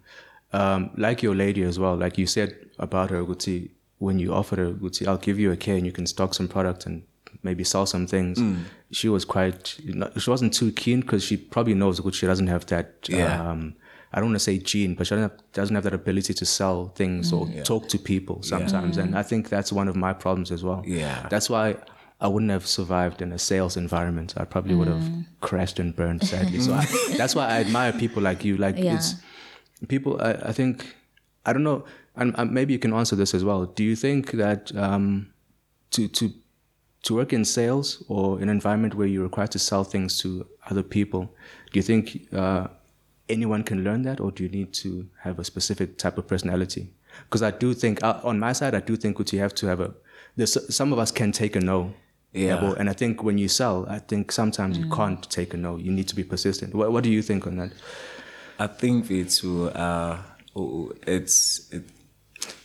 um, 0.52 0.90
like 0.96 1.22
your 1.22 1.34
lady 1.34 1.62
as 1.62 1.78
well. 1.78 1.96
Like 1.96 2.18
you 2.18 2.26
said 2.26 2.56
about 2.78 3.10
her, 3.10 3.24
Guti, 3.24 3.70
when 3.98 4.18
you 4.18 4.32
offered 4.32 4.58
her, 4.58 4.72
Guti, 4.72 5.06
I'll 5.06 5.18
give 5.18 5.38
you 5.38 5.52
a 5.52 5.56
K 5.56 5.76
and 5.76 5.86
you 5.86 5.92
can 5.92 6.06
stock 6.06 6.34
some 6.34 6.48
product 6.48 6.86
and 6.86 7.02
maybe 7.42 7.64
sell 7.64 7.86
some 7.86 8.06
things. 8.06 8.40
She 8.90 9.08
was 9.08 9.24
quite. 9.24 9.78
She 10.18 10.30
wasn't 10.30 10.54
too 10.54 10.72
keen 10.72 11.00
because 11.00 11.24
she 11.24 11.36
probably 11.36 11.74
knows 11.74 12.00
Guti 12.00 12.14
she 12.14 12.26
doesn't 12.26 12.46
have 12.48 12.66
that. 12.66 12.94
Yeah. 13.08 13.50
Um, 13.50 13.74
I 14.14 14.20
don't 14.20 14.28
want 14.30 14.36
to 14.36 14.46
say 14.50 14.58
gene, 14.58 14.94
but 14.94 15.06
she 15.06 15.14
doesn't 15.16 15.28
have, 15.30 15.52
doesn't 15.52 15.74
have 15.74 15.84
that 15.84 15.92
ability 15.94 16.34
to 16.34 16.44
sell 16.46 16.88
things 16.94 17.32
or 17.32 17.46
talk 17.64 17.88
to 17.88 17.98
people 17.98 18.42
sometimes. 18.42 18.96
And 18.96 19.18
I 19.18 19.22
think 19.24 19.48
that's 19.48 19.72
one 19.72 19.88
of 19.88 19.96
my 19.96 20.12
problems 20.12 20.50
as 20.52 20.62
well. 20.62 20.82
Yeah. 20.86 21.26
That's 21.30 21.50
why 21.50 21.76
I 22.20 22.28
wouldn't 22.28 22.52
have 22.52 22.64
survived 22.66 23.20
in 23.22 23.32
a 23.32 23.38
sales 23.38 23.76
environment. 23.76 24.34
I 24.36 24.44
probably 24.44 24.76
would 24.76 24.86
have 24.88 25.02
crashed 25.40 25.80
and 25.80 25.94
burned 25.96 26.22
sadly. 26.26 26.60
so 26.60 26.72
I, 26.82 26.86
that's 27.18 27.34
why 27.34 27.46
I 27.48 27.60
admire 27.60 27.92
people 27.92 28.22
like 28.22 28.44
you. 28.44 28.56
Like 28.56 28.76
Yeah. 28.78 28.94
it's 28.94 29.16
people. 29.88 30.20
I, 30.22 30.32
I 30.50 30.52
think 30.52 30.94
I 31.44 31.52
don't 31.52 31.64
know, 31.64 31.84
and 32.16 32.34
and 32.38 32.52
maybe 32.52 32.72
you 32.72 32.78
can 32.78 32.92
answer 32.94 33.16
this 33.16 33.34
as 33.34 33.42
well. 33.44 33.66
Do 33.66 33.82
you 33.82 33.96
think 33.96 34.30
that 34.32 34.74
um, 34.76 35.32
to 35.90 36.06
to 36.08 36.30
to 37.02 37.14
work 37.16 37.32
in 37.32 37.44
sales 37.44 38.02
or 38.08 38.36
in 38.40 38.44
an 38.44 38.48
environment 38.50 38.94
where 38.94 39.06
you're 39.08 39.24
required 39.24 39.50
to 39.50 39.58
sell 39.58 39.84
things 39.84 40.18
to 40.20 40.46
other 40.70 40.82
people, 40.84 41.22
do 41.72 41.78
you 41.78 41.82
think 41.82 42.28
uh, 42.32 42.68
anyone 43.28 43.62
can 43.64 43.84
learn 43.84 44.02
that, 44.02 44.20
or 44.20 44.30
do 44.30 44.42
you 44.44 44.48
need 44.48 44.72
to 44.74 45.06
have 45.22 45.38
a 45.38 45.44
specific 45.44 45.98
type 45.98 46.18
of 46.18 46.26
personality? 46.26 46.88
Because 47.24 47.42
I 47.42 47.50
do 47.50 47.74
think, 47.74 48.02
uh, 48.02 48.20
on 48.24 48.38
my 48.38 48.52
side, 48.52 48.74
I 48.74 48.80
do 48.80 48.96
think 48.96 49.18
that 49.18 49.32
you 49.32 49.38
have 49.40 49.54
to 49.56 49.66
have 49.66 49.80
a. 49.80 49.94
Some 50.46 50.92
of 50.92 50.98
us 50.98 51.10
can 51.12 51.32
take 51.32 51.54
a 51.56 51.60
no. 51.60 51.94
Yeah. 52.32 52.60
but- 52.60 52.78
and 52.78 52.90
I 52.90 52.92
think 52.92 53.22
when 53.22 53.38
you 53.38 53.48
sell, 53.48 53.86
I 53.88 54.00
think 54.00 54.32
sometimes 54.32 54.76
you 54.76 54.90
can't 54.90 55.22
take 55.30 55.54
a 55.54 55.56
no. 55.56 55.76
You 55.76 55.92
need 55.92 56.08
to 56.08 56.16
be 56.16 56.24
persistent. 56.24 56.74
What, 56.74 56.90
what 56.92 57.04
do 57.04 57.10
you 57.10 57.22
think 57.22 57.46
on 57.46 57.56
that? 57.58 57.72
I 58.58 58.66
think 58.66 59.10
it's 59.10 59.44
uh 59.44 60.18
oh, 60.56 60.92
it's 61.06 61.70
it, 61.72 61.84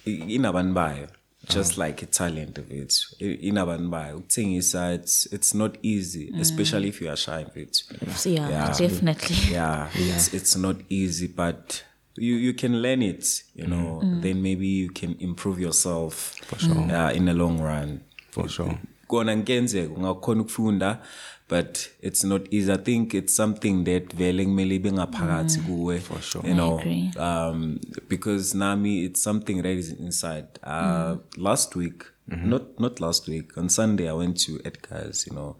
inabantu 0.06 0.74
bayo 0.74 1.08
just 1.49 1.73
mm. 1.73 1.77
like 1.77 2.03
a 2.03 2.05
talent 2.05 2.57
of 2.57 2.71
it. 2.71 3.05
Inabantu 3.19 3.89
bayo 3.89 4.17
ukuthengisa 4.17 4.93
it's 4.93 5.33
it's 5.33 5.55
not 5.55 5.77
easy 5.81 6.31
mm. 6.31 6.41
especially 6.41 6.89
if 6.89 7.01
you 7.01 7.07
are 7.09 7.17
shy 7.17 7.41
of 7.41 7.57
it. 7.57 7.83
So 8.15 8.29
yeah, 8.29 8.77
definitely. 8.77 9.38
yeah, 9.53 9.89
It's, 9.95 10.33
it's 10.33 10.55
not 10.55 10.77
easy 10.89 11.27
but 11.27 11.83
you 12.15 12.35
you 12.35 12.53
can 12.53 12.81
learn 12.81 13.01
it 13.01 13.43
you 13.55 13.65
mm. 13.65 13.69
know. 13.69 14.21
Then 14.21 14.41
maybe 14.41 14.67
you 14.67 14.89
can 14.89 15.15
improve 15.19 15.59
yourself 15.59 16.35
for 16.45 16.59
sure. 16.59 16.85
yeah, 16.88 17.12
in 17.12 17.25
the 17.25 17.33
long 17.33 17.59
run. 17.62 18.01
For 18.31 18.47
sure. 18.49 18.77
kona 19.07 19.38
ngenzeka 19.38 19.93
ungakhona 19.93 20.41
ukufunda 20.41 21.01
but 21.49 21.89
it's 22.01 22.23
not 22.23 22.41
easy 22.53 22.71
i 22.71 22.77
think 22.77 23.13
it's 23.13 23.35
something 23.35 23.83
that 23.83 24.15
vele 24.15 24.45
kumele 24.45 24.75
ibe 24.75 24.91
ngaphakathi 24.91 25.59
kuwe 25.59 25.99
for 25.99 26.21
sure. 26.21 26.49
you 26.49 26.55
know. 26.55 26.81
um 27.17 27.79
because 28.09 28.57
nami 28.57 29.03
it's 29.05 29.23
something 29.23 29.62
that 29.62 29.77
is 29.77 29.89
inside. 29.99 30.47
Uh 30.63 31.17
last 31.38 31.75
week 31.75 32.03
not 32.27 32.79
not 32.79 32.99
last 32.99 33.27
week 33.27 33.57
on 33.57 33.69
sunday 33.69 34.07
i 34.09 34.13
went 34.13 34.38
to 34.45 34.59
edgar's 34.63 35.27
you 35.27 35.33
know. 35.33 35.55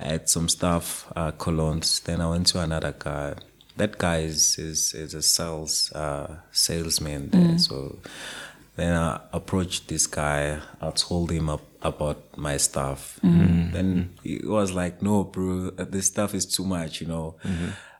I 0.00 0.04
had 0.08 0.28
some 0.28 0.48
stuff 0.48 1.06
uh 1.16 1.30
colognes 1.32 2.02
then 2.04 2.20
i 2.20 2.26
went 2.30 2.46
to 2.48 2.60
another 2.60 2.94
guy. 2.98 3.34
That 3.76 3.98
guy 3.98 4.18
is 4.18 4.58
is, 4.58 4.94
is 4.94 5.14
a 5.14 5.22
sales 5.22 5.92
uh 5.94 6.26
salesman 6.50 7.30
there. 7.30 7.58
So 7.58 7.98
then 8.76 8.92
I 8.94 9.20
approached 9.32 9.88
this 9.88 10.06
guy. 10.06 10.58
I 10.80 10.90
told 10.90 11.30
him 11.30 11.48
up, 11.48 11.62
about 11.82 12.36
my 12.36 12.56
stuff. 12.58 13.18
Then 13.72 14.10
he 14.22 14.40
was 14.44 14.72
like, 14.72 15.02
"No, 15.02 15.24
bro, 15.24 15.70
this 15.70 16.06
stuff 16.06 16.34
is 16.34 16.46
too 16.46 16.64
much, 16.64 17.00
you 17.00 17.06
know." 17.08 17.36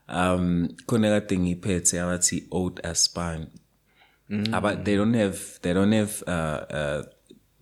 Um, 0.07 0.69
khona 0.87 1.09
kade 1.21 1.37
ngiphethe 1.39 1.95
abathi 2.03 2.47
oat 2.51 2.79
aspine. 2.83 3.47
But 4.61 4.83
they 4.85 4.95
don't 4.95 5.13
have, 5.13 5.59
they 5.61 5.73
don't 5.73 5.91
have, 5.91 6.23
uh, 6.27 6.31
uh, 6.79 7.03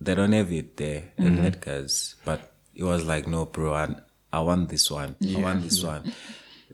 they 0.00 0.14
don't 0.14 0.32
have 0.32 0.50
it 0.52 0.76
there 0.76 1.12
in 1.18 1.38
Edgar's. 1.44 2.16
But 2.24 2.40
he 2.74 2.82
was 2.82 3.04
like, 3.04 3.26
"No, 3.26 3.44
bro, 3.46 3.74
I, 3.74 3.94
I 4.32 4.40
want 4.40 4.68
this 4.70 4.90
one. 4.90 5.16
I 5.36 5.40
want 5.40 5.62
this 5.62 5.82
one." 5.94 6.12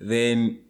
Then 0.01 0.61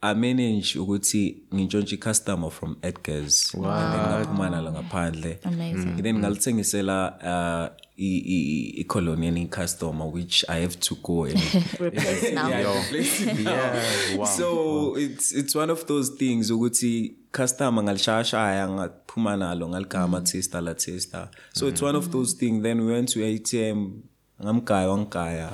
I 0.00 0.14
manage 0.14 0.78
ukuthi 0.78 1.36
ngintshontshe 1.54 1.94
i-customer 1.96 2.50
from 2.50 2.76
Edgar's. 2.82 3.52
And 3.54 3.64
then 3.64 4.26
ngaphuma 4.26 4.50
nalo 4.50 4.72
ngaphandle. 4.72 5.38
Amazing. 5.44 6.02
then 6.02 6.18
ngalithengisela 6.18 7.18
uh 7.22 7.74
i- 7.98 8.22
i- 8.26 8.80
i-colonial 8.80 9.48
customer 9.48 10.06
which 10.06 10.44
I 10.48 10.60
have 10.60 10.78
to 10.80 10.94
go 11.02 11.24
and 11.24 11.34
Replace 11.80 12.32
now. 12.32 12.48
yeah, 12.48 12.80
replace 12.86 13.20
it 13.26 13.40
now. 13.40 14.24
so 14.24 14.94
it's 14.96 15.32
it's 15.32 15.54
one 15.56 15.70
of 15.70 15.84
those 15.86 16.10
things 16.16 16.50
ukuthi 16.50 17.14
customer 17.32 17.82
ngalishayashaya 17.82 18.68
ngaphuma 18.68 19.36
nalo 19.36 19.68
ngaligama 19.68 20.20
tester 20.20 20.60
la 20.62 20.74
tester 20.74 21.28
so 21.52 21.66
it's 21.66 21.82
one 21.82 21.96
of 21.98 22.10
those 22.12 22.34
things. 22.36 22.62
Then 22.62 22.80
we 22.86 22.92
went 22.92 23.08
to 23.14 23.20
ATM 23.24 24.02
ngamgaya 24.44 24.88
wangigaya 24.88 25.52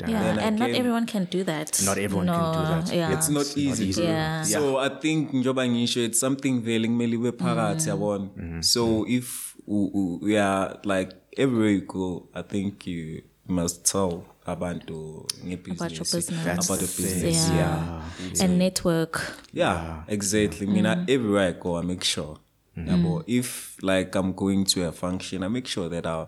Yeah, 0.00 0.22
Then 0.22 0.38
I 0.38 0.42
and 0.42 0.58
not 0.58 0.70
everyone 0.70 1.06
can 1.06 1.24
do 1.30 1.42
that. 1.44 1.82
Not 1.84 1.96
everyone 1.98 2.26
no, 2.26 2.32
can 2.32 2.52
do 2.52 2.86
that. 2.86 2.96
Yeah. 2.96 3.12
it's 3.14 3.28
not 3.30 3.56
easy, 3.56 3.92
bro. 3.92 4.04
Yeah. 4.04 4.42
so 4.44 4.78
i 4.78 4.88
think 4.90 5.32
njoba 5.32 5.68
ngisho 5.68 6.00
it's 6.04 6.20
something 6.20 6.60
vele 6.60 6.88
kumele 6.88 7.16
ube 7.16 7.32
phakathi 7.32 7.82
mm. 7.82 7.88
yabona 7.88 8.28
mm-hmm. 8.36 8.62
so 8.62 9.06
if 9.08 9.54
u- 9.68 9.90
u- 9.94 10.18
we 10.22 10.38
are 10.40 10.78
like 10.84 11.16
everywhere 11.36 11.72
you 11.74 11.80
go 11.80 12.28
i 12.34 12.42
think 12.42 12.86
you 12.86 13.22
must 13.48 13.82
tell 13.92 14.22
abantu 14.46 14.94
About 14.98 15.44
your 15.44 15.58
ngebusiness 15.58 16.14
business. 16.16 16.70
about 16.70 16.80
your 16.82 16.90
business 16.96 17.48
yeah. 17.48 17.56
yeah 17.56 18.44
And 18.44 18.58
network. 18.58 19.20
yeah 19.54 20.02
exactly 20.08 20.66
i 20.66 20.70
mina 20.70 21.04
everywhere 21.08 21.48
i 21.48 21.52
go 21.52 21.78
i 21.78 21.82
make 21.82 22.04
sure 22.04 22.36
mm-hmm. 22.76 22.88
yabo 22.88 23.22
if 23.26 23.76
like 23.82 24.18
i'm 24.18 24.32
going 24.32 24.64
to 24.64 24.88
a 24.88 24.92
function 24.92 25.42
i 25.42 25.48
make 25.48 25.68
sure 25.68 25.88
that 25.88 26.06
i 26.06 26.26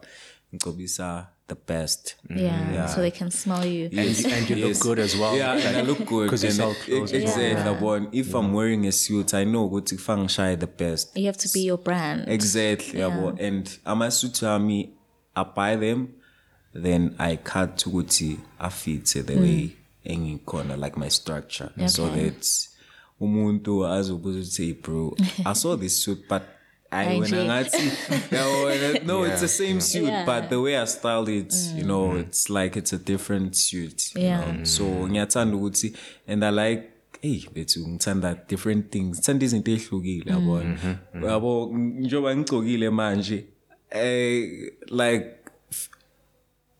ngicobisa 0.54 1.26
the 1.48 1.54
best 1.54 2.14
Yeah. 2.28 2.86
Mm, 2.86 2.88
so 2.94 3.00
they 3.00 3.10
can 3.10 3.30
smell 3.30 3.64
you. 3.64 3.86
And, 3.86 4.18
you- 4.18 4.30
and 4.30 4.50
you 4.50 4.56
look 4.68 4.78
good 4.80 4.98
as 4.98 5.16
well. 5.16 5.34
Yeah, 5.36 5.52
and 5.56 5.76
I 5.78 5.80
look 5.80 6.04
good. 6.06 6.28
'Cause 6.30 6.42
you 6.44 6.48
and 6.50 6.56
sell 6.56 6.70
it- 6.72 6.76
clothes. 6.84 7.12
Exactly. 7.12 7.42
Yeah. 7.44 7.64
yabona. 7.80 8.08
If 8.12 8.34
I'm 8.34 8.52
wearing 8.52 8.86
a 8.86 8.92
suit, 8.92 9.32
I 9.34 9.44
know 9.44 9.68
ukuthi 9.68 9.96
kufangishaye 9.96 10.56
the 10.60 10.66
best. 10.66 11.16
You 11.16 11.26
have 11.26 11.38
to 11.38 11.48
be 11.54 11.60
your 11.60 11.78
brand. 11.78 12.28
Exactly, 12.28 13.00
yabo. 13.00 13.36
And 13.40 13.66
amasuit 13.86 14.42
ami, 14.42 14.90
I 15.34 15.42
buy 15.44 15.76
them, 15.76 16.08
then 16.74 17.14
I 17.18 17.36
cut 17.36 17.76
to 17.78 17.90
ukuthi 17.90 18.38
afithe 18.60 19.26
the 19.26 19.34
mm. 19.34 19.40
way 19.40 19.72
engikhona, 20.06 20.76
like 20.78 20.96
my 20.98 21.08
structure. 21.08 21.70
So 21.88 22.04
Okay. 22.04 22.30
that 22.30 22.46
umuntu 23.20 23.86
azobuza 23.86 24.38
ukuthi 24.38 24.64
hey 24.64 24.72
bro, 24.74 25.16
I 25.46 25.52
saw 25.54 25.76
this 25.76 26.02
suit 26.02 26.28
but 26.28 26.42
I 26.90 27.06
Ay, 27.06 27.20
when 27.20 27.30
nje. 27.30 27.44
ngathi 27.44 27.90
yabo, 28.30 29.06
no 29.06 29.24
it's 29.24 29.40
the 29.40 29.48
same 29.48 29.80
suit 29.80 30.08
Yeah. 30.08 30.24
but 30.24 30.48
the 30.48 30.60
way 30.60 30.76
I 30.76 30.86
styled 30.86 31.28
it 31.28 31.48
mm. 31.50 31.78
you 31.78 31.84
know 31.84 32.08
mm. 32.08 32.20
it's 32.20 32.48
like 32.48 32.76
it's 32.76 32.92
a 32.92 32.98
different 32.98 33.56
suit 33.56 34.14
you 34.14 34.22
Yeah. 34.22 34.52
know. 34.52 34.64
So 34.64 34.84
mm. 34.84 35.10
ngiyathanda 35.10 35.56
ukuthi 35.56 35.94
and 36.26 36.44
I 36.44 36.50
like 36.50 36.90
hey 37.22 37.44
bethu 37.54 37.88
ngithanda 37.88 38.34
different 38.48 38.90
things. 38.90 39.18
Ngithanda 39.18 39.44
izinto 39.44 39.70
ehlukile 39.70 40.32
yabona 40.32 40.76
yabo 41.14 41.66
mm-hmm, 41.66 41.82
mm-hmm. 41.82 42.00
njoba 42.00 42.36
ngicokile 42.36 42.90
manje 42.90 43.44
eh 43.90 44.72
like 44.90 45.26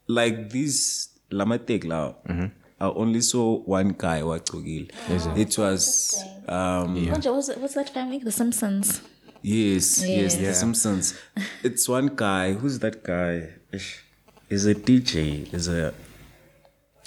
like 0.09 0.49
this 0.49 1.11
lamatek 1.31 1.85
lawa 1.85 2.15
mm-hmm. 2.29 2.49
I 2.81 2.87
only 2.87 3.21
saw 3.21 3.57
one 3.67 3.95
guy 3.99 4.23
wagcokile 4.23 4.89
it? 5.37 5.59
Was 5.59 6.25
um 6.49 7.11
What's, 7.11 7.27
what's, 7.27 7.49
what's 7.57 7.75
that 7.75 7.91
family? 7.91 8.19
The 8.19 8.33
Simpsons. 8.33 9.03
Yes, 9.43 10.05
yes, 10.07 10.37
The 10.37 10.55
Simpsons. 10.55 11.15
It's 11.63 11.89
one 11.89 12.11
guy. 12.15 12.53
Who's 12.55 12.79
that 12.81 13.03
guy? 13.03 13.51
Ish. 13.73 14.05
Is 14.49 14.67
a 14.67 14.75
DJ. 14.75 15.53
Is 15.53 15.69
a 15.69 15.95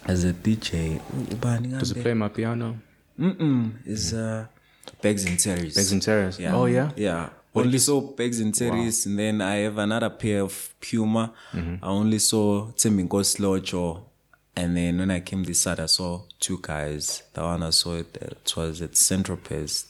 is 0.07 0.23
a 0.23 0.33
DJ. 0.33 1.01
Does 1.79 1.91
he 1.91 2.01
play 2.01 2.13
my 2.13 2.29
piano? 2.29 2.79
Mm-mm. 3.19 3.85
Is 3.85 4.13
uh 4.13 4.47
Pegs 5.01 5.25
and 5.25 5.39
Terries. 5.39 5.75
Begs 5.75 5.91
and 5.91 6.01
Terrace. 6.01 6.39
Yeah. 6.39 6.55
Oh 6.55 6.65
yeah. 6.65 6.91
Yeah. 6.95 7.29
Only 7.53 7.79
saw 7.79 8.01
Pegs 8.01 8.39
and 8.39 8.55
Terries, 8.55 9.05
and 9.05 9.19
then 9.19 9.41
I 9.41 9.55
have 9.57 9.77
another 9.77 10.09
pair 10.09 10.41
of 10.41 10.73
Puma. 10.79 11.33
I 11.53 11.87
only 11.87 12.19
saw 12.19 12.71
Timmy 12.71 13.03
Timingo 13.03 13.21
Slocho. 13.23 14.03
And 14.55 14.75
then 14.75 14.99
when 14.99 15.11
I 15.11 15.21
came 15.21 15.43
this 15.43 15.61
side, 15.61 15.79
I 15.79 15.85
saw 15.85 16.23
two 16.39 16.59
guys. 16.61 17.23
The 17.33 17.41
one 17.41 17.63
I 17.63 17.69
saw 17.71 17.95
it, 17.95 18.17
it 18.21 18.53
was 18.55 18.81
at 18.81 18.95
Central 18.97 19.37
Pace. 19.37 19.85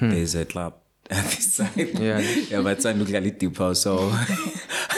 There's 0.00 0.34
a 0.34 0.44
club 0.44 0.74
at 1.12 1.24
this 1.24 1.54
side. 1.54 1.98
Yeah. 1.98 2.18
yeah, 2.18 2.60
but 2.60 2.84
I 2.84 2.92
look 2.92 3.10
like 3.10 3.24
it 3.24 3.38
deep 3.38 3.56
house, 3.56 3.82
so 3.82 4.10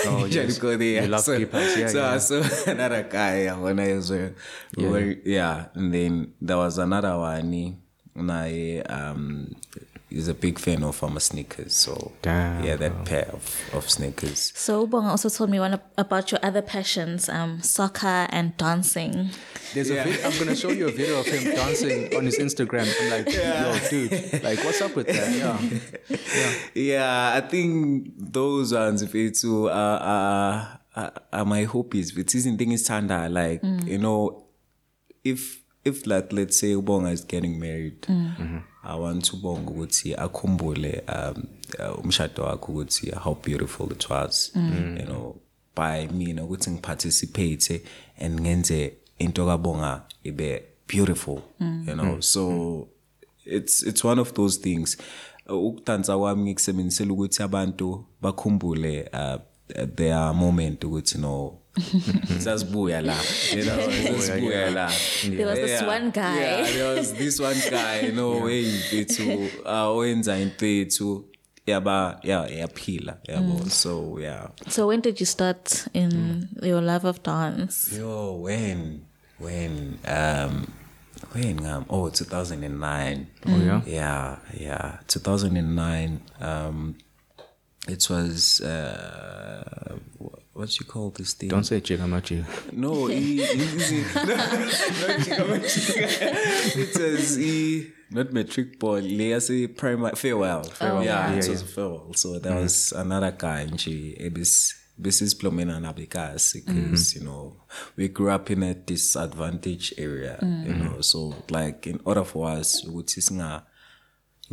oh, 0.06 0.26
yes. 0.30 0.58
go 0.58 0.76
there. 0.76 1.02
You 1.02 1.08
love 1.08 1.20
so, 1.20 1.32
yeah, 1.32 1.86
so 1.86 1.98
yeah. 1.98 2.14
I 2.14 2.18
saw 2.18 2.42
another 2.70 3.02
guy 3.02 3.48
when 3.54 3.80
I 3.80 3.94
was 3.94 4.10
uh, 4.10 4.30
yeah. 4.76 5.14
yeah, 5.24 5.66
and 5.74 5.92
then 5.92 6.32
there 6.40 6.56
was 6.56 6.78
another 6.78 7.18
one. 7.18 7.80
I 8.16 8.80
um 8.88 9.56
he's 10.14 10.28
a 10.28 10.34
big 10.34 10.58
fan 10.58 10.82
of 10.84 11.02
um, 11.02 11.18
sneakers. 11.18 11.74
So 11.74 12.12
Damn, 12.22 12.64
yeah, 12.64 12.76
that 12.76 13.04
pair 13.04 13.28
of, 13.32 13.60
of 13.72 13.90
sneakers. 13.90 14.52
So 14.54 14.86
Ubonga 14.86 15.08
also 15.10 15.28
told 15.28 15.50
me 15.50 15.58
one 15.60 15.80
about 15.98 16.30
your 16.30 16.40
other 16.42 16.62
passions, 16.62 17.28
um, 17.28 17.60
soccer 17.62 18.26
and 18.30 18.56
dancing. 18.56 19.30
There's 19.74 19.90
a 19.90 20.04
vid- 20.04 20.24
I'm 20.24 20.38
gonna 20.38 20.54
show 20.56 20.70
you 20.70 20.86
a 20.88 20.90
video 20.92 21.20
of 21.20 21.26
him 21.26 21.54
dancing 21.54 22.16
on 22.16 22.24
his 22.26 22.38
Instagram. 22.38 22.86
I'm 23.00 23.10
like, 23.10 23.34
yo, 23.34 23.78
dude, 23.90 24.42
like, 24.42 24.62
what's 24.64 24.80
up 24.80 24.94
with 24.94 25.08
that? 25.08 25.30
Yeah, 26.08 26.18
Yeah, 26.74 27.32
I 27.34 27.40
think 27.40 28.12
those 28.16 28.72
ones 28.72 29.02
if 29.02 29.14
it's 29.14 29.44
uh, 29.44 29.64
uh, 29.66 30.66
uh, 30.94 31.10
are 31.32 31.44
my 31.44 31.64
hobbies. 31.64 32.12
But 32.12 32.34
isn't 32.34 32.56
thing 32.58 32.72
is 32.72 32.84
tanda 32.84 33.28
like 33.28 33.62
you 33.64 33.98
know, 33.98 34.46
if 35.24 35.63
if 35.84 36.06
like 36.06 36.32
let's 36.32 36.56
say 36.58 36.74
Ubonga 36.74 37.12
is 37.12 37.24
getting 37.24 37.58
married, 37.58 38.06
I 38.82 38.94
want 38.96 39.24
Ubonga 39.32 39.70
ukuthi 39.70 40.14
akhumbule 40.14 41.02
um 41.08 41.46
uh, 41.78 42.04
umshado 42.04 42.42
wakhe 42.42 42.72
ukuthi 42.72 43.10
how 43.10 43.34
beautiful 43.34 43.92
it 43.92 44.08
was. 44.10 44.52
You 44.54 45.06
know, 45.06 45.40
by 45.74 46.06
me 46.06 46.24
you 46.24 46.34
mina 46.34 46.44
ukuthi 46.44 46.70
ngiparticipate 46.70 47.82
and 48.18 48.40
ngenze 48.40 48.92
into 49.18 49.46
kabonga 49.46 50.02
ibe 50.24 50.62
beautiful. 50.86 51.42
You 51.60 51.94
know, 51.94 52.20
so 52.20 52.88
it's 53.44 53.82
it's 53.82 54.04
one 54.04 54.18
of 54.18 54.34
those 54.34 54.56
things. 54.58 54.96
Uh, 55.46 55.56
ukudansa 55.56 56.18
kwami 56.18 56.42
ngikusebenzisela 56.42 57.12
ukuthi 57.12 57.42
abantu 57.42 58.04
bakhumbule 58.22 59.10
uh, 59.12 59.40
their 59.94 60.34
moment 60.34 60.84
ukuthi 60.84 61.18
no 61.18 61.58
sasibuya 62.38 63.00
la 63.02 63.16
you 63.56 63.64
know 63.64 63.78
sasibuya 64.16 64.70
la 64.70 64.90
There 65.22 65.46
was 65.46 65.58
this 65.58 65.82
one 65.82 66.10
guy. 66.10 66.40
yeah 66.40 66.62
there 66.72 66.94
was 66.96 67.12
this 67.14 67.40
one 67.40 67.60
guy 67.70 68.00
you 68.06 68.12
know 68.12 68.46
hey 68.48 68.64
mfethu 68.78 69.48
uh, 69.64 69.88
owenza 69.88 70.38
into 70.38 70.66
ethu 70.66 71.24
yaba 71.66 72.18
yeah 72.22 72.46
yaphila 72.58 73.16
yabo 73.28 73.70
so 73.70 74.18
yeah 74.20 74.48
So 74.68 74.86
when 74.86 75.00
did 75.00 75.20
you 75.20 75.26
start 75.26 75.86
in 75.94 76.48
your 76.62 76.82
love 76.82 77.04
of 77.08 77.22
dance? 77.22 77.96
Yo, 77.98 78.34
when, 78.40 79.00
when, 79.38 79.98
um, 80.06 80.66
when, 81.32 81.64
um, 81.66 81.84
oh, 81.88 82.10
2009. 82.10 83.26
Oh, 83.46 83.50
yeah? 83.58 83.80
Yeah, 83.86 84.36
yeah. 84.60 84.98
2009, 85.08 86.20
um, 86.40 86.94
it 87.88 88.08
was, 88.10 88.60
uh, 88.60 89.98
what 90.54 90.78
you 90.78 90.86
call 90.86 91.10
this 91.10 91.34
thing? 91.34 91.48
don't 91.48 91.64
say 91.64 91.80
Chigamachi. 91.80 92.44
No, 92.72 93.06
he, 93.06 93.44
he, 93.44 93.66
he, 93.66 94.02
no, 94.14 94.22
not 94.24 95.20
Chikama 95.20 96.76
It 96.76 97.12
was 97.12 97.36
he, 97.36 97.92
not 98.10 98.32
metric 98.32 98.78
ball. 98.78 99.00
They 99.00 99.38
say 99.40 99.66
primary 99.66 100.14
farewell. 100.14 100.62
farewell. 100.62 101.04
yeah, 101.04 101.30
yeah, 101.32 101.38
it 101.38 101.44
yeah. 101.44 101.50
was 101.50 101.62
farewell. 101.62 102.14
So 102.14 102.38
there 102.38 102.52
mm-hmm. 102.52 102.62
was 102.62 102.92
another 102.92 103.32
guy, 103.32 103.60
and 103.60 103.80
she 103.80 104.16
eh, 104.18 104.28
ebis 104.28 104.74
business 105.00 105.34
plumbing 105.34 105.70
and 105.70 105.86
abikas 105.86 106.54
mm-hmm. 106.54 106.72
because 106.72 107.16
you 107.16 107.24
know 107.24 107.56
we 107.96 108.06
grew 108.08 108.30
up 108.30 108.48
in 108.50 108.62
a 108.62 108.74
disadvantaged 108.74 109.94
area. 109.98 110.38
You 110.40 110.72
mm. 110.74 110.84
know, 110.84 111.00
so 111.00 111.34
like 111.50 111.86
in 111.88 112.00
order 112.04 112.22
for 112.24 112.48
us, 112.48 112.84
we 112.84 112.92
would 112.94 113.10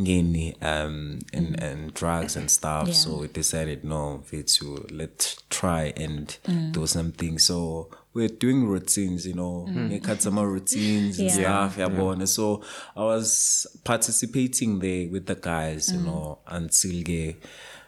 ngeni 0.02 0.56
um 0.62 1.20
and 1.34 1.64
and 1.64 1.94
drugs 1.94 2.38
and 2.38 2.50
stuff 2.50 2.88
Yeah. 2.88 2.98
so 2.98 3.18
we 3.22 3.28
decided 3.28 3.84
no 3.84 4.24
we 4.32 4.44
to 4.44 4.86
let's 4.90 5.38
try 5.50 5.94
and 6.06 6.38
do 6.72 6.88
something. 6.88 7.40
So 7.40 7.90
we're 8.14 8.28
doing 8.40 8.68
routines 8.68 9.26
you 9.26 9.34
know 9.34 9.68
make 9.68 10.06
had 10.08 10.22
some 10.22 10.36
more 10.36 10.50
routines 10.52 11.20
and 11.20 11.30
Yeah. 11.30 11.70
stuff 11.70 11.78
yabona 11.78 12.28
so 12.28 12.62
i 12.96 13.04
was 13.04 13.68
participating 13.84 14.80
there 14.80 15.08
with 15.14 15.26
the 15.26 15.36
guys 15.36 15.92
you 15.94 16.00
know 16.02 16.38
until 16.48 17.04
ke, 17.04 17.36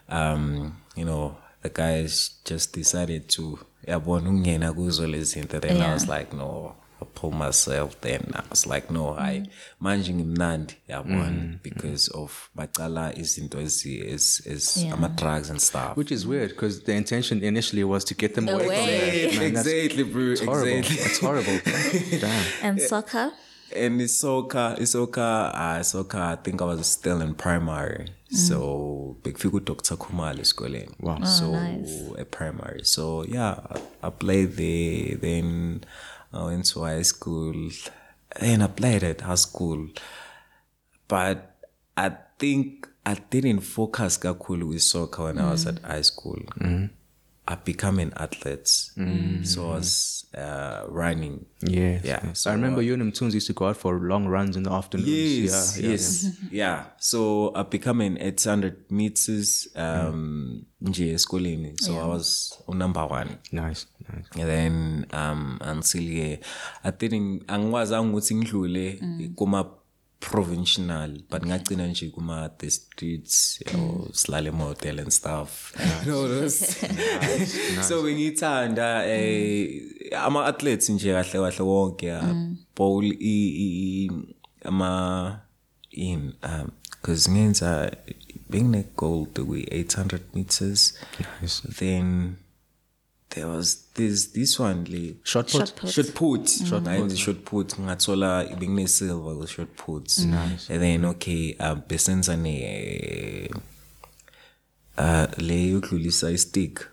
um 0.10 0.74
you 0.96 1.06
know 1.06 1.36
the 1.62 1.70
guys 1.70 2.32
just 2.46 2.74
decided 2.74 3.28
to 3.30 3.60
yeah, 3.88 4.00
ungena 4.08 4.74
kuzo 4.74 5.08
lezi 5.08 5.40
zinto. 5.40 5.60
Then 5.60 5.72
i 5.78 5.80
Yeah. 5.80 5.94
was 5.94 6.08
like 6.08 6.34
no 6.38 6.76
I 7.04 7.08
pulled 7.20 7.34
myself 7.36 7.90
then 8.02 8.22
I 8.34 8.42
was 8.50 8.66
like 8.68 8.92
no 8.92 9.04
mm. 9.14 9.20
I 9.20 9.44
manje 9.82 10.14
ngimnandi 10.14 10.74
yabona 10.90 11.30
mm, 11.32 11.60
because 11.64 12.10
mm. 12.10 12.24
of 12.24 12.50
bacala 12.56 13.14
izinto 13.18 13.62
ezi 13.62 13.96
is 14.16 14.42
is 14.46 14.78
Yeah. 14.78 14.94
ama 14.94 15.10
drugs 15.10 15.50
and 15.50 15.60
stuff 15.62 15.98
Which 15.98 16.12
is 16.12 16.26
weird 16.26 16.50
because 16.50 16.84
the 16.84 16.94
intention 16.94 17.44
initially 17.44 17.84
was 17.84 18.04
to 18.06 18.14
get 18.16 18.34
them 18.36 18.48
away, 18.50 18.66
from 18.66 18.70
Away. 18.72 19.28
that. 19.28 19.40
Man, 19.40 19.48
exactly 19.48 20.04
bro 20.04 20.32
it's 20.32 20.42
horrible. 20.46 20.78
exactly 20.80 21.06
It's 21.06 21.20
horrible. 21.20 21.60
Damn. 22.26 22.46
And 22.68 22.82
soccer? 22.82 23.32
and 23.76 24.02
it's 24.02 24.14
soccer 24.20 24.76
it's 24.78 24.92
soccer 24.92 25.52
uh 25.56 25.82
soccer 25.84 26.20
I 26.20 26.36
think 26.36 26.62
I 26.62 26.66
was 26.66 26.86
still 26.86 27.22
in 27.22 27.34
primary 27.34 28.06
so 28.48 29.18
bekufika 29.24 29.58
uDr 29.58 29.98
Khumalo 29.98 30.40
esikoleni 30.42 30.90
Wow. 31.00 31.18
Oh, 31.22 31.26
so 31.26 31.52
nice. 31.52 31.92
at 32.22 32.28
primary 32.32 32.84
so 32.84 33.24
yeah 33.36 33.54
I, 33.76 34.08
I 34.08 34.10
played 34.12 34.52
there 34.62 35.18
then 35.18 35.82
I 36.34 36.46
went 36.46 36.66
to 36.68 36.84
high 36.84 37.04
school 37.04 37.70
I 38.62 38.68
played 38.68 39.04
at 39.04 39.22
high 39.22 39.36
school 39.36 39.88
but 41.08 41.56
I 41.96 42.12
think 42.40 42.88
I 43.06 43.16
didn't 43.16 43.62
focus 43.62 44.18
kakhulu 44.18 44.68
with 44.68 44.82
soccer 44.82 45.26
when 45.26 45.38
I 45.38 45.52
was 45.52 45.66
mm. 45.66 45.76
at 45.76 45.84
high 45.84 46.02
school. 46.02 46.40
Mm. 46.60 46.90
I 47.46 47.56
became 47.56 48.00
an 48.00 48.14
athlete, 48.16 48.68
so 49.44 49.70
I 49.72 49.76
was 49.76 50.26
uh, 50.38 50.86
running. 50.88 51.46
Yes. 51.60 52.06
Yeah, 52.06 52.20
yes. 52.24 52.40
so, 52.40 52.52
I 52.52 52.54
remember 52.54 52.80
uh, 52.80 52.84
you 52.84 52.94
and 52.94 53.04
Mthunzi 53.14 53.34
used 53.34 53.48
to 53.48 53.54
go 53.54 53.68
out 53.68 53.76
for 53.78 54.00
long 54.00 54.28
runs 54.28 54.56
in 54.56 54.64
the 54.64 54.72
afternoons. 54.72 55.10
Yes, 55.10 55.78
yeah, 55.78 55.84
yeah, 55.86 55.92
yes, 55.92 56.28
yeah. 56.52 56.84
So 57.00 57.52
I 57.54 57.64
became 57.64 58.00
an 58.02 58.18
800 58.18 58.90
meters 58.92 59.68
um 59.76 60.64
nje 60.82 61.12
esikoleni. 61.14 61.76
So 61.80 62.00
I 62.00 62.06
was 62.08 62.54
number 62.70 63.06
one. 63.06 63.38
Nice, 63.52 63.88
nice. 64.10 64.26
And 64.40 64.50
then 64.50 65.06
um 65.12 65.58
until 65.62 66.02
ke 66.04 66.40
I 66.84 66.92
didn't 66.92 67.44
angiwazanga 67.48 68.10
ukuthi 68.10 68.36
ngidlule 68.36 69.02
kuma 69.36 69.66
provincial 70.30 71.12
but 71.32 71.44
ngagcina 71.46 71.88
nje 71.88 72.10
kuma 72.10 72.50
the 72.58 72.70
streets 72.72 73.60
or 73.76 74.08
silale 74.14 74.52
motel 74.52 75.00
and 75.00 75.12
stuff. 75.12 75.74
You 76.06 76.12
know 76.12 76.28
those 76.28 76.60
so 77.88 78.04
ngithanda 78.04 79.06
eh 79.08 79.82
ama 80.26 80.46
athletes 80.46 80.90
nje 80.90 81.12
kahle 81.14 81.40
kahle 81.40 81.64
wonke 81.64 82.12
bowl 82.76 83.06
i 83.06 83.16
i- 83.20 84.06
i- 84.06 84.36
ama 84.66 85.40
in 85.92 86.34
um 86.44 86.68
cuz 87.02 87.28
ngenza 87.30 87.92
bengine 88.50 88.84
gold 88.98 89.40
kwi 89.48 89.62
800 89.64 90.20
meters. 90.34 90.94
Nice. 91.42 91.62
then 91.80 92.36
there 93.36 93.48
was 93.48 93.86
this 93.96 94.28
this 94.34 94.60
one 94.60 94.84
le 94.90 95.14
Shot 95.24 95.48
put. 95.52 95.52
Shot 95.52 95.76
put. 95.76 95.90
shot 95.92 96.14
put. 96.14 96.48
Shot 96.50 96.84
put. 96.84 97.18
shot 97.18 97.46
put. 97.46 97.68
Ngathola 97.80 98.46
ibengine 98.52 98.88
silver 98.88 99.36
ku 99.40 99.48
shot 99.48 99.68
puts 99.76 100.20
nice. 100.26 100.70
And 100.70 100.82
then 100.82 101.06
okay 101.06 101.56
um 101.60 101.82
besenza 101.88 102.36
ne 102.38 103.50
uh 104.98 105.28
le 105.38 105.70
yokudlulisa 105.72 106.28
i 106.30 106.38
stick 106.38 106.86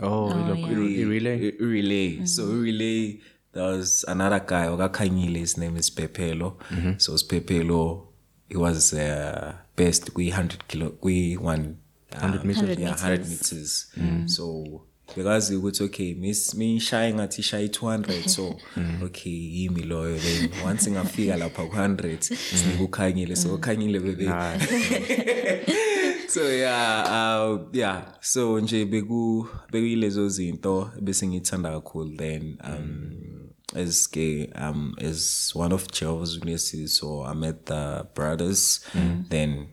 Oh, 0.00 0.28
look, 0.28 0.58
yeah. 0.58 0.68
i- 0.68 1.00
i- 1.00 1.04
relay. 1.04 1.48
I- 1.48 1.56
relay 1.64 2.24
so 2.26 2.46
relay 2.46 3.18
there 3.52 3.64
was 3.64 4.04
another 4.06 4.38
guy 4.46 4.66
okakhanyile 4.68 5.38
his 5.38 5.58
name 5.58 5.76
is 5.76 5.90
Pepelo 5.90 6.54
so 7.00 7.14
Pepelo 7.14 8.06
he 8.48 8.56
was 8.56 8.92
uh, 8.94 9.54
best 9.76 10.12
kwi 10.12 10.30
100 10.30 10.68
kilo 10.68 10.90
kwi 10.90 11.36
1 11.36 11.74
100 12.12 12.44
meters? 12.44 12.78
yeah 12.78 12.94
100 12.94 13.26
meters. 13.28 13.92
so 14.26 14.82
bekazi 15.16 15.56
ukuthi 15.56 15.82
okay 15.82 16.14
mis 16.14 16.54
mishaya 16.54 17.14
ngathi 17.14 17.40
ishaya 17.40 17.66
i200 17.66 18.28
so 18.28 18.56
okay 19.06 19.32
yimi 19.32 19.82
loyo 19.82 20.18
then. 20.18 20.50
Once 20.66 20.90
ngafika 20.90 21.36
lapha 21.36 21.62
ku100 21.62 22.20
sinika 22.20 22.84
ukhanyile 22.84 23.36
so 23.36 23.54
ukhanyile 23.54 24.00
bebe 24.00 24.24
so 26.28 26.52
yeah 26.52 27.04
uh 27.04 27.60
yeah. 27.72 28.14
So 28.20 28.60
nje 28.60 28.84
beku 28.84 29.48
bekuyilezo 29.72 30.28
zinto 30.28 30.90
bese 31.00 31.28
ngithanda 31.28 31.70
kakhulu 31.70 32.16
then 32.16 32.58
um 32.64 33.10
as 33.74 34.10
ke 34.10 34.50
um 34.54 34.94
as 35.00 35.52
one 35.54 35.74
of 35.74 35.90
Jehovah's 35.92 36.34
Witnesses 36.34 36.96
so 36.96 37.24
I 37.24 37.34
met 37.34 37.66
the 37.66 38.06
brothers 38.14 38.80
then 39.28 39.68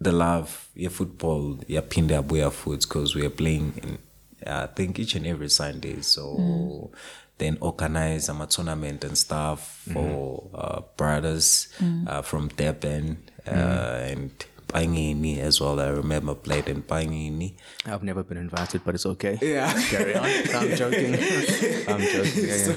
the 0.00 0.12
love 0.12 0.68
yeah 0.74 0.90
football 0.90 1.58
yeah 1.66 1.82
pinde 1.88 2.16
abuya 2.16 2.50
foot 2.50 2.80
because 2.80 3.14
we 3.14 3.26
are 3.26 3.30
playing 3.30 3.72
in 3.82 3.98
I 4.46 4.66
think 4.66 4.98
each 4.98 5.14
and 5.14 5.26
every 5.26 5.48
Sunday 5.48 6.00
so 6.02 6.90
then 7.38 7.56
organize 7.60 8.28
um, 8.28 8.40
a 8.40 8.46
tournament 8.46 9.04
and 9.04 9.16
stuff 9.16 9.86
for 9.92 10.50
uh, 10.54 10.80
brothers 10.96 11.68
uh, 12.06 12.20
from 12.22 12.48
Durban 12.48 13.18
uh, 13.46 13.50
and 13.50 14.30
Pangini 14.68 15.38
as 15.38 15.60
well. 15.60 15.80
I 15.80 15.88
remember 15.88 16.34
played 16.34 16.68
in 16.68 16.82
Pangini. 16.82 17.54
I've 17.86 18.02
never 18.02 18.22
been 18.22 18.36
invited, 18.36 18.82
but 18.84 18.94
it's 18.94 19.06
okay. 19.06 19.38
Yeah. 19.40 19.72
Carry 19.88 20.14
on. 20.14 20.24
I'm 20.54 20.76
joking. 20.76 21.14
I'm 21.88 22.00
joking. 22.00 22.44
Yeah, 22.44 22.74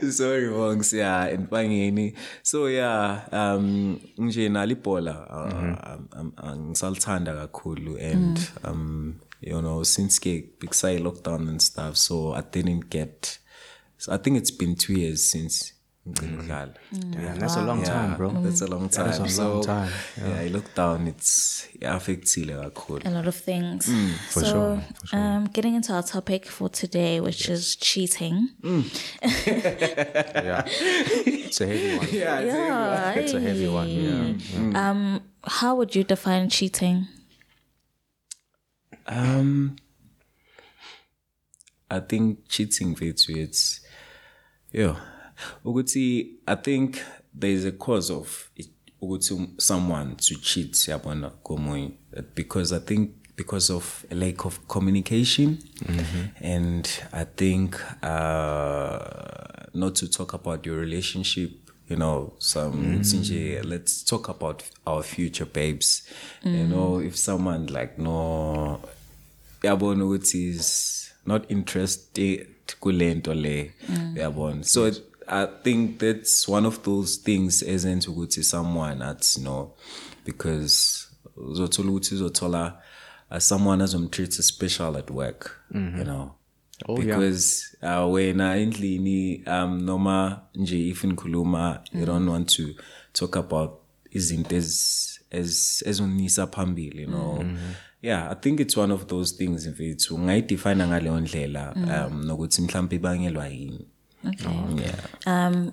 yeah. 0.00 0.10
Sorry, 0.10 0.48
Wongs. 0.48 0.92
Yeah, 0.94 1.26
in 1.26 1.46
Pangini. 1.46 2.14
So 2.42 2.66
yeah, 2.66 3.28
um, 3.32 4.00
nje 4.18 4.48
nalipola. 4.48 5.26
Uh, 5.30 6.56
ngisalithanda 6.56 7.34
kakhulu 7.36 7.96
and 8.00 8.50
um, 8.64 9.20
you 9.40 9.60
know, 9.62 9.82
since 9.82 10.18
ke 10.18 10.58
bixay 10.60 10.98
lockdown 11.00 11.48
and 11.48 11.60
stuff, 11.62 11.96
so 11.96 12.32
I 12.32 12.42
didn't 12.42 12.90
get. 12.90 13.38
So 13.98 14.12
I 14.12 14.18
think 14.18 14.36
it's 14.36 14.50
been 14.50 14.74
two 14.76 14.94
years 14.94 15.22
since. 15.30 15.72
ngicina 16.06 16.38
ukudlala. 16.38 16.74
Yeah, 16.92 17.34
that's 17.34 17.56
a 17.56 17.62
long 17.64 17.82
time, 17.82 18.16
bro. 18.16 18.30
That's 18.30 18.62
a 18.62 18.66
long 18.68 18.88
time. 18.88 19.10
That 19.10 19.26
is 19.26 19.32
a 19.32 19.36
so, 19.36 19.62
time, 19.62 19.90
Yeah, 20.16 20.40
i 20.40 20.48
lockdown 20.48 21.08
it's 21.08 21.66
affectile 21.82 22.70
kakhulu. 22.70 23.00
a 23.04 23.10
lot 23.10 23.26
of 23.26 23.34
things. 23.34 23.88
Mm, 23.88 24.14
for 24.30 24.40
so, 24.40 24.46
sure, 24.46 24.82
for 25.00 25.06
sure. 25.08 25.18
Um, 25.18 25.46
getting 25.46 25.74
into 25.74 25.92
our 25.92 26.02
topic 26.04 26.46
for 26.46 26.68
today, 26.68 27.20
which 27.20 27.48
is 27.48 27.74
cheating. 27.76 28.50
Yeah. 29.22 30.62
It's 30.66 31.60
a 31.60 31.66
heavy 31.66 31.96
one. 31.98 32.08
Yeah, 32.12 32.40
Yeah, 32.40 33.12
It's 33.14 33.34
a 33.34 33.40
heavy 33.40 33.68
one. 33.68 33.88
Yeah. 33.88 34.90
Um, 34.90 35.20
how 35.44 35.74
would 35.76 35.94
you 35.96 36.04
define 36.04 36.48
cheating? 36.48 37.08
Um, 39.08 39.76
I 41.90 42.00
think 42.00 42.48
cheating 42.48 42.96
fits 42.96 43.28
it's 43.28 43.80
yeah. 44.72 44.96
Ukuthi 45.64 46.38
I 46.46 46.56
think 46.56 47.02
there 47.32 47.50
is 47.50 47.64
a 47.64 47.72
cause 47.72 48.10
of 48.10 48.50
it 48.56 48.66
ukuthi 49.02 49.60
someone 49.60 50.16
to 50.16 50.34
cheat 50.36 50.72
komunye. 50.72 51.92
Because 52.34 52.72
I 52.72 52.80
think 52.80 53.10
because 53.36 53.70
of 53.70 54.06
a 54.10 54.14
lack 54.14 54.44
of 54.44 54.66
communication. 54.66 55.58
And 56.40 56.88
I 57.12 57.24
think 57.24 57.80
uh 58.02 58.98
not 59.74 59.94
to 59.96 60.08
talk 60.08 60.32
about 60.32 60.64
your 60.66 60.76
relationship 60.76 61.50
you 61.88 61.96
know 61.96 62.32
some 62.38 62.98
nje, 63.00 63.64
let's 63.64 64.02
talk 64.02 64.28
about 64.28 64.64
our 64.86 65.02
future 65.02 65.44
babes. 65.44 66.02
You 66.42 66.66
know 66.66 66.98
if 66.98 67.16
someone 67.16 67.66
like 67.66 67.98
no 67.98 68.80
yabona 69.66 70.04
ukuthi 70.04 70.48
is 70.48 71.12
not 71.26 71.50
interested 71.50 72.46
kulento 72.80 73.34
le 73.34 73.72
yabona. 74.14 74.64
So 74.64 74.90
i 75.28 75.46
think 75.62 75.98
that's 75.98 76.48
one 76.48 76.66
of 76.66 76.82
those 76.82 77.20
things 77.20 77.62
ezenza 77.62 78.10
ukuthi 78.10 78.44
someone 78.44 79.04
athi 79.04 79.40
no 79.40 79.72
because 80.24 81.06
uzothola 81.36 81.90
ukuthi 81.90 82.14
uzothola 82.14 82.82
uh, 83.30 83.38
someone 83.38 83.84
azomtreat 83.84 84.32
special 84.32 84.96
at 84.96 85.10
work 85.10 85.50
you 85.74 86.04
know. 86.04 86.30
Oh, 86.88 86.98
yeah. 86.98 87.04
because 87.04 87.76
uh, 87.82 88.12
wena 88.12 88.56
endlini 88.56 89.42
um 89.46 89.82
noma 89.82 90.40
nje 90.54 90.88
if 90.88 91.04
nikhuluma 91.04 91.80
you 91.92 92.06
don't 92.06 92.28
want 92.28 92.56
to 92.56 92.62
talk 93.12 93.36
about 93.36 93.70
izinto 94.10 94.56
ez 94.56 95.20
ez 95.30 95.82
ezonisa 95.86 96.46
phambili 96.46 97.02
you 97.02 97.08
know 97.08 97.44
yeah 98.02 98.30
i 98.30 98.34
think 98.34 98.60
it's 98.60 98.76
one 98.76 98.92
of 98.92 99.06
those 99.06 99.36
things 99.36 99.66
mfethu 99.66 100.14
ungayidefine 100.14 100.86
ngaleyo 100.86 101.20
ndlela 101.20 101.74
um 101.74 102.24
nokuthi 102.26 102.62
mhlawumbe 102.62 102.96
ibangelwa 102.96 103.48
yini. 103.48 103.88
Yeah. 105.26 105.72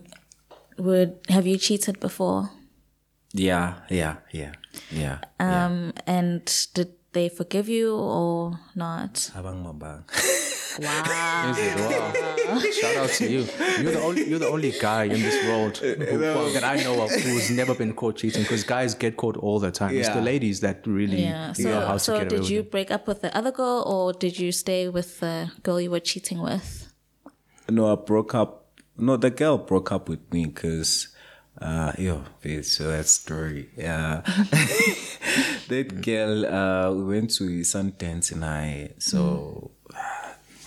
Would 0.78 1.12
have 1.30 1.50
you 1.50 1.58
cheated 1.58 2.00
before? 2.00 2.50
yeah 3.34 3.82
yeah 3.90 4.18
yeah 4.32 4.54
yeah. 4.92 5.20
Um, 5.40 5.94
and 6.06 6.46
did 6.76 6.88
they 7.14 7.30
forgive 7.30 7.68
you 7.70 7.96
or 7.96 8.60
not? 8.76 9.14
abangimabanga 9.36 10.04
Wow. 10.80 11.52
Is 11.52 11.58
it? 11.60 11.76
Wow. 11.78 12.60
Shout 12.82 12.96
out 12.98 13.10
to 13.20 13.30
you. 13.30 13.46
You're 13.80 13.92
the 13.92 14.02
only 14.02 14.28
you're 14.28 14.40
the 14.40 14.48
only 14.50 14.72
guy 14.72 15.04
in 15.04 15.22
this 15.22 15.46
world 15.46 15.78
who, 16.10 16.20
well, 16.20 16.50
that 16.54 16.64
I 16.64 16.78
know 16.84 17.00
of 17.04 17.12
who's 17.12 17.52
never 17.52 17.76
been 17.76 17.94
caught 17.94 18.16
cheating 18.18 18.42
because 18.42 18.64
guys 18.64 18.96
get 18.96 19.16
caught 19.16 19.38
all 19.38 19.60
the 19.60 19.70
time. 19.72 19.96
It's 19.96 20.10
the 20.10 20.22
ladies 20.22 20.62
that 20.62 20.88
really 20.88 21.22
Yeah. 21.24 21.54
know 21.60 21.80
how 21.86 21.98
So, 21.98 22.14
to 22.14 22.18
so 22.18 22.24
get 22.24 22.32
away 22.32 22.42
did 22.42 22.50
you 22.50 22.64
break 22.64 22.90
up 22.90 23.08
with 23.08 23.22
the 23.22 23.36
other 23.38 23.52
girl 23.52 23.84
or 23.86 24.14
did 24.14 24.40
you 24.40 24.52
stay 24.52 24.90
with 24.90 25.20
the 25.20 25.52
girl 25.62 25.80
you 25.80 25.92
were 25.92 26.00
cheating 26.12 26.42
with? 26.42 26.92
No, 27.70 27.92
I 27.94 27.96
broke 27.96 28.34
up. 28.34 28.66
No, 28.98 29.16
the 29.18 29.30
girl 29.30 29.58
broke 29.60 29.92
up 29.92 30.10
with 30.10 30.22
me 30.34 30.46
because, 30.46 31.10
uh, 31.62 31.92
yo, 32.00 32.24
bitch, 32.44 32.66
so 32.66 32.88
that 32.90 33.06
story. 33.08 33.70
Yeah. 33.78 34.22
that 35.68 36.02
girl, 36.02 36.46
uh, 36.46 36.92
we 36.94 37.04
went 37.04 37.32
to 37.36 37.44
Sundance 37.62 38.32
and 38.32 38.46
I, 38.46 38.92
so 39.00 39.72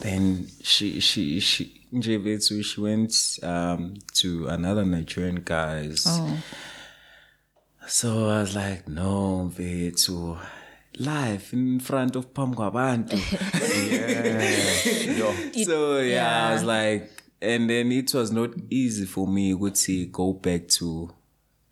then 0.01 0.49
she, 0.63 1.01
she, 1.01 1.41
she, 1.41 1.81
she 2.03 2.81
went, 2.81 3.39
um, 3.43 3.95
to 4.15 4.49
another 4.49 4.85
Nigerian 4.85 5.43
guys. 5.45 6.07
So 7.89 8.29
I 8.29 8.41
was 8.41 8.57
like, 8.57 8.89
no, 8.89 9.51
bethu, 9.55 10.39
live 10.99 11.51
in 11.53 11.79
front 11.81 12.17
of 12.17 12.35
Pam 12.35 12.55
Kwabantu. 12.55 13.17
so 15.65 15.99
yeah, 15.99 16.49
I 16.49 16.53
was 16.55 16.65
like, 16.65 17.11
and 17.41 17.71
then 17.71 17.93
it 17.93 18.13
was 18.13 18.33
not 18.33 18.51
easy 18.71 19.05
for 19.05 19.29
me 19.29 19.55
to 19.55 20.07
go 20.07 20.33
back 20.33 20.67
to 20.69 21.11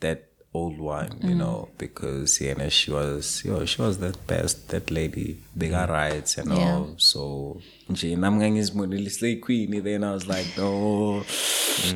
that 0.00 0.30
old 0.54 0.78
one, 0.78 1.10
you 1.20 1.34
mm. 1.34 1.36
know, 1.36 1.68
because 1.78 2.40
yeah, 2.40 2.54
know, 2.54 2.68
she 2.68 2.92
was, 2.92 3.42
you 3.44 3.52
know, 3.52 3.64
she 3.66 3.82
was 3.82 3.98
that 3.98 4.24
best, 4.26 4.68
that 4.68 4.90
lady, 4.90 5.36
bigger 5.58 5.74
mm. 5.86 5.88
rights 5.88 6.38
and 6.38 6.52
Yeah. 6.52 6.76
all. 6.76 6.94
So, 6.98 7.60
nje 7.90 8.16
nami 8.16 8.36
ngangizibonile 8.38 9.10
slay 9.10 9.36
queen. 9.36 9.82
Then 9.82 10.04
I 10.04 10.12
was 10.14 10.26
like, 10.28 10.46
no, 10.56 11.18
no. 11.18 11.22
Mm. 11.22 11.24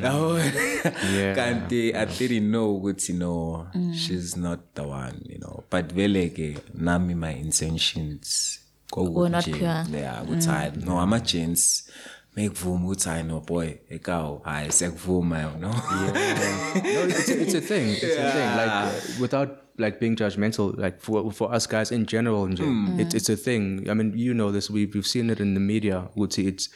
Oh. 0.11 0.35
Yeah. 0.35 1.35
Kanti 1.35 1.95
I 1.95 2.05
didn't 2.05 2.51
know 2.51 2.75
ukuthi 2.79 3.13
no, 3.15 3.67
she's 3.93 4.35
not 4.35 4.59
the 4.75 4.83
one, 4.83 5.21
you 5.25 5.39
know. 5.39 5.63
But 5.69 5.91
vele 5.93 6.29
ke 6.29 6.57
nami 6.73 7.13
my 7.13 7.31
intentions 7.31 8.59
Were 8.97 9.29
not 9.29 9.45
nje, 9.45 9.53
pure. 9.53 9.99
yeah 10.01 10.23
ukuthi 10.23 10.47
hayi 10.49 10.85
no 10.85 10.99
ama-gents 10.99 11.89
mekuvuma 12.35 12.85
ukuthi 12.85 13.09
hayi 13.09 13.23
no 13.23 13.39
boy 13.39 13.69
ekawu 13.89 14.39
hayi 14.43 14.71
siyakuvuma 14.71 15.41
you 15.43 15.49
know 15.59 15.71
no, 15.71 17.07
it's 17.07 17.29
a, 17.29 17.41
it's 17.41 17.53
a 17.55 17.61
thing. 17.61 17.89
It's 17.89 18.03
a 18.03 18.31
thing. 18.31 18.57
Like 18.57 18.71
uh, 18.71 18.91
without 19.21 19.49
like 19.77 19.99
being 19.99 20.15
judgmental, 20.15 20.77
like 20.77 20.99
for 20.99 21.31
for 21.31 21.53
us 21.55 21.65
guys 21.67 21.91
in 21.91 22.05
general, 22.05 22.47
nje, 22.47 22.99
it's 22.99 23.15
it's 23.15 23.29
a 23.29 23.35
thing. 23.35 23.89
I 23.89 23.93
mean, 23.93 24.13
you 24.17 24.33
know 24.33 24.51
this. 24.51 24.69
We've 24.69 24.93
we've 24.93 25.07
seen 25.07 25.29
it 25.29 25.39
in 25.39 25.53
the 25.53 25.59
media. 25.59 26.07
See 26.29 26.47
it's 26.47 26.69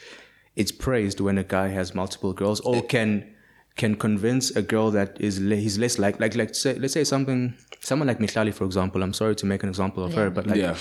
it's 0.56 0.72
praised 0.72 1.20
when 1.20 1.38
a 1.38 1.44
guy 1.44 1.68
has 1.68 1.94
multiple 1.94 2.32
girls 2.32 2.60
or 2.60 2.82
can 2.82 3.24
can 3.76 3.94
convince 3.96 4.50
a 4.56 4.62
girl 4.62 4.90
that 4.92 5.16
is 5.20 5.40
le- 5.40 5.56
he's 5.56 5.78
less 5.78 5.98
like 5.98 6.18
like 6.20 6.34
like 6.34 6.54
say 6.54 6.74
let's 6.74 6.94
say 6.94 7.04
something 7.04 7.54
someone 7.80 8.08
like 8.08 8.18
Mihlali 8.18 8.52
for 8.52 8.64
example. 8.64 9.02
I'm 9.02 9.12
sorry 9.12 9.34
to 9.36 9.46
make 9.46 9.62
an 9.62 9.68
example 9.68 10.04
of 10.04 10.14
her, 10.14 10.30
but 10.30 10.46
like 10.46 10.56
Yeah. 10.56 10.76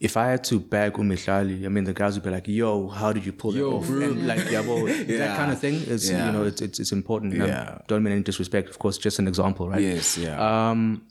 If 0.00 0.16
I 0.16 0.26
had 0.28 0.44
to 0.44 0.60
bag 0.60 0.92
Umihlali, 0.94 1.64
I 1.64 1.68
mean, 1.68 1.84
the 1.84 1.92
guys 1.92 2.14
would 2.14 2.22
be 2.22 2.30
like, 2.30 2.46
"Yo, 2.48 2.88
how 2.88 3.12
did 3.12 3.24
you 3.26 3.32
pull 3.32 3.52
that 3.52 3.64
off?" 3.64 3.88
And 3.88 4.26
like, 4.26 4.50
yeah, 4.50 4.60
well, 4.60 4.84
that 5.22 5.36
kind 5.36 5.50
of 5.52 5.58
thing 5.60 5.74
is, 5.74 6.08
Yeah. 6.10 6.26
you 6.26 6.32
know, 6.32 6.44
it's 6.44 6.60
it's, 6.60 6.78
it's 6.78 6.92
important. 6.92 7.34
Um, 7.34 7.48
Yeah. 7.48 7.78
don't 7.88 8.02
mean 8.02 8.12
any 8.12 8.22
disrespect, 8.22 8.68
of 8.68 8.78
course, 8.78 8.96
just 8.98 9.18
an 9.18 9.26
example, 9.26 9.68
right? 9.68 9.82
yes 9.82 10.16
yeah 10.16 10.36
Um, 10.70 11.02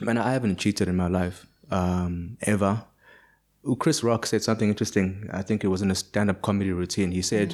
man, 0.00 0.18
I 0.18 0.32
haven't 0.32 0.56
cheated 0.58 0.88
in 0.88 0.96
my 0.96 1.08
life 1.08 1.46
um, 1.70 2.36
ever. 2.42 2.82
Ooh, 3.68 3.76
Chris 3.76 4.02
Rock 4.04 4.26
said 4.26 4.42
something 4.42 4.68
interesting. 4.68 5.28
I 5.32 5.42
think 5.42 5.64
it 5.64 5.68
was 5.68 5.82
in 5.82 5.90
a 5.90 5.94
stand-up 5.94 6.40
comedy 6.42 6.70
routine. 6.72 7.10
He 7.12 7.22
said, 7.22 7.48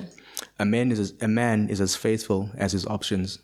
"A 0.58 0.64
man 0.64 0.90
is 0.92 0.98
as, 0.98 1.12
a 1.20 1.28
man 1.28 1.68
is 1.70 1.80
as 1.80 1.96
faithful 1.96 2.50
as 2.56 2.72
his 2.72 2.84
options." 2.86 3.38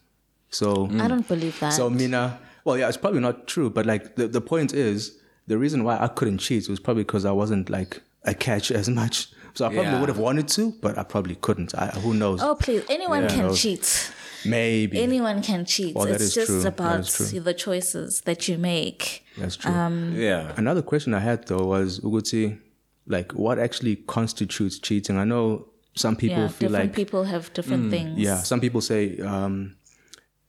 So 0.50 0.88
I 1.04 1.08
don't 1.08 1.26
believe 1.28 1.58
that. 1.60 1.72
so 1.72 1.88
Mina, 1.90 2.38
well, 2.64 2.76
yeah, 2.78 2.88
it's 2.88 2.96
probably 2.96 3.20
not 3.20 3.46
true, 3.46 3.68
but 3.70 3.84
like 3.86 4.16
the, 4.16 4.28
the 4.28 4.40
point 4.40 4.72
is, 4.72 5.18
the 5.48 5.58
reason 5.58 5.82
why 5.86 5.96
I 6.06 6.08
couldn't 6.18 6.38
cheat 6.46 6.68
was 6.68 6.78
probably 6.80 7.04
because 7.04 7.24
I 7.24 7.32
wasn't 7.42 7.68
like 7.70 7.92
a 8.24 8.34
catch 8.46 8.70
as 8.70 8.88
much. 8.88 9.16
So 9.54 9.64
I 9.66 9.68
probably 9.74 9.90
Yeah. 9.92 10.00
would 10.00 10.08
have 10.14 10.18
wanted 10.28 10.46
to, 10.56 10.62
but 10.84 10.96
I 10.98 11.04
probably 11.12 11.34
couldn't. 11.46 11.74
I, 11.74 11.86
who 12.04 12.12
knows? 12.22 12.38
oh, 12.42 12.54
please. 12.54 12.82
Anyone 12.88 13.22
Yeah, 13.24 13.28
can 13.36 13.46
no. 13.48 13.54
cheat. 13.54 14.12
Maybe 14.44 15.00
Anyone 15.02 15.42
can 15.42 15.64
cheat. 15.64 15.94
Well, 15.96 16.06
it's 16.06 16.32
just 16.32 16.46
true. 16.46 16.64
About 16.74 17.04
the 17.48 17.54
choices 17.66 18.20
that 18.28 18.46
you 18.48 18.56
make. 18.72 19.24
that's 19.36 19.56
true. 19.56 19.72
yeah 20.26 20.52
Another 20.56 20.82
question 20.82 21.10
I 21.14 21.22
had 21.30 21.46
though 21.48 21.64
was 21.74 21.98
Uguti, 22.06 22.44
like 23.06 23.32
what 23.32 23.58
actually 23.58 23.96
constitutes 23.96 24.78
cheating? 24.78 25.16
I 25.18 25.24
know 25.24 25.66
some 25.96 26.14
people 26.14 26.38
yeah, 26.44 26.48
feel 26.48 26.68
different 26.68 26.90
like 26.90 26.94
people 27.02 27.24
have 27.24 27.44
different 27.58 27.90
things. 27.90 28.16
yeah, 28.26 28.36
some 28.52 28.60
people 28.60 28.80
say 28.80 29.18
um, 29.32 29.74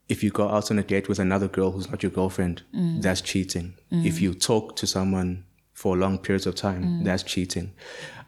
if 0.09 0.23
you 0.23 0.31
go 0.31 0.49
out 0.49 0.71
on 0.71 0.79
a 0.79 0.83
date 0.83 1.07
with 1.07 1.19
another 1.19 1.47
girl 1.47 1.71
who's 1.71 1.89
not 1.89 2.01
your 2.03 2.11
girlfriend, 2.11 2.63
that's 3.01 3.21
cheating. 3.21 3.75
If 3.91 4.19
you 4.21 4.33
talk 4.33 4.75
to 4.77 4.87
someone 4.87 5.43
for 5.73 5.95
long 5.95 6.17
periods 6.17 6.45
of 6.47 6.55
time, 6.55 7.03
that's 7.03 7.23
cheating. 7.23 7.71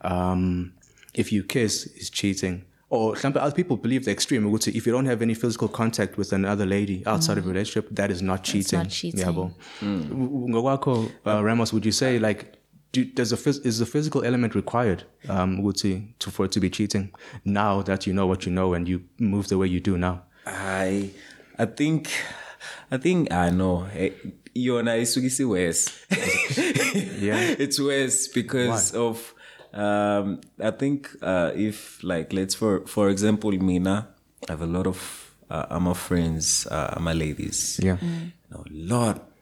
Um, 0.02 0.72
if 1.14 1.32
you 1.32 1.42
kiss, 1.44 1.86
is 2.02 2.08
cheating. 2.10 2.64
or 2.88 3.16
some 3.16 3.32
other 3.36 3.54
people 3.54 3.76
believe 3.78 4.04
the 4.04 4.10
extreme 4.10 4.44
ukuthi 4.48 4.70
if 4.78 4.86
you 4.86 4.92
don't 4.92 5.06
have 5.12 5.22
any 5.22 5.34
physical 5.34 5.68
contact 5.80 6.18
with 6.18 6.30
another 6.32 6.66
lady 6.66 7.02
outside 7.06 7.38
of 7.38 7.44
a 7.46 7.48
relationship 7.48 7.86
that 7.98 8.10
is 8.10 8.20
not 8.20 8.44
cheating 8.44 8.78
not 8.80 8.90
cheating. 8.90 9.20
yabo 9.26 9.44
ngokwakho 10.50 11.10
uh, 11.26 11.42
Ramos 11.42 11.72
would 11.72 11.86
you 11.86 11.92
say 11.92 12.18
like 12.18 12.40
do, 12.92 13.04
does 13.04 13.32
a 13.32 13.36
phys- 13.36 13.64
is 13.64 13.78
the 13.78 13.86
physical 13.86 14.22
element 14.24 14.54
required 14.54 15.04
um 15.28 15.58
ukuthi 15.62 16.02
to 16.18 16.30
for 16.30 16.44
it 16.46 16.52
to 16.52 16.60
be 16.60 16.68
cheating 16.70 17.10
now 17.44 17.82
that 17.82 18.06
you 18.06 18.12
know 18.12 18.26
what 18.26 18.44
you 18.46 18.52
know 18.52 18.74
and 18.74 18.88
you 18.88 19.00
move 19.18 19.48
the 19.48 19.56
way 19.56 19.66
you 19.66 19.80
do 19.80 19.96
now 19.96 20.22
I 20.46 21.10
I 21.58 21.66
think 21.66 22.08
I 22.90 22.98
think 22.98 23.32
I 23.32 23.50
know. 23.50 23.86
You 23.94 24.00
Eh, 24.00 24.12
Yona 24.54 24.96
isukisi 24.96 25.44
worse. 25.44 25.90
Yeah. 27.20 27.40
it's 27.58 27.78
worse 27.80 28.28
because 28.28 28.94
of 28.94 29.34
um 29.72 30.40
I 30.60 30.70
think 30.70 31.08
uh 31.22 31.52
if 31.54 32.02
like 32.04 32.32
let's 32.32 32.54
for 32.54 32.86
for 32.86 33.08
example 33.08 33.52
Mina, 33.52 34.08
I 34.48 34.52
have 34.52 34.62
a 34.62 34.66
lot 34.66 34.86
of 34.86 35.30
uh, 35.50 35.66
I'm 35.68 35.92
friends, 35.94 36.66
uh, 36.66 36.94
I'm 36.96 37.04
ladies. 37.04 37.78
Yeah. 37.82 37.98
You 38.00 38.32
know, 38.50 38.64
a 38.66 38.72
lot 38.72 39.32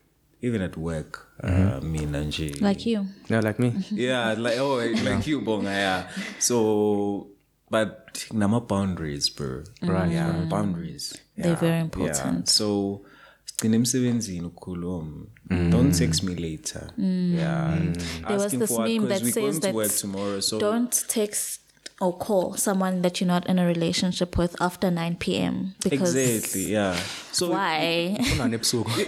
even 0.43 0.63
at 0.63 0.77
work. 0.77 1.27
Uh, 1.43 1.81
and 1.81 2.15
nje. 2.15 2.61
Like 2.61 2.85
you. 2.85 3.07
yeah 3.29 3.41
like 3.41 3.59
me 3.59 3.73
yeah, 3.93 4.35
like 4.37 4.59
oh, 4.59 4.77
like 4.77 5.27
you, 5.27 5.41
bonga, 5.41 5.71
yeah. 5.71 6.09
So, 6.39 7.29
but 7.71 8.27
nama 8.33 8.61
boundaries, 8.61 9.31
bro. 9.31 9.63
Right, 9.83 10.11
Yeah, 10.13 10.47
boundaries. 10.51 11.15
They're 11.37 11.51
Yeah, 11.53 11.61
very 11.61 11.73
Yeah. 11.77 11.83
important. 11.85 12.49
So, 12.49 13.03
sigcine 13.47 13.77
emsebenzini 13.77 14.47
ukhuluma. 14.47 15.27
Mm. 15.51 15.71
Don't 15.71 15.93
text 15.99 16.23
me 16.23 16.35
later. 16.35 16.91
Mm. 16.99 17.35
Yeah. 17.37 17.79
Mm. 17.79 17.95
There 18.27 18.37
was 18.37 18.45
Asking 18.47 18.61
this 18.61 18.69
for 18.71 18.79
what, 18.79 18.89
meme 18.91 19.09
'cause 19.09 19.21
that 19.23 19.33
says 19.35 19.61
that 19.61 19.75
work 19.75 19.93
tomorrow. 19.97 20.41
So 20.41 20.59
don't 20.59 21.05
text 21.09 21.61
or 22.01 22.17
call 22.17 22.57
someone 22.57 23.03
that 23.03 23.21
you're 23.21 23.29
not 23.29 23.47
in 23.47 23.59
a 23.59 23.67
relationship 23.67 24.39
with 24.39 24.57
after 24.61 24.91
9 24.91 25.17
p.m. 25.17 25.75
because 25.85 26.15
exactly, 26.17 26.73
yeah. 26.73 26.97
So 27.33 27.51
why? 27.51 28.17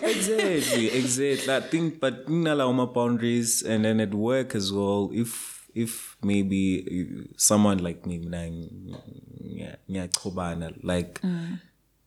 Exactly, 0.02 0.90
exactly. 0.90 1.54
I 1.54 1.60
think, 1.60 2.00
but 2.00 2.28
nala 2.28 2.70
my 2.72 2.84
boundaries, 2.84 3.62
and 3.62 3.84
then 3.84 3.98
at 4.00 4.12
work 4.14 4.54
as 4.54 4.70
well. 4.72 5.10
If 5.14 5.51
if 5.74 6.16
maybe 6.22 6.84
someone 7.36 7.82
like 7.82 8.06
me, 8.08 8.18
mina 8.18 8.46
ngiya- 8.50 9.76
ngiyachobana, 9.90 10.72
like 10.82 11.20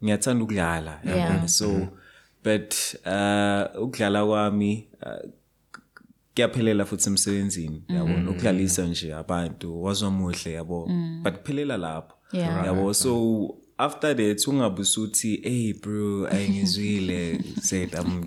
ngiyathanda 0.04 0.44
ukudlala. 0.44 1.00
Yeah. 1.06 1.18
yabona? 1.18 1.48
So, 1.48 1.88
but 2.44 2.96
uh 3.06 3.82
ukudlala 3.84 4.26
kwami 4.26 4.88
uh, 5.04 5.30
kuyaphelela 6.36 6.86
futhi 6.86 7.10
emsebenzini 7.10 7.84
yabona 7.90 8.30
ukudlalisa 8.32 8.86
nje 8.88 9.14
abantu 9.14 9.84
wazwa 9.84 10.12
muhle 10.12 10.52
yabo 10.54 10.90
but 11.24 11.34
kuphelela 11.34 11.78
lapho 11.78 12.16
Yeah. 12.34 12.66
yabo 12.66 12.94
so 12.94 13.56
after 13.78 14.16
that 14.18 14.48
ungabusa 14.48 15.02
uthi 15.02 15.38
hey 15.44 15.74
bro 15.74 16.28
ayingizwile 16.28 17.40
said 17.62 17.94
I'm, 17.96 18.24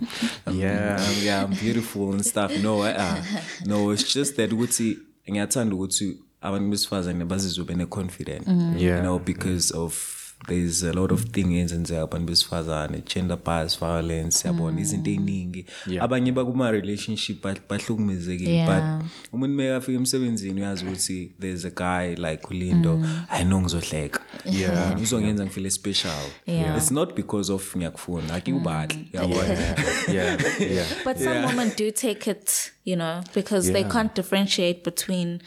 I'm 0.47 0.59
Yeah. 0.59 0.97
I'm, 0.99 1.25
yeah 1.25 1.43
I'm 1.45 1.53
beautiful 1.63 2.11
and 2.13 2.23
stuff 2.25 2.51
no 2.63 2.79
uh, 2.79 3.23
no 3.65 3.91
it's 3.93 4.13
just 4.15 4.35
that 4.35 4.51
ukuthi 4.53 4.97
ngiyathanda 5.31 5.75
ukuthi 5.75 6.17
abantu 6.41 6.69
besifazane 6.69 7.25
bazizwe 7.25 7.63
bene 7.65 7.85
confident 7.85 8.47
Yeah. 8.47 8.97
you 8.97 9.01
know 9.03 9.19
because 9.19 9.73
of 9.77 10.18
there's 10.47 10.83
a 10.83 10.93
lot 10.93 11.13
of 11.13 11.23
things 11.31 11.71
enzeka 11.71 12.01
abantu 12.01 12.27
besifazane 12.27 13.03
gender 13.15 13.37
bias 13.45 13.79
violence 13.79 14.47
yabona? 14.47 14.71
Mm. 14.71 14.79
Izinto 14.79 15.09
ey'ningi 15.09 15.65
abanye 15.99 16.31
bakuma 16.31 16.71
relationship 16.71 17.43
bah- 17.43 17.61
bahlukumezekile 17.69 18.49
Yeah. 18.53 18.99
but 18.99 19.09
umuntu 19.33 19.55
mekafika 19.55 19.97
emsebenzini 19.97 20.61
uyazi 20.61 20.85
ukuthi 20.85 21.31
there's 21.39 21.65
a 21.65 21.69
guy 21.69 22.15
like 22.15 22.47
ulindo 22.49 22.97
mm. 22.97 23.21
i 23.29 23.43
know 23.43 23.61
ngizohleka. 23.61 24.21
Yeah. 24.45 25.01
Uzongenza 25.03 25.45
ngifile 25.45 25.69
special. 25.69 26.19
Yeah. 26.45 26.77
it's 26.77 26.91
not 26.91 27.15
because 27.15 27.51
of 27.53 27.75
ngiyakufuna 27.75 28.33
akikubahle 28.33 28.95
mm. 28.95 29.05
yabona 29.13 29.53
yeah. 30.13 30.61
yeah. 30.61 30.87
But 31.05 31.17
some 31.17 31.45
women 31.45 31.71
do 31.77 31.91
take 31.91 32.31
it, 32.31 32.71
you 32.85 32.95
know, 32.95 33.21
because 33.35 33.73
they 33.73 33.83
can't 33.83 34.15
differentiate 34.15 34.83
between 34.83 35.39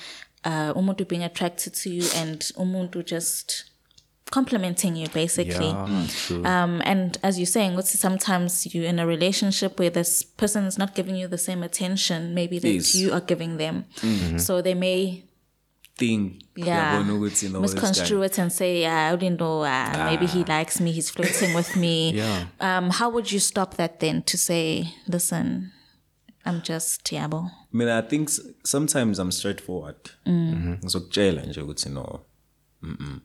uh, 0.44 0.76
umuntu 0.76 1.08
being 1.08 1.24
attracted 1.24 1.72
to 1.72 1.90
you 1.90 2.04
and 2.16 2.44
umuntu 2.56 3.02
just 3.02 3.64
complimenting 4.38 4.96
you, 5.00 5.08
basically. 5.22 5.68
yeah 5.68 6.44
Um, 6.54 6.72
and 6.92 7.08
as 7.22 7.32
you're 7.38 7.54
saying, 7.58 7.70
what's 7.76 7.92
sometimes 8.06 8.50
you're 8.74 8.88
in 8.92 8.98
a 8.98 9.06
relationship 9.06 9.78
where 9.80 9.90
this 10.00 10.12
person 10.42 10.64
is 10.70 10.76
not 10.82 10.90
giving 10.98 11.16
you 11.20 11.28
the 11.28 11.42
same 11.48 11.62
attention, 11.68 12.18
maybe 12.40 12.56
that 12.64 12.72
Yes. 12.74 12.94
you 13.00 13.12
are 13.16 13.24
giving 13.32 13.52
them. 13.58 13.84
So 14.46 14.52
they 14.66 14.74
may 14.74 15.24
thing 15.98 16.22
yeah 16.56 16.94
yabona 16.96 17.12
ukuthi 17.18 17.46
no 17.52 17.60
this 17.60 17.74
misconstrue 17.74 18.22
it 18.28 18.38
and 18.38 18.50
say, 18.60 18.70
yeah, 18.80 19.12
I 19.12 19.16
didn't 19.16 19.38
know. 19.44 19.56
Uh, 19.62 19.92
maybe 20.10 20.26
he 20.26 20.42
likes 20.56 20.80
me. 20.80 20.90
He's 20.98 21.10
flirting 21.10 21.52
with 21.54 21.76
me. 21.76 21.96
Yeah. 22.22 22.38
Um, 22.60 22.90
how 22.98 23.08
would 23.14 23.28
you 23.34 23.40
stop 23.40 23.70
that 23.76 24.00
then 24.00 24.22
to 24.22 24.36
say, 24.38 24.88
listen, 25.06 25.70
I'm 26.46 26.58
just 26.62 27.04
Tiabo? 27.04 27.40
I 27.72 27.76
mean, 27.78 27.88
I 27.88 28.02
think 28.10 28.30
sometimes 28.64 29.18
I'm 29.18 29.30
straightforward. 29.30 30.00
Ngizokutshela 30.26 31.10
challenge 31.10 31.56
you 31.58 31.92
no. 31.92 32.20
Mm-mm. 32.82 33.20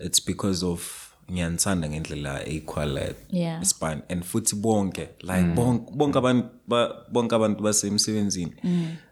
It's 0.00 0.20
because 0.26 0.62
of 0.66 1.10
ngiyanithanda 1.30 1.88
ngendlela 1.88 2.46
equal 2.48 2.98
Yeah. 3.30 3.62
span 3.62 4.02
and 4.08 4.22
futhi 4.24 4.56
bonke 4.56 5.08
like 5.22 5.54
bonke 5.54 5.92
bonke 5.96 6.18
abantu 6.18 6.48
ba- 6.68 6.94
bonke 7.12 7.34
abantu 7.34 7.62
basemsebenzini. 7.62 8.52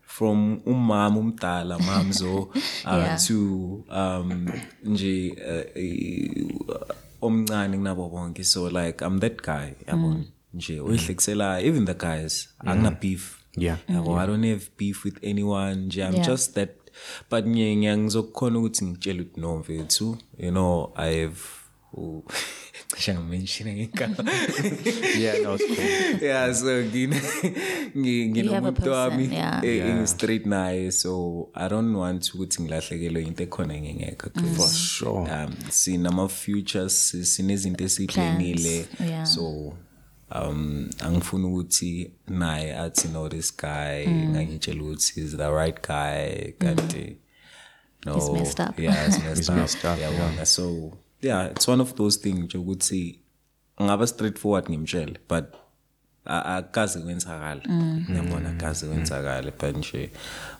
From 0.02 0.60
umama 0.66 1.18
umdala 1.20 1.78
mamzo 1.78 2.38
uh, 2.84 2.98
Yeah. 2.98 3.18
to 3.26 3.84
um 3.90 4.48
nje 4.84 5.32
uh, 5.32 5.76
eh, 5.76 6.46
omncane 7.22 7.76
kunabo 7.76 8.08
bonke. 8.10 8.44
So 8.44 8.68
like 8.68 9.00
I'm 9.04 9.18
that 9.20 9.42
guy 9.42 9.74
yabona 9.88 10.24
nje 10.54 10.80
oyihlekiselayo 10.80 11.66
even 11.66 11.84
the 11.84 11.94
guys 11.94 12.48
angina 12.66 12.90
beef 12.90 13.38
Yeah. 13.56 13.78
yabo 13.88 14.18
i 14.18 14.26
don't 14.26 14.44
have 14.44 14.66
beef 14.78 15.04
with 15.04 15.18
anyone 15.24 15.74
nje 15.86 16.02
i'm 16.04 16.14
Yeah. 16.14 16.26
just 16.26 16.54
that 16.54 16.70
but 17.30 17.46
ngizokukhona 17.46 18.58
ukuthi 18.58 18.84
ngitshele 18.84 19.22
ukuthi 19.22 19.40
no 19.40 19.58
mfethu 19.58 20.16
you 20.38 20.50
know 20.50 20.92
i 20.96 21.20
have 21.20 21.40
cishe 22.96 23.14
ngamenshine 23.14 23.74
ngegama 23.74 24.32
yeah 25.20 25.42
no 25.42 25.54
it's 25.54 25.66
cool. 25.66 26.22
Yeah 26.22 26.54
so 26.54 26.66
nginomuntu 27.96 28.90
wami 28.92 29.30
engi-straight 29.62 30.46
naye 30.46 30.90
so 30.92 31.48
i 31.54 31.68
don't 31.68 31.96
want 31.96 32.34
ukuthi 32.34 32.62
ngilahlekelwe 32.62 33.22
into 33.22 33.42
ekhona 33.42 33.74
ngingekho 33.74 34.30
For 34.56 34.68
sure. 34.68 35.30
um 35.32 35.54
sinama-futures 35.70 37.16
sinezinto 37.22 37.84
esiyiplanile 37.84 38.86
yeah. 39.08 39.26
so 39.26 39.74
um 40.34 40.90
angifuni 41.00 41.44
ukuthi 41.46 42.10
naye 42.28 42.76
athi 42.76 43.08
no 43.08 43.28
this 43.28 43.56
guy 43.56 44.06
Mm. 44.06 44.28
ngangitshela 44.30 44.82
ukuthi 44.82 45.20
he's 45.20 45.36
the 45.36 45.50
right 45.50 45.86
guy 45.88 46.52
kanti 46.58 46.98
mm. 46.98 47.16
no 48.06 48.14
He's 48.14 48.30
messed 48.30 48.60
up. 48.68 48.78
yeah 48.78 49.06
he's 49.06 49.18
messed 49.18 49.36
He's 49.38 49.48
up, 49.48 49.56
messed 49.56 49.84
up, 49.84 49.98
yabona. 50.00 50.46
so 50.46 50.92
yeah 51.22 51.50
it's 51.50 51.68
one 51.68 51.82
of 51.82 51.94
those 51.94 52.20
things 52.20 52.38
nje 52.38 52.58
ukuthi 52.58 53.18
ngaba 53.82 54.06
straightforward 54.06 54.70
ngimtshele 54.70 55.18
but 55.28 55.44
a- 56.24 56.44
akaze 56.56 57.00
kwenzakala 57.00 57.62
mm. 57.68 58.04
yabona 58.16 58.48
mm. 58.50 58.56
akaze 58.56 58.86
kwenzakala 58.86 59.52
but 59.60 59.76
nje 59.76 60.10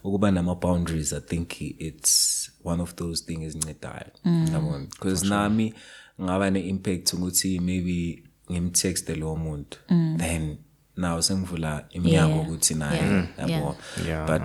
ukuba 0.04 0.30
nama-boundaries 0.30 1.12
i 1.12 1.20
think 1.20 1.60
it's 1.60 2.48
one 2.64 2.82
of 2.82 2.94
those 2.94 3.24
things 3.24 3.42
ezincedayo. 3.44 4.06
Yabona. 4.52 4.86
Because 4.86 5.26
nami 5.26 5.74
ngaba 6.20 6.50
ne-impact 6.50 7.12
ukuthi 7.14 7.60
maybe 7.60 8.24
ngimtexte 8.53 9.14
lowo 9.14 9.36
muntu 9.36 9.78
then 10.18 10.59
naw 10.96 11.20
sengivula 11.20 11.84
iminyango 11.90 12.34
Yeah. 12.36 12.46
ukuthi 12.48 12.74
naye 12.74 13.03
Yeah. 13.03 13.50
yabo 13.50 13.76
Yeah. 14.07 14.26
but 14.26 14.42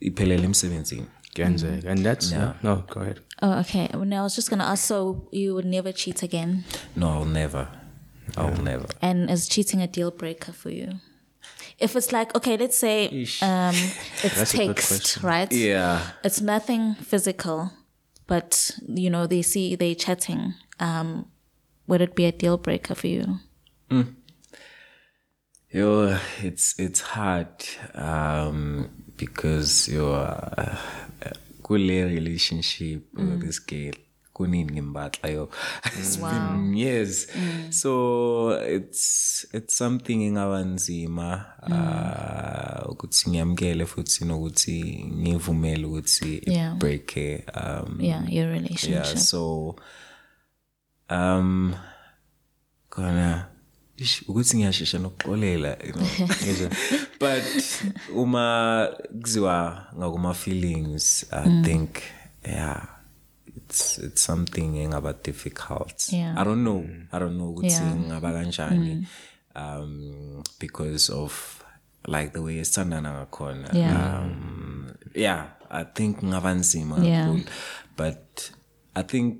iphelele 0.00 0.44
emsebenzini 0.44 1.06
Genzeg. 1.34 1.84
and 1.86 2.02
that's 2.04 2.32
yeah. 2.32 2.54
no 2.62 2.84
go 2.94 3.00
ahead 3.00 3.20
Oh, 3.42 3.60
okay. 3.60 3.88
Well, 3.94 4.04
no, 4.04 4.16
I 4.16 4.22
was 4.22 4.34
just 4.34 4.50
going 4.50 4.58
to 4.58 4.64
ask 4.66 4.84
so 4.88 5.28
you 5.30 5.54
would 5.54 5.64
never 5.66 5.92
cheat 5.92 6.22
again? 6.24 6.64
no 6.96 7.08
i'll 7.08 7.24
never 7.24 7.68
i'll 8.36 8.62
never 8.62 8.86
And 9.00 9.30
is 9.30 9.48
cheating 9.48 9.80
a 9.82 9.86
deal 9.86 10.10
breaker 10.10 10.52
for 10.52 10.70
you? 10.70 10.88
If 11.78 11.94
it's 11.94 12.10
like, 12.12 12.34
okay, 12.34 12.56
let's 12.56 12.76
say 12.76 13.06
um, 13.42 13.74
it's 14.24 14.34
That's 14.34 14.54
a 14.54 14.56
good 14.56 14.66
text, 14.76 14.88
question. 14.88 15.22
right? 15.28 15.52
yeah 15.52 16.00
It's 16.24 16.40
nothing 16.40 16.94
physical, 16.96 17.70
but, 18.26 18.72
you 18.88 19.08
know, 19.10 19.26
they 19.28 19.42
see 19.42 19.76
they 19.76 19.94
chatting. 19.94 20.54
Um, 20.80 21.26
would 21.88 22.00
it 22.00 22.14
be 22.14 22.24
a 22.26 22.32
deal 22.32 22.56
breaker 22.58 22.94
for 22.94 23.06
you? 23.08 23.38
Yo, 25.70 26.16
it's 26.42 26.74
it's 26.78 27.00
hard 27.00 27.48
um, 27.94 28.88
because 29.16 29.88
you're 29.88 30.14
uh, 30.14 30.76
kule 31.62 32.04
relationship 32.04 33.02
with 33.14 33.40
this 33.42 33.58
girl 33.66 33.92
kunini 34.32 34.70
ngimbatla 34.72 35.30
yo. 35.30 35.48
It's 35.98 36.16
been 36.16 36.74
years. 36.76 37.26
So 37.70 38.50
it's 38.50 39.46
it's 39.52 39.74
something 39.76 40.22
engaba 40.22 40.62
nzima 40.64 41.44
uh, 41.62 42.90
ukuthi 42.92 43.30
ngiyamkele 43.30 43.86
futhi 43.86 44.24
nokuthi 44.24 45.04
ngivumele 45.12 45.84
ukuthi 45.86 46.42
break 46.78 47.16
um 47.54 48.00
Yeah, 48.00 48.28
your 48.32 48.48
relationship. 48.48 48.90
yeah 48.90 49.16
so 49.16 49.76
um 51.10 51.74
khona 52.90 53.46
ish, 53.96 54.22
ukuthi 54.28 54.56
ngiyashesha 54.56 54.98
nokuxolela 54.98 55.76
you 55.86 55.92
know 55.92 56.06
but 57.20 57.44
uma 58.14 58.88
kuziwa 59.22 59.86
ngakuma 59.98 60.34
feelings 60.34 61.26
i 61.30 61.62
think 61.62 61.90
yeah 62.44 62.88
it's 63.56 63.98
it's 63.98 64.24
something 64.24 64.76
engaba 64.78 65.12
difficult 65.12 66.12
Yeah. 66.12 66.38
i 66.38 66.44
don't 66.44 66.62
know 66.62 66.84
i 67.12 67.18
don't 67.18 67.34
know 67.36 67.50
ukuthi 67.50 67.66
Yeah. 67.74 67.96
ngaba 67.96 68.32
kanjani 68.32 69.06
um 69.56 70.42
because 70.60 71.12
of 71.12 71.62
like 72.06 72.30
the 72.32 72.38
way 72.38 72.58
esithandana 72.60 73.12
ngakhona 73.12 73.68
Yeah. 73.72 74.22
um 74.22 74.86
yeah 75.14 75.46
i 75.70 75.84
think 75.84 76.22
ngaba 76.24 76.54
nzima 76.54 77.04
Yeah. 77.04 77.36
but 77.96 78.40
i 78.94 79.02
think 79.02 79.36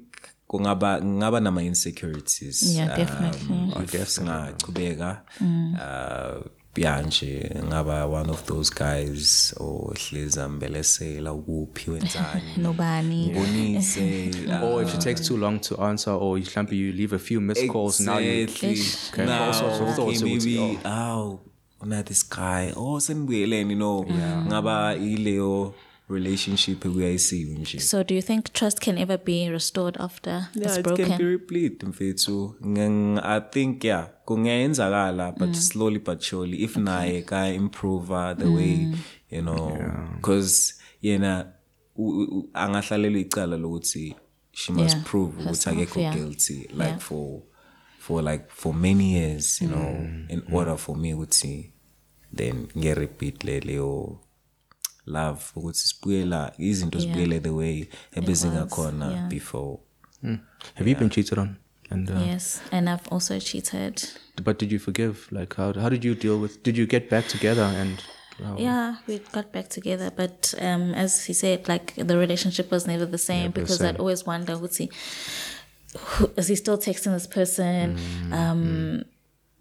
kungaba 0.49 1.01
ngaba 1.05 1.41
nama 1.41 1.63
insecurities 1.63 2.63
Yeah, 2.63 2.97
definitely. 2.97 3.73
um, 3.77 3.85
if 3.85 4.09
singachubeka 4.09 5.23
uh 5.41 6.47
yeah 6.77 7.07
nje 7.07 7.51
ngaba 7.69 8.07
one 8.07 8.31
of 8.31 8.45
those 8.45 8.71
guys 8.75 9.55
ohlezi 9.61 10.41
ambelesela 10.41 11.33
ukuphi 11.33 11.91
wenzani 11.91 12.43
Nobani. 12.63 13.31
bonise 13.35 14.31
Or 14.63 14.83
if 14.83 14.95
it 14.95 15.01
takes 15.01 15.29
too 15.29 15.37
long 15.37 15.61
to 15.61 15.77
answer, 15.83 16.13
or 16.13 16.39
you, 16.39 16.45
Slumpy, 16.45 16.77
you 16.77 16.93
leave 16.93 17.13
a 17.13 17.19
few 17.19 17.41
missed 17.41 17.69
calls. 17.69 18.01
Now 18.01 18.19
you 18.19 18.43
Exactly. 18.43 18.81
Okay, 19.13 19.27
Now, 19.27 19.45
all 19.47 19.53
sorts 19.53 19.81
of 19.81 19.83
okay, 19.89 19.95
thoughts 19.97 20.23
ukuthi, 20.23 20.57
maybe 20.59 20.79
oh 20.85 21.41
una 21.83 22.03
this 22.03 22.23
guy 22.29 22.73
oh 22.77 23.01
senibuyeleni 23.01 23.71
you 23.73 23.79
know 23.79 24.05
ngaba 24.47 24.95
ileo 24.97 25.75
relationship 26.11 26.85
ekuyayisiwe 26.85 27.59
nje. 27.59 27.81
So 27.81 28.05
do 28.05 28.15
you 28.15 28.23
think 28.23 28.53
trust 28.53 28.81
can 28.85 28.99
ever 28.99 29.19
be 29.25 29.51
restored 29.51 29.97
after 30.01 30.33
yeah, 30.55 30.67
it's 30.69 30.77
it 30.79 30.83
broken? 30.85 31.07
can 31.07 31.19
be 31.19 31.25
replete 31.25 31.87
mfethu. 31.87 32.55
Ngeng- 32.67 33.21
i 33.25 33.41
think 33.41 33.85
yeah 33.85 34.09
kungenzakala 34.25 35.33
but 35.33 35.49
mm. 35.49 35.55
slowly 35.55 35.99
but 35.99 36.21
surely 36.23 36.57
if 36.63 36.77
naye 36.77 37.23
ka 37.23 37.49
improve 37.49 38.07
the 38.39 38.47
way 38.47 38.77
mm. 38.77 38.99
you 39.31 39.43
know 39.43 39.79
because 40.17 40.75
yena 41.03 41.53
u- 41.97 42.23
u- 42.23 42.51
angahlalelwa 42.55 43.21
icala 43.21 43.57
lokuthi 43.57 44.17
she 44.53 44.73
must 44.73 44.95
Yeah, 44.95 45.05
prove 45.05 45.33
ukuthi 45.33 45.45
herself, 45.49 45.77
akekho 45.77 46.01
yeah. 46.01 46.15
guilty 46.15 46.55
like 46.55 46.83
Yeah. 46.85 46.99
for 46.99 47.43
for 47.99 48.23
like 48.23 48.45
for 48.49 48.75
many 48.75 49.13
years 49.15 49.63
you 49.63 49.69
know 49.69 49.91
mm. 50.01 50.25
in 50.29 50.43
order 50.53 50.77
for 50.79 50.97
me 50.97 51.15
ukuthi 51.15 51.73
then 52.37 52.67
nge-repeat 52.79 53.45
le 53.45 53.61
leyo 53.61 54.21
love 55.09 55.41
ukuthi 55.57 55.79
sibuyela 55.79 56.53
izinto 56.59 56.99
zibuyele 56.99 57.41
the 57.41 57.51
way 57.51 57.89
ebezingakhona 58.13 59.11
yeah. 59.11 59.29
before 59.29 59.79
Have 60.75 60.91
you 60.91 60.97
been 60.97 61.11
cheated 61.11 61.39
on? 61.39 61.57
And 61.91 62.11
uh, 62.11 62.19
Yes, 62.27 62.61
and 62.73 62.89
I've 62.89 63.07
also 63.11 63.39
cheated. 63.41 63.95
but 64.45 64.59
did 64.59 64.73
you 64.73 64.79
forgive? 64.79 65.15
Like 65.31 65.55
how 65.57 65.73
how 65.73 65.89
did 65.89 66.05
you 66.05 66.15
deal 66.15 66.39
with? 66.41 66.63
Did 66.63 66.77
you 66.77 66.87
get 66.87 67.09
back 67.11 67.29
together 67.29 67.63
and? 67.81 68.03
how- 68.45 68.57
Yeah, 68.59 68.97
we 69.07 69.19
got 69.33 69.53
back 69.53 69.69
together, 69.69 70.11
but 70.15 70.55
um, 70.61 70.95
as 70.95 71.25
he 71.27 71.33
said, 71.33 71.69
like 71.69 71.95
the 71.97 72.17
relationship 72.19 72.71
was 72.71 72.87
never 72.87 73.07
the 73.07 73.19
same 73.19 73.43
Never 73.43 73.55
the 73.55 73.61
because 73.63 73.79
same. 73.79 73.89
I'd 73.95 74.01
always 74.01 74.27
wonder, 74.27 74.57
who's 74.57 74.77
he? 74.77 74.91
Who, 75.99 76.31
is 76.37 76.49
he 76.49 76.57
still 76.57 76.79
texting 76.79 77.13
this 77.15 77.27
person? 77.27 77.97
Mm-hmm. 77.97 78.33
Um, 78.33 79.05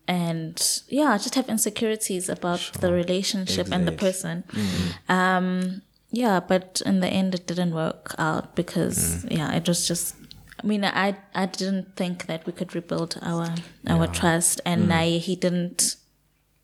and 0.08 0.82
yeah, 0.90 1.10
I 1.16 1.18
just 1.18 1.36
have 1.36 1.50
insecurities 1.50 2.30
about 2.30 2.72
the 2.82 2.92
relationship 2.94 3.68
and 3.72 3.86
the 3.88 3.92
person. 3.92 4.44
Mm-hmm. 4.52 5.12
Um, 5.12 5.82
yeah, 6.12 6.40
but 6.40 6.82
in 6.86 7.00
the 7.02 7.08
end, 7.10 7.36
it 7.36 7.46
didn't 7.48 7.74
work 7.74 8.16
out 8.18 8.56
because 8.56 8.98
Mm. 9.26 9.38
yeah, 9.38 9.54
it 9.58 9.68
was 9.68 9.88
just. 9.88 10.16
I 10.64 10.68
mean, 10.68 10.84
I 10.86 11.16
I 11.36 11.46
didn't 11.46 11.96
think 11.96 12.26
that 12.28 12.46
we 12.48 12.54
could 12.54 12.74
rebuild 12.76 13.20
our 13.22 13.54
our 13.88 14.08
trust, 14.08 14.62
and 14.66 14.90
Mm. 14.90 15.02
I, 15.02 15.06
he 15.20 15.36
didn't, 15.36 15.98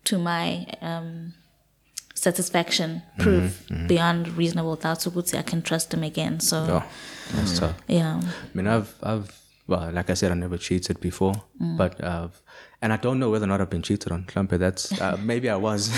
to 0.04 0.18
my 0.18 0.66
um, 0.80 1.34
satisfaction, 2.14 3.02
prove 3.18 3.62
beyond 3.88 4.28
reasonable 4.36 4.76
doubt 4.76 5.00
ukuthi 5.06 5.38
I 5.38 5.42
can 5.42 5.62
trust 5.62 5.92
him 5.94 6.02
again. 6.02 6.40
So 6.40 6.56
Oh, 7.36 7.54
tough. 7.58 7.74
yeah, 7.88 8.20
I 8.20 8.56
mean, 8.56 8.66
I've, 8.66 8.94
I've, 9.02 9.30
well, 9.66 9.90
like 9.92 10.10
I 10.10 10.14
said, 10.14 10.30
I 10.30 10.34
never 10.34 10.58
cheated 10.58 11.00
before, 11.00 11.34
but, 11.78 12.00
uh, 12.02 12.28
and 12.84 12.92
I 12.92 12.98
don't 12.98 13.18
know 13.18 13.30
whether 13.30 13.46
or 13.46 13.48
not 13.48 13.60
I've 13.62 13.70
been 13.70 13.80
cheated 13.82 14.12
on. 14.12 14.24
Klampe, 14.24 14.58
that's, 14.58 14.92
uh, 15.00 15.16
maybe 15.32 15.48
I 15.48 15.56
was. 15.56 15.88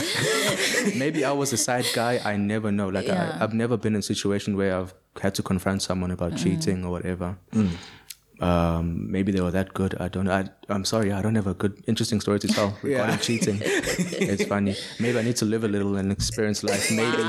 maybe 0.97 1.25
I 1.25 1.33
was 1.33 1.53
a 1.53 1.57
side 1.57 1.87
guy. 1.93 2.21
I 2.25 2.37
never 2.37 2.71
know. 2.71 2.89
Like, 2.89 3.09
Yeah. 3.09 3.37
I, 3.41 3.43
I've 3.43 3.53
never 3.55 3.77
been 3.77 3.95
in 3.95 3.99
a 3.99 4.03
situation 4.15 4.57
where 4.57 4.73
I've 4.79 4.95
had 5.21 5.35
to 5.35 5.43
confront 5.43 5.83
someone 5.83 6.13
about 6.13 6.37
cheating 6.37 6.85
or 6.85 6.91
whatever. 6.93 7.37
Um, 8.39 9.11
maybe 9.11 9.33
they 9.33 9.41
were 9.41 9.51
that 9.51 9.73
good. 9.73 9.95
I 9.99 10.09
don't 10.09 10.27
know. 10.27 10.33
I, 10.33 10.45
I'm 10.69 10.85
sorry. 10.85 11.11
I 11.11 11.23
don't 11.23 11.35
have 11.37 11.47
a 11.47 11.55
good, 11.55 11.83
interesting 11.87 12.21
story 12.21 12.39
to 12.41 12.49
tell 12.49 12.77
regarding 12.83 13.19
cheating. 13.19 13.59
it's 13.63 14.45
funny. 14.45 14.77
Maybe 15.01 15.19
I 15.19 15.23
need 15.23 15.37
to 15.37 15.47
live 15.47 15.65
a 15.65 15.69
little 15.69 15.97
and 15.97 16.13
experience 16.13 16.63
life. 16.63 16.91
Maybe 16.93 17.23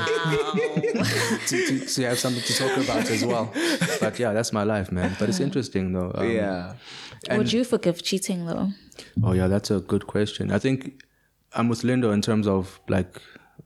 to, 1.48 1.68
to, 1.68 1.86
to 1.86 2.02
have 2.04 2.20
something 2.20 2.44
to 2.44 2.54
talk 2.54 2.78
about 2.78 3.10
as 3.10 3.26
well. 3.26 3.52
But 4.00 4.20
yeah, 4.20 4.34
that's 4.34 4.54
my 4.54 4.64
life, 4.64 4.92
man. 4.92 5.16
But 5.20 5.30
it's 5.30 5.40
interesting 5.40 5.94
though. 5.94 6.12
Um, 6.16 6.30
yeah 6.32 6.74
would 7.32 7.52
you 7.54 7.64
forgive 7.64 8.04
cheating 8.04 8.46
though? 8.46 8.70
Oh 9.24 9.34
yeah, 9.34 9.48
that's 9.48 9.72
a 9.72 9.80
good 9.80 10.08
question. 10.08 10.52
I 10.52 10.60
think 10.60 11.04
I'm 11.54 11.70
with 11.70 11.82
Lindo 11.82 12.14
in 12.14 12.22
terms 12.22 12.48
of 12.48 12.80
like 12.88 13.22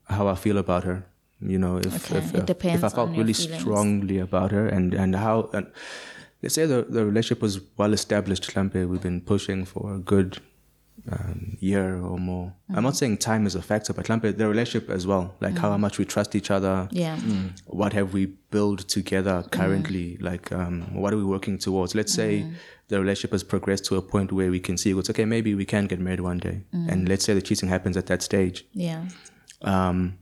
how 0.06 0.28
I 0.28 0.36
feel 0.36 0.58
about 0.58 0.84
her. 0.84 1.06
You 1.40 1.58
know, 1.58 1.78
if 1.78 2.12
Okay, 2.12 2.20
if, 2.20 2.36
it 2.36 2.42
uh, 2.42 2.46
depends 2.46 2.78
if 2.78 2.84
I 2.84 2.90
felt 2.90 3.10
really 3.12 3.34
feelings. 3.34 3.62
strongly 3.62 4.20
about 4.20 4.52
her 4.52 4.68
and 4.68 4.94
and 4.94 5.16
how 5.16 5.50
and 5.54 5.72
let's 6.44 6.56
say 6.56 6.66
the 6.66 6.84
the 6.84 7.06
relationship 7.06 7.42
was 7.42 7.60
well 7.78 7.94
established. 7.94 8.50
Klampe, 8.50 8.88
we've 8.88 9.02
been 9.02 9.22
pushing 9.22 9.66
for 9.66 9.96
a 9.96 10.00
good 10.00 10.40
um, 11.12 11.58
year 11.60 11.96
or 11.98 12.18
more. 12.20 12.54
I'm 12.70 12.76
Mm-hmm. 12.76 12.84
not 12.84 12.96
saying 12.98 13.18
time 13.18 13.46
is 13.48 13.56
a 13.56 13.62
factor, 13.62 13.94
but 13.94 14.06
Klampe, 14.06 14.36
the 14.38 14.48
relationship 14.48 14.90
as 14.90 15.08
well, 15.08 15.36
like 15.42 15.58
how 15.58 15.76
much 15.78 15.98
we 15.98 16.06
trust 16.06 16.36
each 16.36 16.52
other. 16.52 16.88
Yeah. 16.92 17.18
What 17.68 17.94
have 17.94 18.14
we 18.14 18.28
built 18.52 18.88
together 18.88 19.44
currently? 19.52 20.18
Like, 20.18 20.52
um, 20.52 20.94
what 20.94 21.14
are 21.14 21.18
we 21.18 21.24
working 21.24 21.58
towards? 21.58 21.96
Let's 21.96 22.14
say 22.14 22.46
the 22.90 23.00
relationship 23.00 23.32
has 23.32 23.44
progressed 23.44 23.86
to 23.86 23.96
a 23.98 24.02
point 24.02 24.32
where 24.32 24.52
we 24.52 24.60
can 24.60 24.78
see 24.78 24.92
it's 24.92 25.10
okay. 25.10 25.26
Maybe 25.26 25.56
we 25.56 25.66
can 25.66 25.86
get 25.88 26.00
married 26.00 26.22
one 26.22 26.38
day, 26.38 26.64
and 26.72 27.10
let's 27.10 27.26
say 27.26 27.34
the 27.34 27.42
cheating 27.42 27.70
happens 27.70 27.98
at 27.98 28.06
that 28.08 28.22
stage. 28.22 28.66
Yeah. 28.74 29.06
Um, 29.64 30.18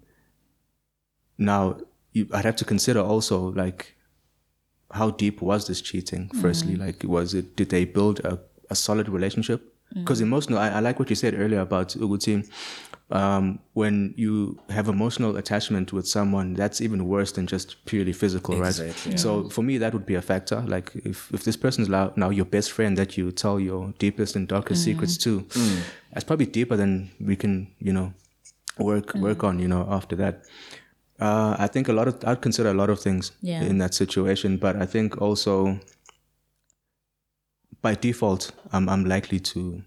now, 1.37 1.77
you, 2.13 2.27
I'd 2.33 2.45
have 2.45 2.55
to 2.57 2.65
consider 2.65 2.99
also 3.01 3.51
like 3.51 3.95
how 4.91 5.11
deep 5.11 5.41
was 5.41 5.67
this 5.67 5.81
cheating? 5.81 6.29
Firstly, 6.41 6.75
like 6.75 7.03
was 7.03 7.33
it? 7.33 7.55
Did 7.55 7.69
they 7.69 7.85
build 7.85 8.19
a, 8.21 8.39
a 8.69 8.75
solid 8.75 9.07
relationship? 9.09 9.68
Because 9.93 10.21
emotional, 10.21 10.59
I, 10.59 10.69
I 10.69 10.79
like 10.81 10.99
what 10.99 11.09
you 11.09 11.15
said 11.15 11.33
earlier 11.33 11.61
about 11.61 11.89
Uguti. 11.89 12.47
Um, 13.11 13.57
when 13.73 14.13
you 14.17 14.59
have 14.69 14.87
emotional 14.87 15.35
attachment 15.35 15.91
with 15.91 16.07
someone, 16.07 16.53
that's 16.53 16.79
even 16.79 17.07
worse 17.07 17.31
than 17.31 17.47
just 17.47 17.83
purely 17.85 18.13
physical, 18.13 18.53
Exactly, 18.63 19.11
right? 19.11 19.19
So 19.19 19.49
for 19.49 19.63
me, 19.63 19.79
that 19.79 19.93
would 19.93 20.05
be 20.05 20.13
a 20.13 20.21
factor. 20.21 20.61
Like 20.67 20.91
if, 20.93 21.31
if 21.33 21.43
this 21.43 21.57
person 21.57 21.81
is 21.81 21.89
now 21.89 22.13
now 22.15 22.29
your 22.29 22.45
best 22.45 22.71
friend 22.71 22.95
that 22.99 23.17
you 23.17 23.31
tell 23.31 23.59
your 23.59 23.93
deepest 23.97 24.35
and 24.35 24.47
darkest 24.47 24.83
secrets 24.83 25.17
to, 25.23 25.43
that's 26.13 26.23
probably 26.23 26.45
deeper 26.45 26.77
than 26.77 27.09
we 27.19 27.35
can, 27.35 27.67
you 27.79 27.93
know, 27.93 28.13
work 28.77 29.15
work 29.15 29.43
on. 29.43 29.57
You 29.59 29.67
know, 29.67 29.87
after 29.89 30.15
that. 30.17 30.43
Uh, 31.19 31.53
I 31.59 31.67
think 31.67 31.89
a 31.89 31.93
lot 31.93 32.07
of 32.07 32.23
I'd 32.25 32.41
consider 32.41 32.69
a 32.69 32.73
lot 32.73 32.89
of 32.89 32.99
things 33.01 33.31
Yeah. 33.41 33.61
in 33.63 33.79
that 33.79 33.93
situation, 33.93 34.57
but 34.57 34.75
I 34.77 34.85
think 34.85 35.19
also 35.21 35.79
by 37.81 37.95
default, 37.95 38.51
I'm 38.71 38.89
I'm 38.89 39.05
likely 39.05 39.39
to 39.39 39.83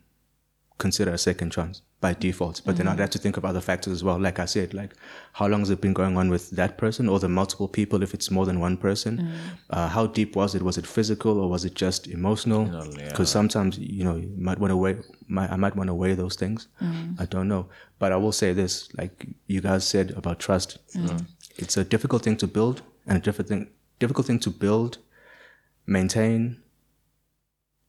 consider 0.78 1.12
a 1.12 1.18
second 1.18 1.50
chance 1.52 1.82
by 2.02 2.12
default. 2.12 2.60
But 2.66 2.76
then 2.76 2.88
I'd 2.88 2.98
have 2.98 3.10
to 3.10 3.18
think 3.18 3.36
of 3.36 3.44
other 3.44 3.60
factors 3.60 3.92
as 3.92 4.02
well. 4.02 4.18
Like 4.18 4.40
I 4.40 4.44
said, 4.44 4.74
like 4.74 4.92
how 5.32 5.46
long 5.46 5.60
has 5.60 5.70
it 5.70 5.80
been 5.80 5.92
going 5.92 6.16
on 6.16 6.28
with 6.28 6.50
that 6.50 6.76
person 6.76 7.08
or 7.08 7.20
the 7.20 7.28
multiple 7.28 7.68
people 7.68 8.02
if 8.02 8.12
it's 8.12 8.30
more 8.30 8.44
than 8.44 8.58
one 8.58 8.76
person? 8.76 9.18
Mm. 9.18 9.30
Uh, 9.70 9.88
how 9.88 10.08
deep 10.08 10.34
was 10.34 10.56
it? 10.56 10.62
Was 10.62 10.76
it 10.76 10.86
physical 10.86 11.38
or 11.40 11.48
was 11.48 11.64
it 11.64 11.74
just 11.74 12.08
emotional? 12.08 12.64
Because 13.08 13.30
sometimes 13.30 13.78
you 13.78 14.04
know 14.04 14.16
you 14.16 14.34
might 14.36 14.58
want 14.58 14.72
to 14.72 14.76
weigh. 14.76 14.98
Might, 15.28 15.50
I 15.50 15.56
might 15.56 15.76
want 15.76 15.88
to 15.88 15.94
weigh 15.94 16.14
those 16.14 16.34
things. 16.34 16.68
Mm. 16.82 17.20
I 17.20 17.26
don't 17.26 17.48
know, 17.48 17.68
but 18.00 18.10
I 18.12 18.16
will 18.16 18.32
say 18.32 18.52
this: 18.52 18.88
like 18.98 19.28
you 19.46 19.60
guys 19.60 19.86
said 19.86 20.10
about 20.16 20.40
trust, 20.40 20.78
mm. 20.94 21.24
it's 21.56 21.76
a 21.76 21.84
difficult 21.84 22.24
thing 22.24 22.36
to 22.38 22.48
build 22.48 22.82
and 23.06 23.16
a 23.16 23.20
difficult 23.20 23.48
thing, 23.48 23.70
difficult 24.00 24.26
thing 24.26 24.40
to 24.40 24.50
build, 24.50 24.98
maintain, 25.86 26.60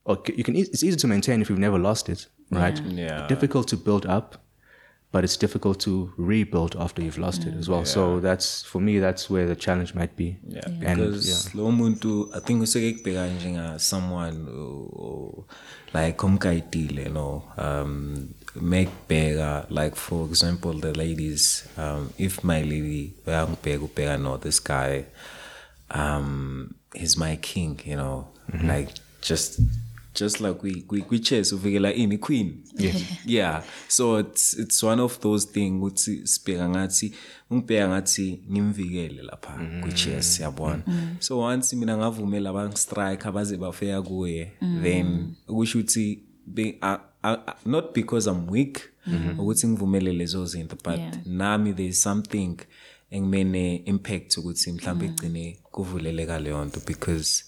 or 0.05 0.17
you 0.37 0.43
can. 0.43 0.55
e- 0.55 0.61
It's 0.73 0.83
easy 0.83 0.97
to 0.97 1.07
maintain 1.07 1.41
if 1.41 1.49
you've 1.49 1.59
never 1.59 1.79
lost 1.79 2.09
it, 2.09 2.27
right? 2.51 2.79
Yeah. 2.85 3.27
Difficult 3.27 3.67
to 3.69 3.77
build 3.77 4.05
up, 4.05 4.35
but 5.11 5.23
it's 5.23 5.37
difficult 5.37 5.79
to 5.81 6.11
rebuild 6.17 6.75
after 6.75 7.01
you've 7.03 7.17
lost 7.21 7.45
it 7.45 7.53
as 7.59 7.67
well. 7.69 7.79
Yeah. 7.79 7.85
So 7.95 8.19
that's 8.19 8.63
for 8.65 8.81
me. 8.81 8.99
That's 8.99 9.29
where 9.29 9.47
the 9.47 9.55
challenge 9.55 9.93
might 9.95 10.15
be. 10.15 10.37
Yeah, 10.47 10.61
And 10.65 10.99
because 10.99 11.29
yeah. 11.29 11.61
lo 11.63 11.71
muntu 11.71 12.29
I 12.35 12.39
think 12.39 12.61
useke 12.63 12.93
kubheka 12.97 13.27
njenga 13.27 13.79
someone 13.79 14.35
who- 14.45 14.89
who, 14.97 15.45
like 15.93 16.17
omkayitile 16.23 17.03
you 17.03 17.09
know 17.13 17.43
um 17.57 18.29
make 18.55 18.89
bigger 19.07 19.65
like 19.69 19.95
for 19.95 20.27
example 20.29 20.73
the 20.73 20.91
ladies 20.93 21.65
um 21.77 22.09
if 22.17 22.43
my 22.43 22.61
lady 22.63 23.13
uyangibheka 23.27 23.83
ubheka 23.85 24.17
no 24.17 24.37
this 24.37 24.59
guy 24.63 25.05
um 25.89 26.73
he's 26.95 27.17
my 27.17 27.35
king 27.37 27.79
you 27.85 27.95
know 27.95 28.27
like 28.67 28.91
just 29.21 29.59
just 30.15 30.39
like 30.41 30.63
we 30.63 30.85
we 30.89 31.03
we 31.09 31.19
chess 31.19 31.53
uvikela 31.53 31.93
ini 31.93 32.17
queen. 32.17 32.63
Yeah 32.77 32.95
yeah. 33.25 33.63
So 33.87 34.19
it's 34.19 34.53
it's 34.59 34.83
one 34.83 35.01
of 35.01 35.19
those 35.19 35.47
things 35.47 35.77
ukuthi 35.83 36.27
sibheka 36.27 36.69
ngathi 36.69 37.13
ungibheka 37.49 37.87
ngathi 37.89 38.39
ngimvikele 38.51 39.21
lapha 39.23 39.81
ku 39.83 39.91
chess 39.91 40.39
yabona? 40.39 40.83
So 41.19 41.39
once 41.39 41.75
mina 41.75 41.97
ngavumela 41.97 42.49
abang 42.49 42.75
strike 42.75 43.27
abaze 43.27 43.57
bafika 43.57 44.01
kuye 44.01 44.51
then 44.83 45.35
kusho 45.47 45.79
ukuthi 45.79 46.19
be- 46.47 46.77
I- 46.81 46.99
I- 47.23 47.37
I- 47.47 47.55
not 47.65 47.93
because 47.93 48.29
I'm 48.29 48.49
weak 48.49 48.81
ukuthi 49.39 49.67
ngivumele 49.67 50.13
lezo 50.13 50.45
zinto 50.45 50.75
but 50.83 50.97
Yeah. 50.99 51.17
nami 51.25 51.73
there's 51.73 52.01
something 52.01 52.57
engimene 53.11 53.75
impact 53.85 54.37
ukuthi 54.37 54.71
mhlawumbe 54.71 55.05
igcine 55.05 55.57
kuvuleleka 55.71 56.39
leyo 56.39 56.65
nto 56.65 56.79
because 56.87 57.43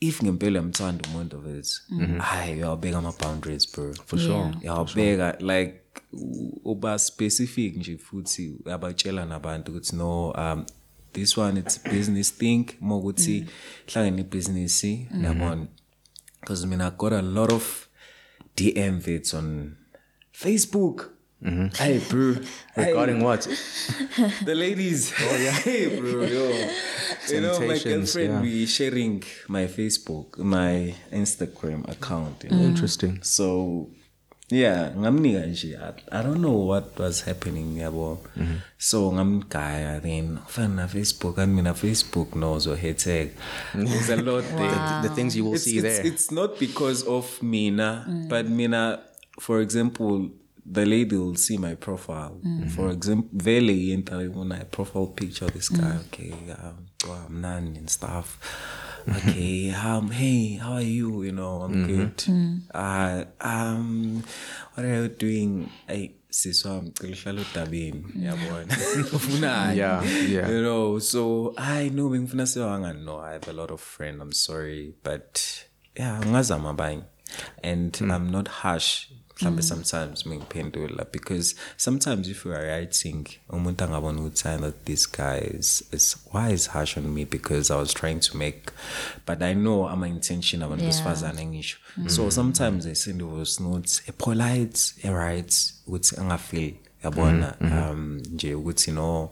if 0.00 0.22
ngempela 0.22 0.58
yamthanda 0.58 1.04
umuntu 1.08 1.40
vez 1.40 1.82
mhm. 1.88 2.18
hayi 2.18 2.54
uyawubeka 2.54 2.98
ama-boundaries 2.98 3.72
bro. 3.72 3.94
For 4.06 4.18
sure. 4.18 4.54
uyawubeka 4.60 5.36
like 5.40 5.80
u- 6.12 6.60
uba 6.64 6.98
specific 6.98 7.76
nje 7.76 7.98
futhi 7.98 8.54
uyabatshela 8.64 9.26
nabantu 9.26 9.72
ukuthi 9.72 9.96
no 9.96 10.30
um 10.30 10.64
this 11.12 11.38
one 11.38 11.60
it's 11.60 11.84
business 11.84 12.38
thing 12.38 12.66
more 12.80 13.00
ukuthi 13.00 13.40
mm. 13.40 13.46
hlangene 13.86 14.20
ibhizinisi 14.20 15.08
mhm. 15.10 15.24
yabona 15.24 15.66
because 16.40 16.66
mina 16.66 16.86
I 16.86 16.90
got 16.90 17.12
a 17.12 17.22
lot 17.22 17.52
of 17.52 17.88
DM 18.56 19.00
vids 19.00 19.34
on 19.34 19.76
Facebook. 20.32 21.10
Mm-hmm. 21.42 21.68
Hey, 21.82 21.98
bro. 22.08 22.36
Regarding 22.76 23.22
what? 23.22 23.42
the 24.44 24.54
ladies. 24.54 25.12
Oh 25.18 25.36
yeah. 25.36 25.50
hey, 25.64 25.98
bro. 25.98 26.22
Yo. 26.22 26.68
You 27.28 27.40
know, 27.40 27.58
my 27.60 27.78
Temptations, 27.78 28.14
girlfriend, 28.14 28.32
yeah. 28.34 28.40
we 28.40 28.66
sharing 28.66 29.22
my 29.48 29.64
Facebook, 29.66 30.38
my 30.38 30.94
Instagram 31.12 31.88
account. 31.90 32.44
You 32.44 32.50
know? 32.50 32.56
Mm. 32.56 32.64
Interesting. 32.64 33.22
So, 33.22 33.88
yeah, 34.50 34.92
ngamnika 34.96 35.46
nje. 35.46 35.78
I, 35.78 36.18
I 36.18 36.22
don't 36.22 36.42
know 36.42 36.66
what 36.66 36.98
was 36.98 37.22
happening 37.22 37.76
yabo. 37.78 38.18
Mm-hmm. 38.36 38.56
So 38.78 39.12
ngamgaya 39.12 40.02
then 40.02 40.40
fana 40.46 40.74
na 40.74 40.86
Facebook 40.88 41.38
and 41.38 41.54
mina 41.54 41.72
Facebook 41.72 42.34
knows 42.34 42.66
or 42.66 42.76
hate 42.76 43.32
There's 43.74 44.10
a 44.10 44.16
lot 44.16 44.44
there. 44.56 45.02
The 45.02 45.10
things 45.14 45.36
you 45.36 45.44
will 45.44 45.54
it's, 45.54 45.64
see 45.64 45.78
it's, 45.78 45.82
there. 45.82 46.06
It's 46.06 46.30
not 46.30 46.58
because 46.58 47.02
of 47.04 47.42
Mina, 47.42 48.04
mm. 48.08 48.28
but 48.28 48.46
Mina, 48.46 49.02
for 49.38 49.60
example, 49.60 50.30
the 50.66 50.84
lady 50.86 51.16
will 51.16 51.34
see 51.36 51.56
my 51.58 51.74
profile. 51.74 52.40
For 52.74 52.90
example, 52.90 53.28
Vele 53.32 53.92
enter 53.92 54.28
when 54.30 54.52
I 54.52 54.64
profile 54.64 55.06
picture 55.08 55.46
this 55.46 55.68
guy. 55.68 55.96
Okay, 56.06 56.32
um, 56.62 56.86
well, 57.06 57.24
I'm 57.26 57.40
none 57.40 57.76
and 57.76 57.88
stuff. 57.90 58.38
Okay, 59.08 59.70
um, 59.72 60.10
hey, 60.10 60.54
how 60.56 60.74
are 60.74 60.82
you? 60.82 61.22
You 61.22 61.32
know, 61.32 61.62
I'm 61.62 61.86
good. 61.86 62.22
Uh, 62.74 63.24
um, 63.40 64.22
what 64.74 64.84
are 64.86 65.02
you 65.02 65.08
doing? 65.08 65.70
I 65.88 66.10
siswa 66.30 66.82
ngicela 66.82 67.40
udabeni 67.42 68.04
yabona 68.22 68.76
ufunani 69.12 69.78
Yeah, 69.78 70.04
yeah. 70.30 70.48
you 70.50 70.62
know 70.62 70.98
so 71.00 71.54
i 71.56 71.88
know 71.90 72.08
bengifuna 72.08 72.46
sewanga 72.46 72.92
no 72.92 73.18
i 73.20 73.32
have 73.32 73.48
a 73.50 73.52
lot 73.52 73.72
of 73.74 73.80
friends 73.80 74.22
i'm 74.22 74.32
sorry 74.32 74.94
but 75.02 75.40
yeah 75.96 76.20
ngazama 76.26 76.70
abanye 76.70 77.02
and 77.64 77.96
i'm 78.00 78.30
not 78.30 78.48
harsh 78.48 79.08
mhlambe 79.40 79.62
mm. 79.62 79.68
sometimes 79.68 80.26
mengiphendula 80.26 81.06
because 81.12 81.56
sometimes 81.76 82.28
if 82.28 82.46
you 82.46 82.54
are 82.54 82.66
writing 82.66 83.26
umuntu 83.48 83.84
angabona 83.84 84.20
ukuthi 84.20 84.48
I 84.48 84.56
know 84.56 84.72
this 84.84 85.12
guy 85.12 85.38
is, 85.58 85.84
is 85.92 86.16
why 86.32 86.52
is 86.52 86.68
harsh 86.68 86.96
on 86.96 87.04
me? 87.14 87.24
Because 87.24 87.74
i 87.74 87.76
was 87.76 87.94
trying 87.94 88.20
to 88.20 88.38
make 88.38 88.62
but 89.26 89.42
i 89.42 89.54
know 89.54 89.88
ama 89.88 90.08
intention 90.08 90.62
abantu 90.62 90.84
besifazane 90.84 91.46
ngisho. 91.46 91.78
Mm. 91.96 92.08
So 92.08 92.30
sometimes 92.30 92.86
i 92.86 92.94
send 92.94 93.22
voice 93.22 93.62
notes 93.62 94.02
a 94.08 94.12
polite 94.12 94.94
a 95.04 95.10
right 95.10 95.74
ukuthi 95.86 96.20
angafeel. 96.20 96.74
Yabona 97.04 97.56
mm, 97.60 97.72
um 97.72 98.22
nje 98.32 98.54
ukuthi 98.54 98.92
no 98.92 99.30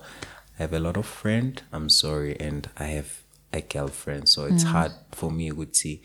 I 0.59 0.63
have 0.63 0.73
a 0.73 0.81
lot 0.81 0.97
of 0.97 1.07
friend. 1.07 1.63
I'm 1.73 1.89
sorry, 1.89 2.37
and 2.41 2.69
I 2.77 2.87
have 2.87 3.23
a 3.53 3.61
girlfriend, 3.61 4.29
so 4.29 4.45
it's 4.45 4.65
hard 4.65 4.93
for 5.13 5.31
me 5.31 5.53
ukuthi 5.53 6.01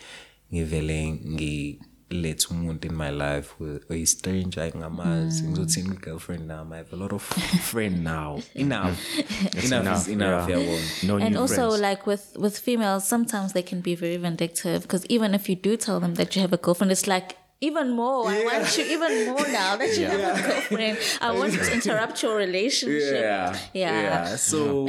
ngivele 0.54 1.12
ngi 1.26 1.80
let 2.14 2.50
umuntu 2.52 2.88
in 2.88 2.96
my 2.96 3.10
life 3.10 3.48
who 3.58 3.80
a 3.90 4.06
stranger 4.06 4.64
engamazi 4.64 5.44
ngizothini 5.44 5.96
girlfriend 5.96 6.48
now 6.48 6.74
I 6.74 6.78
have 6.78 6.94
a 6.94 6.96
lot 6.96 7.14
of 7.16 7.24
friend 7.72 8.04
now. 8.04 8.42
Enough. 8.56 8.98
Enough 9.66 9.98
is 9.98 10.08
enough 10.08 10.50
yeah. 10.50 10.58
yabona 10.58 11.04
No 11.04 11.18
and 11.18 11.38
also 11.38 11.56
friends. 11.56 11.82
like 11.82 12.08
with 12.08 12.38
with 12.38 12.60
females 12.60 13.08
sometimes 13.08 13.54
they 13.54 13.64
can 13.64 13.82
be 13.82 13.96
very 13.96 14.18
vindictive 14.18 14.82
because 14.84 15.06
even 15.10 15.34
if 15.34 15.50
you 15.50 15.56
do 15.56 15.78
tell 15.78 16.00
them 16.00 16.14
that 16.16 16.36
you 16.36 16.42
have 16.42 16.54
a 16.54 16.58
girlfriend 16.58 16.92
it's 16.92 17.08
like 17.08 17.36
even 17.62 17.90
more 17.92 18.28
i 18.28 18.44
want 18.46 18.78
you 18.78 18.84
even 18.86 19.26
more 19.26 19.48
now 19.48 19.76
that 19.78 19.98
you 19.98 20.06
have 20.06 20.20
a 20.20 20.48
girlfriend? 20.48 20.98
I 21.22 21.32
want 21.40 21.54
to 21.54 21.74
interrupt 21.74 22.22
your 22.22 22.36
relationship. 22.36 23.22
Yeah. 23.22 23.58
Yeah. 23.74 24.36
so 24.36 24.88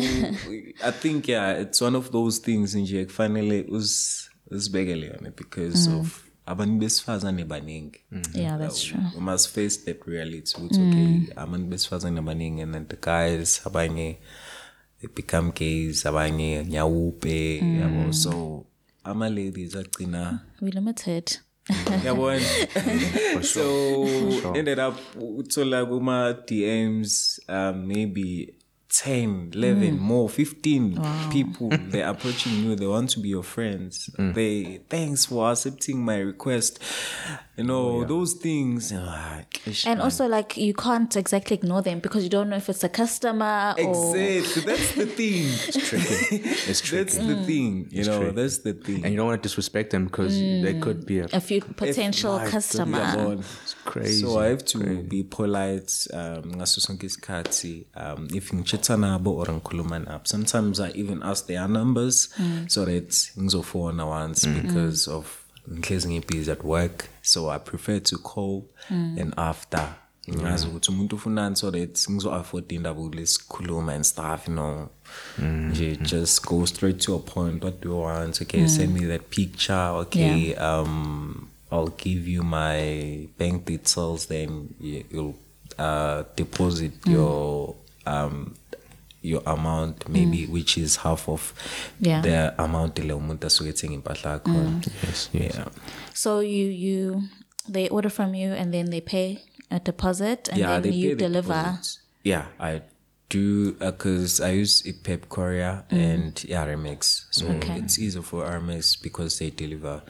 i 0.82 0.90
think 0.90 1.28
yeah 1.28 1.52
it's 1.52 1.80
one 1.80 1.96
of 1.96 2.10
those 2.10 2.38
things 2.40 2.74
nje 2.74 3.04
kufanele 3.04 3.66
us 3.70 4.30
usibekele 4.50 5.06
yona 5.06 5.30
because 5.30 5.90
mm. 5.90 6.00
of 6.00 6.23
abantu 6.46 6.78
besifazane 6.78 7.44
baningi. 7.44 8.00
Mhm. 8.12 8.22
Yeah 8.34 8.58
that's 8.58 8.82
true. 8.82 9.00
we 9.14 9.20
must 9.20 9.48
face 9.48 9.84
that 9.84 10.06
reality 10.06 10.56
ukuthi 10.56 10.80
okay 10.80 11.06
mm. 11.06 11.26
abantu 11.36 11.66
besifazane 11.66 12.20
baningi 12.20 12.62
and 12.62 12.72
then 12.74 12.86
the 12.88 12.96
guys 12.96 13.66
abanye 13.66 14.18
they 15.00 15.10
become 15.16 15.52
gays 15.52 16.06
abanye 16.06 16.64
nyawupe 16.64 17.60
mm. 17.62 17.80
yabo. 17.80 18.12
So 18.12 18.66
ama 19.04 19.28
ladies 19.28 19.74
agcina 19.76 20.40
we 20.60 20.70
limited. 20.70 21.38
Yabona 22.04 22.44
so 23.54 24.52
ended 24.54 24.78
up 24.78 24.96
uthola 25.16 25.86
kuma 25.86 26.36
DMs 26.46 27.40
um, 27.48 27.86
maybe 27.88 28.54
10 28.94 29.50
11 29.54 29.98
more 29.98 30.28
15 30.28 31.00
people 31.30 31.68
they're 31.88 32.08
approaching 32.08 32.52
you 32.62 32.76
they 32.76 32.86
want 32.86 33.10
to 33.10 33.20
be 33.20 33.28
your 33.28 33.42
friends. 33.42 34.08
They 34.18 34.80
thanks 34.88 35.26
for 35.26 35.50
accepting 35.50 36.04
my 36.04 36.18
request. 36.18 36.78
You 37.56 37.64
know 37.64 38.04
those 38.04 38.34
things 38.34 38.92
ah, 38.94 39.42
ish, 39.66 39.86
and 39.86 39.98
man. 39.98 40.04
also 40.04 40.26
like 40.26 40.56
you 40.56 40.74
can't 40.74 41.14
exactly 41.16 41.54
ignore 41.54 41.82
them 41.82 42.00
because 42.00 42.24
you 42.24 42.30
don't 42.30 42.48
know 42.50 42.56
if 42.56 42.68
it's 42.68 42.82
a 42.82 42.88
customer 42.88 43.74
or 43.78 44.16
exactly 44.16 44.62
that's 44.62 44.94
the 44.94 45.06
thing. 45.06 45.44
It's 45.68 45.88
tricky. 45.88 46.36
it's 46.70 46.80
tricky. 46.86 47.04
that's 47.04 47.16
the 47.16 47.36
thing 47.44 47.88
you 47.90 48.04
know 48.04 48.30
that's 48.30 48.58
the 48.58 48.74
thing. 48.74 49.04
And 49.04 49.12
you 49.12 49.16
don't 49.18 49.28
want 49.28 49.42
to 49.42 49.48
disrespect 49.48 49.90
them 49.90 50.04
because 50.06 50.36
they 50.36 50.74
could 50.80 51.06
be 51.06 51.20
a, 51.20 51.26
a 51.32 51.40
few 51.40 51.60
potential 51.60 52.38
my 52.38 52.48
customer. 52.48 53.38
it's 53.62 53.74
crazy. 53.84 54.22
so 54.22 54.38
i 54.38 54.46
have 54.46 54.64
to 54.64 54.78
be 55.02 55.22
polite 55.22 55.92
um 56.12 56.44
ngaso 56.58 56.80
sonke 56.86 57.06
isikhathi 57.06 57.86
um 57.94 58.26
if 58.34 58.52
ngichatha 58.52 58.83
nabo 58.90 59.36
or 59.36 59.48
ngikhuluma 59.52 59.98
nabo 59.98 60.24
sometimes 60.26 60.80
i 60.80 60.90
even 60.94 61.22
ask 61.22 61.46
their 61.46 61.68
numbers 61.68 62.28
so 62.66 62.84
that 62.84 63.14
ngizofona 63.38 64.04
once 64.06 64.48
mm. 64.48 64.62
because 64.62 65.10
mm. 65.10 65.16
of 65.16 65.44
ngihlezi 65.72 66.08
ngibusy 66.08 66.50
at 66.50 66.64
work. 66.64 67.04
So 67.22 67.50
i 67.50 67.58
prefer 67.58 68.00
to 68.00 68.18
call 68.18 68.62
mm. 68.90 69.16
and 69.20 69.34
after. 69.36 69.94
Ngazi 70.30 70.66
ukuthi 70.66 70.90
umuntu 70.90 71.16
ufunani 71.16 71.56
so 71.56 71.70
that 71.70 72.08
ngizo-afford 72.10 72.72
indaba 72.72 73.00
lesikhuluma 73.12 73.94
and 73.94 74.04
stuff 74.04 74.48
you 74.48 74.54
know. 74.54 74.88
Nje 75.38 75.96
just 75.96 76.46
go 76.46 76.66
straight 76.66 76.98
to 76.98 77.14
a 77.14 77.18
point 77.18 77.64
what 77.64 77.80
do 77.82 77.88
you 77.88 78.00
want? 78.00 78.42
Okay 78.42 78.68
send 78.68 78.92
me 78.94 79.06
that 79.06 79.30
picture. 79.30 79.90
Okay 79.94 80.54
um 80.54 81.48
I'll 81.72 81.92
give 82.04 82.28
you 82.30 82.42
my 82.42 83.28
bank 83.38 83.64
details 83.64 84.26
then 84.26 84.68
you- 84.80 85.04
you'll 85.10 85.34
uh, 85.78 86.22
deposit 86.36 86.92
your 87.06 87.74
um 88.06 88.54
your 89.24 89.42
amount 89.48 90.08
maybe 90.08 90.46
mm. 90.46 90.52
which 90.52 90.76
is 90.78 90.96
half 90.98 91.28
of 91.28 91.52
Yeah. 92.00 92.22
the 92.22 92.52
amount 92.58 92.98
le 92.98 93.14
umuntu 93.14 93.46
asuke 93.46 93.68
ethenga 93.70 93.94
impahla 93.94 94.30
mm. 94.44 94.54
yakhona 94.54 94.80
yes, 95.08 95.30
yes. 95.32 95.54
yeah 95.54 95.66
so 96.14 96.42
you 96.42 96.66
you 96.86 97.22
they 97.72 97.88
order 97.88 98.10
from 98.10 98.34
you 98.34 98.52
and 98.54 98.72
then 98.72 98.90
they 98.90 99.00
pay 99.00 99.38
a 99.70 99.78
deposit 99.80 100.48
and 100.48 100.58
yeah 100.58 100.72
then 100.80 100.82
they 100.82 101.00
you 101.00 101.08
pay 101.08 101.14
the 101.16 101.24
deliver 101.28 101.54
deposits. 101.64 102.00
yeah 102.24 102.44
i 102.60 102.80
do 103.30 103.68
uh, 103.80 103.90
because 103.90 104.40
i 104.48 104.60
use 104.62 104.82
epep 104.90 105.20
courier 105.28 105.84
mm. 105.90 105.98
and 105.98 106.34
Aramex 106.34 107.24
so 107.30 107.46
Okay. 107.46 107.78
it's 107.78 107.98
easier 107.98 108.22
for 108.22 108.44
Aramex 108.44 109.02
because 109.02 109.38
they 109.38 109.50
deliver 109.50 110.02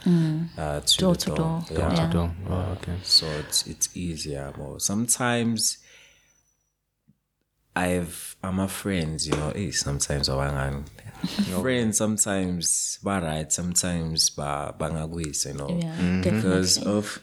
uh, 0.59 0.81
to 0.81 0.99
Door 0.99 1.15
the 1.15 1.21
to 1.21 1.35
door. 1.35 1.65
Yeah. 1.71 1.95
Yeah. 1.95 2.11
Don't- 2.13 2.35
Oh, 2.51 2.73
okay. 2.77 2.97
so 3.03 3.27
it's 3.41 3.67
it's 3.67 3.89
easier 3.97 4.53
more 4.59 4.81
sometimes 4.81 5.79
i 7.77 7.87
have 7.89 8.37
i'm 8.43 8.69
friends 8.69 9.27
you 9.27 9.35
know 9.37 9.51
hey, 9.55 9.71
sometimes 9.73 10.29
abangani 10.29 10.83
friends 11.63 11.99
sometimes 11.99 12.99
ba 13.03 13.21
right 13.21 13.53
sometimes 13.53 14.31
ba 14.37 14.75
bangagwisa 14.79 15.49
you 15.49 15.55
know 15.57 15.69
Yeah, 15.69 16.21
because 16.23 16.79
of 16.87 17.21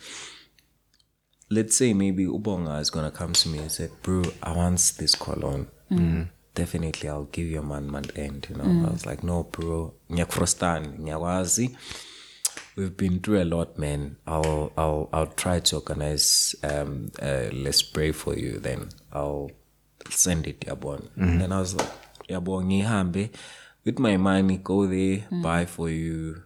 let's 1.49 1.75
say 1.75 1.93
maybe 1.93 2.25
Ubonga 2.25 2.79
is 2.79 2.89
gonna 2.89 3.11
come 3.11 3.33
to 3.33 3.49
me 3.49 3.59
and 3.59 3.71
say, 3.71 3.89
bro, 4.03 4.23
I 4.41 4.53
want 4.55 4.93
this 4.97 5.15
cologne. 5.15 5.67
Definitely, 6.55 7.09
I'll 7.09 7.25
give 7.31 7.47
you 7.47 7.59
a 7.59 7.63
man 7.63 7.87
month 7.91 8.17
end. 8.17 8.47
You 8.49 8.55
know, 8.55 8.87
I 8.87 8.91
was 8.91 9.05
like, 9.05 9.21
no, 9.23 9.43
bro, 9.43 9.93
nyakrostan, 10.09 10.99
nyakwazi. 10.99 11.75
We've 12.77 12.95
been 12.95 13.19
through 13.19 13.43
a 13.43 13.45
lot, 13.55 13.77
man. 13.77 14.15
I'll, 14.25 14.71
I'll, 14.77 15.09
I'll 15.11 15.27
try 15.27 15.59
to 15.59 15.75
organize 15.75 16.55
um, 16.63 17.11
uh, 17.21 17.49
let's 17.51 17.81
pray 17.83 18.11
for 18.13 18.33
you. 18.37 18.59
Then 18.59 18.89
I'll 19.11 19.51
send 20.14 20.47
it, 20.47 20.62
yabon. 20.62 21.09
Then 21.16 21.51
I 21.51 21.59
was 21.59 21.76
like, 21.76 21.89
yabon, 22.28 22.66
ngihambe 22.66 23.30
with 23.84 23.99
my 23.99 24.18
money, 24.18 24.57
go 24.57 24.86
there, 24.86 25.26
buy 25.32 25.66
for 25.66 25.89
you. 25.89 26.43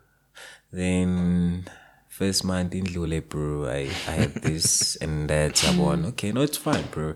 Then 0.72 1.66
first 2.08 2.44
month 2.44 2.74
in 2.74 2.86
Lule, 2.86 3.28
bro, 3.28 3.68
I, 3.68 3.90
I 4.08 4.12
had 4.12 4.34
this 4.36 4.96
and 5.02 5.30
that, 5.30 5.54
yabon. 5.56 6.06
Okay, 6.10 6.32
no, 6.32 6.42
it's 6.42 6.58
fine, 6.58 6.86
bro. 6.92 7.16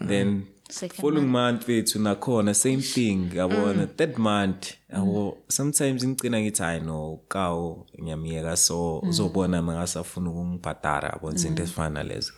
Then 0.00 0.48
Second 0.68 1.00
following 1.00 1.28
month. 1.28 1.68
Wethu 1.68 1.98
nakhona 1.98 2.54
same 2.54 2.76
mm. 2.76 2.94
thing 2.94 3.30
yabona 3.34 3.86
mm. 3.86 3.96
third 3.96 4.18
month 4.18 4.74
yabo 4.92 5.36
mm. 5.36 5.42
sometimes 5.48 6.04
ngicina 6.06 6.40
ngithi 6.40 6.62
hayi 6.62 6.80
no 6.80 7.20
kawo 7.28 7.86
ngiyamiyeka 8.02 8.56
so 8.56 8.98
uzobona 8.98 9.62
mangasafuna 9.62 10.30
ukungibhadara 10.30 11.08
yabo 11.08 11.32
izinto 11.32 11.62
ezifana 11.62 11.90
nalezo 11.90 12.32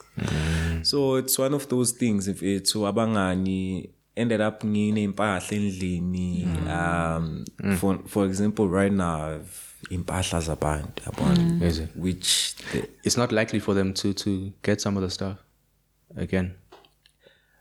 so 0.82 1.18
it's 1.18 1.38
one 1.38 1.56
of 1.56 1.68
those 1.68 1.94
things 1.94 2.28
if 2.28 2.42
ethu 2.42 2.86
abangani 2.86 3.90
ended 4.16 4.40
up 4.40 4.64
nginey'mpahla 4.64 5.42
endlini 5.50 6.48
um 6.66 7.44
for, 7.76 7.98
for 8.06 8.26
example 8.26 8.68
right 8.68 8.92
now 8.92 9.34
I've 9.34 9.68
impahla 9.90 10.40
zabantu 10.40 11.02
yabona 11.06 11.66
Is 11.66 11.82
which 11.96 12.54
the, 12.72 12.88
It's 13.04 13.16
not 13.16 13.32
likely 13.32 13.60
for 13.60 13.74
them 13.74 13.94
to 13.94 14.12
to 14.12 14.52
get 14.62 14.80
some 14.80 14.96
of 14.96 15.02
the 15.02 15.10
stuff 15.10 15.38
again. 16.16 16.54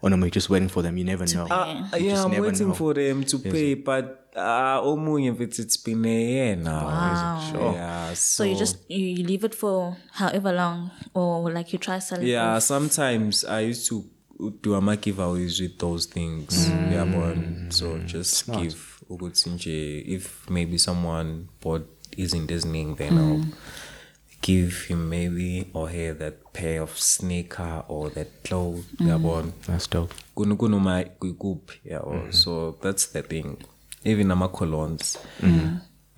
Or 0.01 0.09
no, 0.11 0.17
you're 0.17 0.29
just 0.29 0.49
waiting 0.49 0.69
for 0.69 0.83
them. 0.83 0.95
You 0.97 1.03
never 1.05 1.25
know. 1.25 1.47
Uh, 1.49 1.89
You 1.97 2.09
yeah, 2.09 2.23
I'm 2.23 2.31
waiting 2.41 2.67
know. 2.67 2.73
for 2.75 2.93
them 2.93 3.23
to 3.23 3.39
pay, 3.39 3.73
but 3.73 4.29
uh, 4.35 4.79
omunye 4.87 5.31
mfethu 5.31 5.59
it's 5.61 5.77
been 5.83 6.05
a 6.05 6.09
year 6.31 6.55
now. 6.55 6.85
Wow. 6.85 7.73
Yeah, 7.73 8.13
So 8.13 8.15
so, 8.15 8.43
you 8.43 8.55
just 8.55 8.77
you, 8.89 9.05
you 9.07 9.23
leave 9.23 9.43
it 9.43 9.55
for 9.55 9.97
however 10.11 10.53
long, 10.53 10.91
or 11.15 11.51
like 11.51 11.73
you 11.73 11.79
try 11.79 11.99
selling. 11.99 12.27
yeah. 12.27 12.55
off. 12.57 12.63
Sometimes 12.63 13.43
I 13.45 13.61
used 13.71 13.87
to 13.89 14.03
do 14.61 14.75
ama 14.75 14.95
giveaways 14.97 15.59
with 15.61 15.79
those 15.79 16.05
things. 16.05 16.69
Yeah, 16.69 17.05
but 17.05 17.73
so 17.73 17.97
just 18.05 18.45
give 18.51 18.75
ukuthi 19.09 19.49
nje 19.49 20.03
if 20.07 20.47
maybe 20.49 20.77
someone 20.77 21.47
bought 21.61 21.87
isn't 22.17 22.51
listening, 22.51 22.95
then 22.95 23.17
I'll 23.17 23.43
give 24.41 24.85
him 24.87 25.09
maybe 25.09 25.67
or 25.73 25.89
her 25.89 26.13
that 26.13 26.53
pair 26.53 26.81
of 26.81 26.97
sneaker 26.97 27.83
or 27.87 28.09
that 28.11 28.43
clothes. 28.43 28.85
Yeah, 28.99 29.17
but 29.17 29.45
That's 29.67 29.87
dope. 29.87 30.13
kunoma 30.35 31.03
kuyikuphi 31.19 31.79
yabo 31.91 32.31
so 32.33 32.75
that's 32.81 33.07
the 33.13 33.21
thing. 33.23 33.57
Even 34.03 34.31
ama-colons 34.31 35.17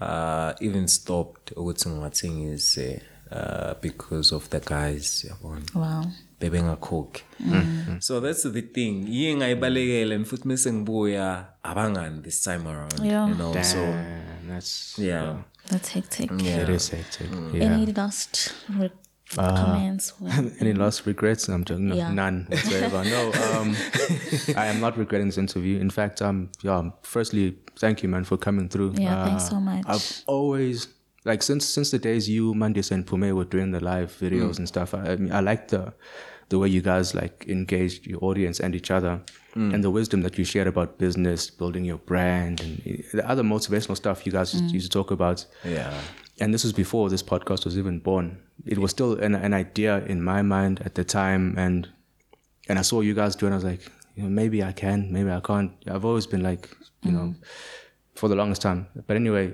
uh, 0.02 0.54
even 0.62 0.88
stopped 0.88 1.52
ukuthi 1.56 1.90
ngiwathengise 1.90 3.02
uh, 3.32 3.74
because 3.82 4.36
of 4.36 4.50
the 4.50 4.60
guys 4.60 5.26
yabona 5.28 5.62
Wow. 5.76 6.06
bebengakhokhi. 6.40 7.24
So 8.00 8.20
that's 8.22 8.44
the 8.44 8.62
thing. 8.62 9.08
Yiye 9.08 9.36
ngayibalekele 9.36 10.16
and 10.16 10.26
futhi 10.26 10.48
mese 10.48 10.72
ngibuya 10.74 11.46
abangani 11.64 12.22
this 12.24 12.44
time 12.44 12.68
around 12.68 13.00
Yeah. 13.04 13.28
you 13.30 13.36
know 13.36 13.52
so 13.62 13.78
Damn, 13.78 14.48
that's 14.48 14.98
yeah 15.00 15.36
That's 15.70 15.90
hectic. 15.90 16.30
yeah 16.38 16.64
it 16.64 16.70
is 16.70 16.90
hectic. 16.90 17.28
Yeah. 17.54 17.64
Any 17.64 17.86
last 17.94 18.54
re- 18.70 18.92
comments? 19.36 20.14
or- 20.22 20.30
Any 20.60 20.74
last 20.74 21.06
regrets? 21.06 21.48
I'm 21.48 21.64
joking. 21.64 21.90
No, 21.90 21.96
Yeah. 21.96 22.12
None 22.12 22.48
whatsoever. 22.50 23.04
no, 23.04 23.32
um, 23.54 23.76
I 24.58 24.66
am 24.68 24.80
not 24.82 24.98
regretting 24.98 25.28
this 25.28 25.38
interview. 25.38 25.80
In 25.80 25.90
fact, 25.90 26.22
um, 26.22 26.50
yeah. 26.64 26.90
Firstly, 27.04 27.58
thank 27.78 28.02
you, 28.04 28.10
man, 28.10 28.24
for 28.24 28.38
coming 28.38 28.70
through. 28.70 28.92
Uh, 28.92 29.02
Yeah, 29.02 29.26
thanks 29.26 29.48
so 29.50 29.60
much. 29.60 29.84
I've 29.88 30.24
always 30.28 30.88
like 31.26 31.44
since 31.44 31.66
since 31.66 31.92
the 31.92 32.00
days 32.00 32.28
you, 32.30 32.54
Mandis, 32.54 32.92
and 32.92 33.06
Pume 33.06 33.32
were 33.36 33.46
doing 33.46 33.72
the 33.72 33.80
live 33.84 34.12
videos 34.20 34.58
and 34.58 34.68
stuff. 34.68 34.94
I, 34.94 35.12
I 35.12 35.16
mean, 35.18 35.32
I 35.32 35.42
like 35.42 35.68
the 35.68 35.94
the 36.50 36.60
way 36.60 36.68
you 36.68 36.82
guys 36.82 37.16
like 37.16 37.46
engaged 37.48 38.08
your 38.08 38.24
audience 38.24 38.60
and 38.60 38.76
each 38.76 38.92
other, 38.92 39.22
mm. 39.56 39.74
and 39.74 39.84
the 39.84 39.92
wisdom 39.92 40.22
that 40.22 40.38
you 40.38 40.44
shared 40.44 40.68
about 40.68 40.98
business, 40.98 41.50
building 41.50 41.86
your 41.86 41.98
brand, 41.98 42.62
and 42.62 43.04
the 43.14 43.28
other 43.28 43.44
motivational 43.44 43.96
stuff 43.96 44.26
you 44.26 44.32
guys 44.32 44.54
used- 44.54 44.74
used 44.74 44.92
to 44.92 44.98
talk 44.98 45.12
about 45.12 45.46
yeah 45.64 45.94
and 46.40 46.54
this 46.54 46.64
was 46.64 46.74
before 46.74 47.10
this 47.10 47.24
podcast 47.24 47.66
was 47.66 47.78
even 47.78 48.00
born. 48.00 48.38
It 48.66 48.78
was 48.78 48.92
still 48.92 49.20
an, 49.20 49.36
an 49.36 49.54
idea 49.54 50.04
in 50.06 50.24
my 50.24 50.42
mind 50.42 50.82
at 50.86 50.96
the 50.96 51.04
time, 51.04 51.56
and 51.58 51.90
and 52.68 52.80
I 52.80 52.82
saw 52.82 53.02
you 53.02 53.14
guys 53.14 53.36
do. 53.36 53.46
And 53.46 53.54
I 53.54 53.58
was 53.58 53.66
like, 53.66 53.82
you 54.16 54.24
know, 54.24 54.30
maybe 54.30 54.64
I 54.64 54.72
can, 54.72 55.12
maybe 55.12 55.32
I 55.32 55.40
can't. 55.40 55.72
I've 55.88 56.06
always 56.06 56.28
been 56.28 56.44
like, 56.44 56.70
you 57.04 57.12
know, 57.12 57.20
mm. 57.20 57.36
for 58.16 58.30
the 58.30 58.36
longest 58.36 58.62
time. 58.62 58.88
But 59.08 59.16
anyway, 59.16 59.54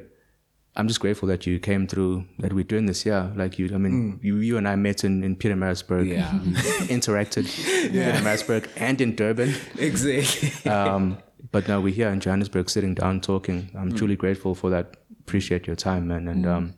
I'm 0.78 0.88
just 0.90 1.00
grateful 1.00 1.28
that 1.30 1.46
you 1.48 1.58
came 1.60 1.88
through. 1.88 2.26
That 2.40 2.52
we're 2.54 2.64
doing 2.66 2.86
this. 2.86 3.06
Yeah, 3.06 3.32
like 3.36 3.58
you. 3.58 3.70
I 3.74 3.78
mean, 3.78 4.20
you, 4.22 4.38
you 4.38 4.58
and 4.58 4.68
I 4.68 4.76
met 4.76 5.04
in 5.04 5.24
in 5.24 5.36
Pietermaritzburg. 5.38 6.08
Yeah. 6.08 6.30
Interacted 6.90 7.46
in 7.86 7.92
Pietermaritzburg 7.94 8.68
and 8.76 9.00
in 9.02 9.16
Durban. 9.16 9.54
exactly 9.78 10.70
Um, 10.72 11.18
but 11.52 11.68
now 11.68 11.80
we're 11.80 11.94
here 11.94 12.10
in 12.10 12.20
Johannesburg, 12.20 12.70
sitting 12.70 12.96
down, 12.96 13.22
talking. 13.22 13.70
I'm 13.78 13.94
truly 13.94 14.16
grateful 14.18 14.56
for 14.56 14.70
that. 14.72 14.98
Appreciate 15.22 15.66
your 15.68 15.76
time, 15.78 16.08
man. 16.08 16.28
And 16.28 16.46
um, 16.46 16.74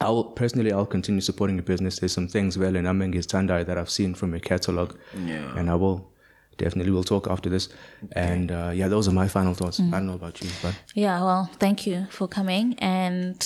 I'll 0.00 0.24
personally, 0.24 0.70
I'll 0.72 0.86
continue 0.86 1.20
supporting 1.20 1.56
your 1.56 1.64
business. 1.64 1.98
There's 1.98 2.12
some 2.12 2.28
things 2.28 2.56
well 2.56 2.76
in 2.76 2.84
Amenge's 2.86 3.26
Tandai 3.26 3.66
that 3.66 3.76
I've 3.76 3.90
seen 3.90 4.14
from 4.14 4.30
your 4.30 4.40
catalog, 4.40 4.94
Yeah. 5.26 5.56
and 5.58 5.68
I 5.68 5.74
will 5.74 6.12
definitely 6.58 6.92
we'll 6.92 7.04
talk 7.04 7.26
after 7.28 7.48
this. 7.48 7.68
And 8.12 8.52
uh, 8.52 8.70
yeah, 8.74 8.88
those 8.88 9.08
are 9.08 9.12
my 9.12 9.28
final 9.28 9.54
thoughts. 9.54 9.80
I 9.80 9.90
don't 9.90 10.06
know 10.06 10.14
about 10.14 10.40
you, 10.42 10.50
but 10.62 10.74
Yeah, 10.94 11.22
well, 11.22 11.50
thank 11.58 11.86
you 11.86 12.06
for 12.10 12.28
coming. 12.28 12.74
And 12.78 13.38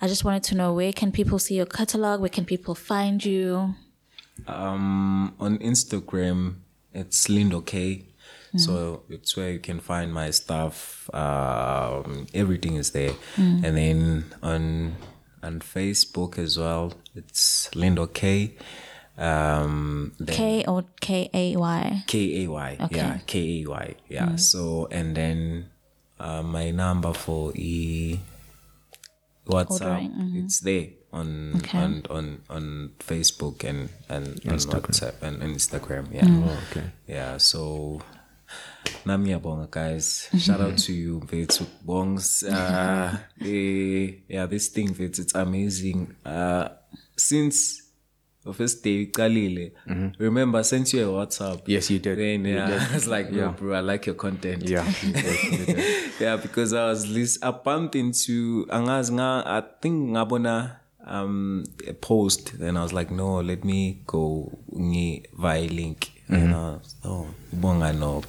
I 0.00 0.06
just 0.08 0.24
wanted 0.24 0.44
to 0.44 0.54
know 0.54 0.72
where 0.72 0.92
can 0.92 1.12
people 1.12 1.38
see 1.38 1.56
your 1.56 1.66
catalog? 1.66 2.20
Where 2.20 2.30
can 2.30 2.44
people 2.46 2.74
find 2.74 3.22
you? 3.24 3.74
Um, 4.46 5.34
on 5.38 5.58
Instagram, 5.58 6.56
it's 6.94 7.26
Lindo 7.28 7.64
K. 7.64 8.04
So 8.56 9.02
it's 9.10 9.36
where 9.36 9.50
you 9.52 9.58
can 9.58 9.78
find 9.78 10.12
my 10.12 10.30
stuff. 10.30 11.08
Um, 11.14 12.26
everything 12.32 12.76
is 12.76 12.92
there, 12.92 13.12
and 13.36 13.76
then 13.76 14.24
on 14.42 14.96
on 15.42 15.60
Facebook 15.60 16.38
as 16.38 16.58
well, 16.58 16.94
it's 17.14 17.68
Lindo 17.74 18.12
K. 18.12 18.56
Um, 19.18 20.12
then 20.18 20.36
K 20.36 20.64
or 20.66 20.84
K 21.00 21.28
A 21.34 21.56
Y? 21.56 22.04
K 22.06 22.44
A 22.44 22.50
Y. 22.50 22.88
Yeah, 22.90 23.18
K 23.26 23.62
A 23.64 23.68
Y. 23.68 23.94
Yeah. 24.08 24.36
So 24.36 24.86
and 24.90 25.16
then 25.16 25.66
uh, 26.20 26.42
my 26.42 26.70
number 26.70 27.12
for 27.12 27.52
e 27.54 28.20
WhatsApp. 29.46 30.06
Ordering, 30.06 30.44
It's 30.44 30.60
there 30.60 30.86
on 31.12 31.56
Okay. 31.56 31.78
on 31.78 32.02
on 32.10 32.40
on 32.48 32.90
Facebook 33.00 33.64
and 33.64 33.88
and 34.08 34.38
on 34.46 34.58
WhatsApp 34.58 35.20
and, 35.22 35.42
and 35.42 35.56
Instagram. 35.56 36.14
Yeah. 36.14 36.26
Oh, 36.26 36.58
okay. 36.70 36.90
Yeah. 37.06 37.38
So. 37.38 38.00
Nami 39.04 39.34
bonga 39.34 39.68
guys. 39.70 40.28
Shout 40.38 40.60
out 40.60 40.78
to 40.78 40.92
you, 40.92 41.20
Vetsu 41.20 41.66
Bongs. 41.84 42.42
Uh, 42.48 43.18
eh, 43.44 44.24
yeah, 44.26 44.46
this 44.46 44.68
thing, 44.68 44.94
Vetsu, 44.94 45.20
it's 45.20 45.34
amazing. 45.34 46.14
Uh, 46.24 46.68
since 47.16 47.82
the 48.44 48.52
first 48.54 48.82
day, 48.82 49.06
Kalile, 49.06 49.72
mm-hmm. 49.86 50.22
remember, 50.22 50.58
I 50.58 50.62
sent 50.62 50.92
you 50.92 51.10
a 51.10 51.26
WhatsApp. 51.26 51.62
Yes, 51.66 51.90
you 51.90 51.98
did. 51.98 52.18
Then 52.18 52.44
yeah, 52.44 52.66
did. 52.66 52.78
Uh, 52.78 52.86
I 52.90 52.94
was 52.94 53.06
like, 53.08 53.30
no, 53.30 53.38
Yeah. 53.38 53.48
bro, 53.52 53.74
I 53.74 53.80
like 53.80 54.06
your 54.06 54.14
content. 54.14 54.68
yeah, 54.68 54.86
you 55.02 55.12
did, 55.12 55.42
you 55.42 55.66
did. 55.66 56.12
yeah, 56.20 56.36
because 56.36 56.72
I 56.72 56.86
was 56.86 57.06
list 57.08 57.44
I 57.44 57.50
bumped 57.50 57.94
into 57.94 58.66
I 58.70 59.62
think 59.82 60.10
ngabona 60.10 60.76
um 61.08 61.64
a 61.86 61.94
post 61.94 62.58
then 62.58 62.76
I 62.76 62.82
was 62.82 62.92
like 62.92 63.10
no 63.10 63.40
let 63.40 63.64
me 63.64 64.02
go 64.06 64.58
ngi 64.74 65.24
via 65.38 65.66
link 65.68 66.12
and 66.28 66.52
mm-hmm. 66.52 66.54
I 66.54 66.70
was, 66.76 66.96
oh 67.04 67.26
bonga 67.52 67.92
no 67.92 68.22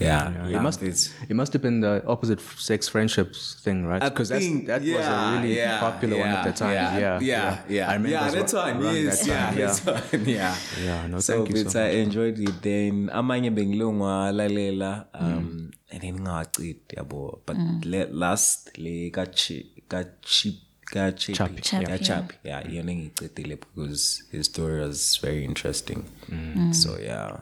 yeah, 0.00 0.30
Yeah, 0.30 0.48
yeah 0.48 0.58
it 0.58 0.62
must 0.62 0.82
it's- 0.82 1.10
it 1.28 1.34
must 1.34 1.52
have 1.52 1.62
been 1.62 1.80
the 1.80 2.02
opposite 2.06 2.40
sex 2.40 2.88
friendships 2.88 3.54
thing, 3.64 3.86
right? 3.86 4.02
Because 4.02 4.28
that's 4.28 4.44
think, 4.44 4.66
that 4.66 4.80
was 4.82 5.06
a 5.06 5.36
really 5.36 5.56
yeah, 5.56 5.80
popular 5.80 6.16
one 6.18 6.28
at 6.28 6.44
the 6.44 6.52
time. 6.52 6.74
Yeah, 6.74 6.98
Yeah, 6.98 7.18
yeah, 7.20 7.58
yeah. 7.68 7.90
I 7.90 7.92
remember 7.94 8.10
yeah, 8.16 8.26
as 8.26 8.34
that's 8.34 8.52
well, 8.52 8.66
one. 8.74 8.82
around 8.82 8.96
Yes, 8.96 9.20
that 9.20 9.26
yeah, 9.28 9.46
time, 9.46 9.56
that's 9.56 9.86
one. 10.12 10.24
Yeah, 10.26 10.54
Yeah, 10.84 11.06
no, 11.06 11.20
so 11.20 11.32
thank 11.44 11.50
you 11.50 11.56
so 11.58 11.64
but 11.64 11.76
I 11.76 11.88
enjoyed 12.04 12.38
it. 12.38 12.62
Then 12.62 13.10
amanye 13.12 13.50
bengilungwa 13.50 14.32
lalela 14.32 15.06
mm. 15.14 15.20
um 15.20 15.70
and 15.90 16.00
then 16.02 16.18
ngacid 16.20 16.76
yabo. 16.96 17.40
But 17.46 17.56
mm. 17.56 17.84
le, 17.84 18.06
last 18.12 18.78
le 18.78 19.10
ka 19.10 19.24
chi 19.26 19.64
ka 19.88 20.02
chip 20.22 20.54
ka 20.84 21.10
Chappy, 21.10 21.34
chippy 21.34 21.60
Chappy, 21.60 21.84
yeah 21.84 21.90
yeah. 21.90 21.96
chappy 22.08 22.34
yeah 22.44 22.60
yona 22.64 22.92
ngicedile 22.94 23.56
because 23.60 24.22
his 24.32 24.46
story 24.46 24.80
was 24.80 25.18
very 25.22 25.44
interesting. 25.44 26.04
Mm. 26.30 26.74
So 26.74 26.96
yeah, 26.98 27.36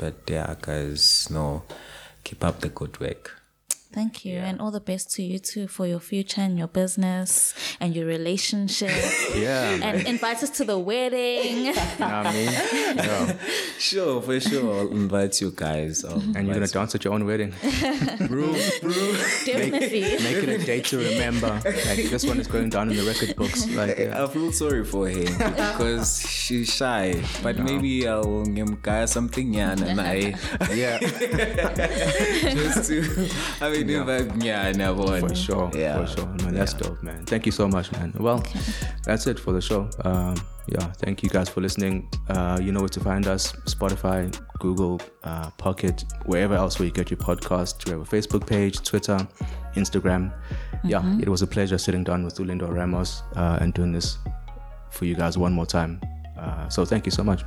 but 0.00 0.14
yeah, 0.26 0.54
guys, 0.62 1.28
no, 1.30 1.62
keep 2.24 2.42
up 2.42 2.60
the 2.60 2.70
good 2.70 2.98
work. 3.00 3.39
Thank 3.92 4.24
you. 4.24 4.38
And 4.38 4.60
all 4.60 4.70
the 4.70 4.80
best 4.80 5.10
to 5.16 5.22
you 5.22 5.38
too 5.40 5.66
for 5.66 5.84
your 5.86 5.98
future 5.98 6.40
and 6.42 6.56
your 6.56 6.68
business 6.68 7.54
and 7.80 7.94
your 7.96 8.06
relationship. 8.06 8.90
Yeah, 9.34 9.76
man. 9.78 9.82
and 9.82 10.06
invite 10.08 10.42
us 10.42 10.50
to 10.58 10.64
the 10.64 10.78
wedding. 10.78 11.64
You 11.66 11.74
know 11.74 11.80
what 11.98 12.26
I 12.26 12.32
mean? 12.32 12.52
Yeah. 12.96 13.32
Sure, 13.80 14.20
for 14.20 14.38
sure. 14.38 14.74
I'll 14.80 14.90
invite 14.90 15.40
you 15.40 15.52
guys. 15.56 16.04
I'll 16.04 16.20
And 16.36 16.44
you're 16.46 16.52
gonna 16.54 16.66
dance 16.68 16.94
at 16.94 17.02
your 17.02 17.14
own 17.14 17.24
wedding. 17.24 17.50
bro, 18.28 18.52
bro. 18.82 18.92
Definitely. 19.46 20.02
Make 20.20 20.42
it 20.44 20.48
a 20.50 20.58
date 20.58 20.84
to 20.92 20.98
remember. 20.98 21.48
Like 21.64 22.10
this 22.12 22.26
one 22.26 22.38
is 22.40 22.46
going 22.46 22.68
down 22.68 22.90
in 22.90 22.96
the 22.98 23.04
record 23.04 23.34
books. 23.36 23.66
Like 23.70 23.98
yeah. 23.98 24.22
I 24.22 24.26
feel 24.28 24.52
sorry 24.52 24.84
for 24.84 25.08
her 25.08 25.24
because 25.72 26.20
she's 26.28 26.68
shy. 26.74 27.22
But 27.42 27.58
maybe 27.58 28.06
I'll 28.06 28.44
ngemkaya 28.44 29.08
something 29.08 29.54
Yeah. 29.54 29.72
and 29.72 29.98
I 29.98 30.34
yeah, 30.74 30.98
just 32.54 32.88
to 32.90 33.28
I 33.62 33.70
mean 33.70 33.79
invite 33.88 34.28
nyana 34.38 34.94
one. 34.94 35.20
for 35.20 35.34
sure, 35.34 35.70
Yeah. 35.74 36.04
for 36.04 36.06
sure, 36.06 36.26
man. 36.26 36.54
That's 36.54 36.74
dope, 36.74 37.02
man. 37.02 37.24
Thank 37.24 37.46
you 37.46 37.52
so 37.52 37.66
much, 37.68 37.90
man. 37.92 38.12
Well, 38.18 38.42
that's 39.04 39.26
it 39.26 39.38
for 39.38 39.52
the 39.52 39.60
show. 39.60 39.88
Um, 40.04 40.34
yeah, 40.66 40.92
thank 40.98 41.22
you 41.22 41.28
guys 41.30 41.48
for 41.48 41.60
listening. 41.60 42.08
Uh, 42.28 42.58
you 42.62 42.70
know 42.72 42.80
where 42.80 42.88
to 42.88 43.00
find 43.00 43.26
us: 43.26 43.52
Spotify, 43.66 44.30
Google, 44.58 45.00
uh, 45.24 45.50
Pocket, 45.58 46.04
wherever 46.26 46.54
else 46.54 46.78
where 46.78 46.86
you 46.86 46.92
get 46.92 47.10
your 47.10 47.18
podcast. 47.18 47.84
We 47.86 47.92
have 47.92 48.00
a 48.02 48.04
Facebook 48.16 48.46
page, 48.46 48.82
Twitter, 48.82 49.18
Instagram. 49.74 50.32
Yeah, 50.84 51.02
it 51.20 51.28
was 51.28 51.42
a 51.42 51.46
pleasure 51.46 51.78
sitting 51.78 52.04
down 52.04 52.24
with 52.24 52.36
Ulindo 52.36 52.68
Ramos 52.72 53.22
uh, 53.36 53.58
and 53.60 53.72
doing 53.74 53.92
this 53.92 54.18
for 54.90 55.04
you 55.06 55.14
guys 55.14 55.36
one 55.38 55.52
more 55.52 55.66
time. 55.66 56.00
Uh, 56.38 56.68
so 56.68 56.84
thank 56.84 57.04
you 57.06 57.12
so 57.12 57.22
much. 57.24 57.42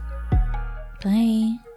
Bye. 1.03 1.72